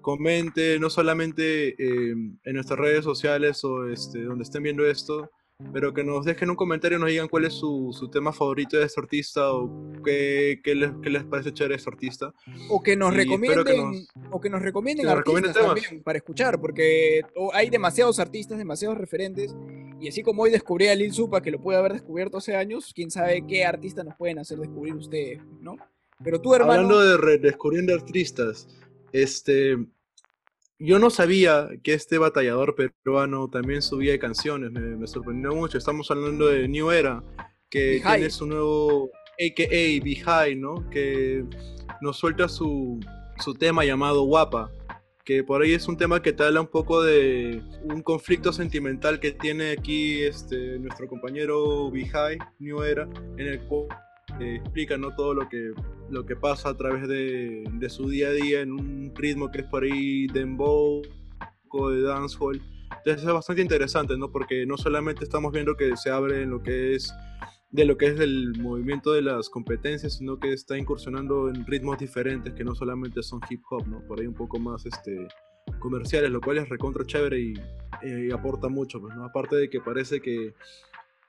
comente, 0.00 0.78
no 0.78 0.90
solamente 0.90 1.68
eh, 1.70 2.10
en 2.44 2.54
nuestras 2.54 2.78
redes 2.78 3.04
sociales 3.04 3.64
o 3.64 3.88
este, 3.88 4.22
donde 4.22 4.44
estén 4.44 4.62
viendo 4.62 4.86
esto, 4.86 5.30
pero 5.72 5.92
que 5.92 6.04
nos 6.04 6.24
dejen 6.24 6.50
un 6.50 6.56
comentario 6.56 6.98
y 6.98 7.00
nos 7.00 7.10
digan 7.10 7.28
cuál 7.28 7.44
es 7.44 7.54
su, 7.54 7.90
su 7.92 8.08
tema 8.08 8.32
favorito 8.32 8.78
de 8.78 8.84
este 8.84 9.00
artista 9.00 9.52
o 9.52 9.92
qué, 10.04 10.60
qué 10.64 10.74
les, 10.74 10.90
qué 11.02 11.10
les 11.10 11.24
parece 11.24 11.52
chévere 11.52 11.74
este 11.74 11.90
artista. 11.90 12.32
O 12.68 12.82
que 12.82 12.96
nos 12.96 13.14
Y 13.14 13.20
espero 13.20 13.64
que 13.64 13.72
recomienden, 13.72 14.06
o 14.30 14.40
que 14.40 14.50
nos 14.50 14.62
recomienden 14.62 15.06
que 15.06 15.10
nos 15.10 15.18
artistas 15.18 15.44
recomienden 15.44 15.52
también 15.52 16.02
para 16.02 16.18
escuchar, 16.18 16.60
porque 16.60 17.22
hay 17.52 17.70
demasiados 17.70 18.18
artistas, 18.18 18.58
demasiados 18.58 18.98
referentes, 18.98 19.54
y 20.00 20.08
así 20.08 20.22
como 20.22 20.42
hoy 20.42 20.50
descubrí 20.50 20.88
a 20.88 20.94
Lil 20.94 21.12
Supa, 21.12 21.42
que 21.42 21.50
lo 21.50 21.60
puede 21.60 21.78
haber 21.78 21.92
descubierto 21.92 22.38
hace 22.38 22.56
años, 22.56 22.92
quién 22.94 23.10
sabe 23.10 23.44
qué 23.46 23.64
artista 23.64 24.02
nos 24.02 24.16
pueden 24.16 24.38
hacer 24.38 24.58
descubrir 24.58 24.94
ustedes, 24.94 25.40
¿no? 25.60 25.76
Pero 26.22 26.40
tú, 26.40 26.54
hermano, 26.54 26.72
Hablando 26.72 27.26
de 27.26 27.38
descubriendo 27.38 27.94
artistas, 27.94 28.68
este, 29.12 29.78
yo 30.78 30.98
no 30.98 31.10
sabía 31.10 31.68
que 31.82 31.94
este 31.94 32.18
batallador 32.18 32.74
peruano 32.74 33.48
también 33.48 33.82
subía 33.82 34.18
canciones, 34.18 34.70
me, 34.70 34.80
me 34.80 35.06
sorprendió 35.06 35.54
mucho. 35.54 35.76
Estamos 35.78 36.10
hablando 36.10 36.46
de 36.46 36.68
New 36.68 36.90
Era, 36.90 37.22
que 37.68 37.92
Bihai. 37.92 38.18
tiene 38.18 38.30
su 38.30 38.46
nuevo 38.46 39.10
AKA 39.38 40.02
Bihai, 40.02 40.56
¿no? 40.56 40.88
Que 40.90 41.44
nos 42.00 42.18
suelta 42.18 42.48
su, 42.48 43.00
su 43.38 43.54
tema 43.54 43.84
llamado 43.84 44.22
Guapa, 44.24 44.70
que 45.30 45.44
por 45.44 45.62
ahí 45.62 45.74
es 45.74 45.86
un 45.86 45.96
tema 45.96 46.20
que 46.20 46.32
te 46.32 46.42
habla 46.42 46.60
un 46.60 46.66
poco 46.66 47.04
de 47.04 47.62
un 47.84 48.02
conflicto 48.02 48.52
sentimental 48.52 49.20
que 49.20 49.30
tiene 49.30 49.70
aquí 49.70 50.24
este, 50.24 50.76
nuestro 50.80 51.06
compañero 51.06 51.88
Bihai, 51.88 52.36
New 52.58 52.82
Era, 52.82 53.08
en 53.36 53.46
el 53.46 53.60
cual 53.60 53.86
eh, 54.40 54.56
explica 54.56 54.96
¿no? 54.96 55.14
todo 55.14 55.32
lo 55.34 55.48
que, 55.48 55.70
lo 56.08 56.26
que 56.26 56.34
pasa 56.34 56.70
a 56.70 56.76
través 56.76 57.06
de, 57.06 57.62
de 57.74 57.90
su 57.90 58.08
día 58.08 58.26
a 58.26 58.32
día 58.32 58.60
en 58.62 58.72
un 58.72 59.12
ritmo 59.14 59.52
que 59.52 59.60
es 59.60 59.66
por 59.66 59.84
ahí 59.84 60.26
dembow, 60.26 61.00
de 61.00 62.02
dancehall. 62.02 62.60
Entonces 62.98 63.22
es 63.24 63.32
bastante 63.32 63.62
interesante, 63.62 64.18
¿no? 64.18 64.32
Porque 64.32 64.66
no 64.66 64.76
solamente 64.76 65.22
estamos 65.22 65.52
viendo 65.52 65.76
que 65.76 65.96
se 65.96 66.10
abre 66.10 66.42
en 66.42 66.50
lo 66.50 66.60
que 66.60 66.96
es 66.96 67.14
de 67.70 67.84
lo 67.84 67.96
que 67.96 68.06
es 68.06 68.18
el 68.18 68.58
movimiento 68.58 69.12
de 69.12 69.22
las 69.22 69.48
competencias, 69.48 70.14
sino 70.14 70.38
que 70.38 70.52
está 70.52 70.76
incursionando 70.76 71.48
en 71.48 71.64
ritmos 71.66 71.98
diferentes 71.98 72.52
que 72.54 72.64
no 72.64 72.74
solamente 72.74 73.22
son 73.22 73.40
hip 73.48 73.62
hop, 73.70 73.86
¿no? 73.86 74.02
Por 74.06 74.20
ahí 74.20 74.26
un 74.26 74.34
poco 74.34 74.58
más 74.58 74.86
este 74.86 75.28
comerciales, 75.78 76.30
lo 76.30 76.40
cual 76.40 76.58
es 76.58 76.68
recontra 76.68 77.04
chévere 77.04 77.38
y, 77.38 77.54
y 78.02 78.32
aporta 78.32 78.68
mucho, 78.68 79.00
pues, 79.00 79.14
¿no? 79.14 79.24
Aparte 79.24 79.56
de 79.56 79.70
que 79.70 79.80
parece 79.80 80.20
que 80.20 80.52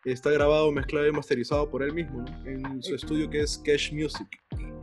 está 0.04 0.32
grabado, 0.32 0.72
mezclado 0.72 1.08
y 1.08 1.12
masterizado 1.12 1.70
por 1.70 1.84
él 1.84 1.94
mismo, 1.94 2.24
¿no? 2.24 2.46
En 2.46 2.82
su 2.82 2.96
estudio 2.96 3.30
que 3.30 3.42
es 3.42 3.62
Cash 3.64 3.94
Music. 3.94 4.28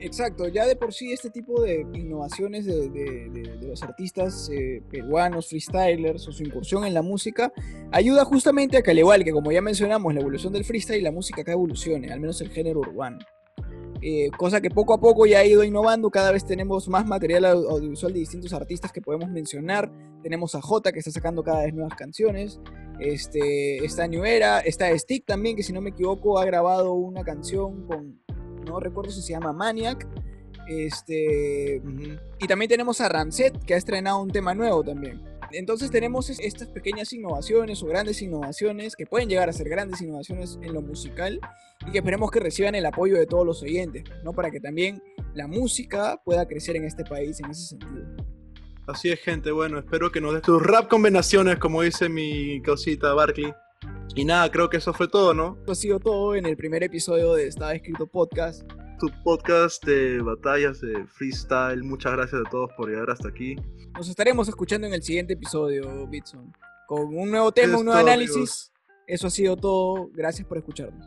Exacto, 0.00 0.46
ya 0.48 0.64
de 0.66 0.76
por 0.76 0.92
sí 0.94 1.12
este 1.12 1.28
tipo 1.28 1.60
de 1.60 1.80
innovaciones 1.94 2.64
de, 2.64 3.58
los 3.62 3.82
artistas 3.82 4.48
eh, 4.52 4.80
peruanos, 4.88 5.48
freestylers 5.48 6.28
o 6.28 6.32
su 6.32 6.44
incursión 6.44 6.84
en 6.84 6.94
la 6.94 7.02
música, 7.02 7.52
ayuda 7.90 8.24
justamente 8.24 8.76
a 8.76 8.82
que 8.82 8.92
al 8.92 8.98
igual 8.98 9.24
que 9.24 9.32
como 9.32 9.50
ya 9.50 9.60
mencionamos 9.60 10.14
la 10.14 10.20
evolución 10.20 10.52
del 10.52 10.64
freestyle, 10.64 11.02
la 11.02 11.10
música 11.10 11.42
acá 11.42 11.52
evolucione, 11.52 12.12
al 12.12 12.20
menos 12.20 12.40
el 12.40 12.50
género 12.50 12.80
urbano. 12.80 13.18
Eh, 14.00 14.30
cosa 14.36 14.60
que 14.60 14.70
poco 14.70 14.94
a 14.94 15.00
poco 15.00 15.26
ya 15.26 15.40
ha 15.40 15.44
ido 15.44 15.64
innovando, 15.64 16.08
cada 16.10 16.30
vez 16.30 16.44
tenemos 16.46 16.88
más 16.88 17.04
material 17.04 17.44
au- 17.46 17.68
audiovisual 17.68 18.12
de 18.12 18.20
distintos 18.20 18.52
artistas 18.52 18.92
que 18.92 19.00
podemos 19.00 19.28
mencionar. 19.28 19.90
Tenemos 20.22 20.54
a 20.54 20.60
Jota 20.60 20.92
que 20.92 21.00
está 21.00 21.10
sacando 21.10 21.42
cada 21.42 21.64
vez 21.64 21.74
nuevas 21.74 21.96
canciones. 21.96 22.60
Este, 23.00 23.84
está 23.84 24.06
New 24.06 24.24
está 24.24 24.96
Stick 24.96 25.24
también, 25.26 25.56
que 25.56 25.64
si 25.64 25.72
no 25.72 25.80
me 25.80 25.90
equivoco 25.90 26.38
ha 26.38 26.44
grabado 26.44 26.94
una 26.94 27.24
canción 27.24 27.86
con, 27.86 28.20
no 28.68 28.78
recuerdo 28.80 29.10
si 29.10 29.22
se 29.22 29.32
llama 29.32 29.52
Maniac. 29.52 30.06
Este, 30.68 31.80
y 32.38 32.46
también 32.46 32.68
tenemos 32.68 33.00
a 33.00 33.08
Ramset, 33.08 33.64
que 33.64 33.74
ha 33.74 33.76
estrenado 33.78 34.20
un 34.20 34.30
tema 34.30 34.54
nuevo 34.54 34.84
también. 34.84 35.22
Entonces 35.50 35.90
tenemos 35.90 36.28
es- 36.28 36.40
estas 36.40 36.68
pequeñas 36.68 37.10
innovaciones 37.14 37.82
o 37.82 37.86
grandes 37.86 38.20
innovaciones 38.20 38.94
que 38.94 39.06
pueden 39.06 39.30
llegar 39.30 39.48
a 39.48 39.52
ser 39.54 39.68
grandes 39.70 40.02
innovaciones 40.02 40.58
en 40.60 40.74
lo 40.74 40.82
musical 40.82 41.40
y 41.86 41.90
que 41.90 41.98
esperemos 41.98 42.30
que 42.30 42.40
reciban 42.40 42.74
el 42.74 42.84
apoyo 42.84 43.16
de 43.16 43.24
todos 43.26 43.46
los 43.46 43.62
oyentes, 43.62 44.04
¿no? 44.22 44.34
Para 44.34 44.50
que 44.50 44.60
también 44.60 45.02
la 45.32 45.46
música 45.46 46.20
pueda 46.22 46.46
crecer 46.46 46.76
en 46.76 46.84
este 46.84 47.02
país 47.04 47.40
en 47.40 47.50
ese 47.50 47.62
sentido. 47.68 48.04
Así 48.86 49.10
es, 49.10 49.20
gente. 49.20 49.50
Bueno, 49.52 49.78
espero 49.78 50.12
que 50.12 50.20
nos 50.20 50.34
des 50.34 50.42
tus 50.42 50.62
rap 50.62 50.88
combinaciones, 50.88 51.58
como 51.58 51.80
dice 51.80 52.10
mi 52.10 52.60
cosita 52.62 53.14
Barkley. 53.14 53.52
Y 54.18 54.24
nada, 54.24 54.50
creo 54.50 54.68
que 54.68 54.78
eso 54.78 54.92
fue 54.92 55.06
todo, 55.06 55.32
¿no? 55.32 55.56
Esto 55.60 55.70
ha 55.70 55.74
sido 55.76 56.00
todo 56.00 56.34
en 56.34 56.44
el 56.44 56.56
primer 56.56 56.82
episodio 56.82 57.34
de 57.34 57.46
Estaba 57.46 57.72
Escrito 57.72 58.04
Podcast. 58.04 58.68
Tu 58.98 59.08
podcast 59.22 59.84
de 59.84 60.20
batallas 60.20 60.80
de 60.80 61.06
freestyle. 61.06 61.84
Muchas 61.84 62.14
gracias 62.14 62.42
a 62.44 62.50
todos 62.50 62.68
por 62.76 62.88
llegar 62.90 63.08
hasta 63.10 63.28
aquí. 63.28 63.54
Nos 63.94 64.08
estaremos 64.08 64.48
escuchando 64.48 64.88
en 64.88 64.94
el 64.94 65.04
siguiente 65.04 65.34
episodio, 65.34 66.04
Bitson, 66.08 66.52
con 66.88 67.16
un 67.16 67.30
nuevo 67.30 67.52
tema, 67.52 67.74
Es 67.74 67.78
un 67.78 67.84
nuevo 67.84 68.00
todo, 68.00 68.08
análisis. 68.08 68.34
amigos. 68.34 68.72
Eso 69.06 69.26
ha 69.28 69.30
sido 69.30 69.56
todo. 69.56 70.10
Gracias 70.12 70.48
por 70.48 70.58
escucharnos. 70.58 71.06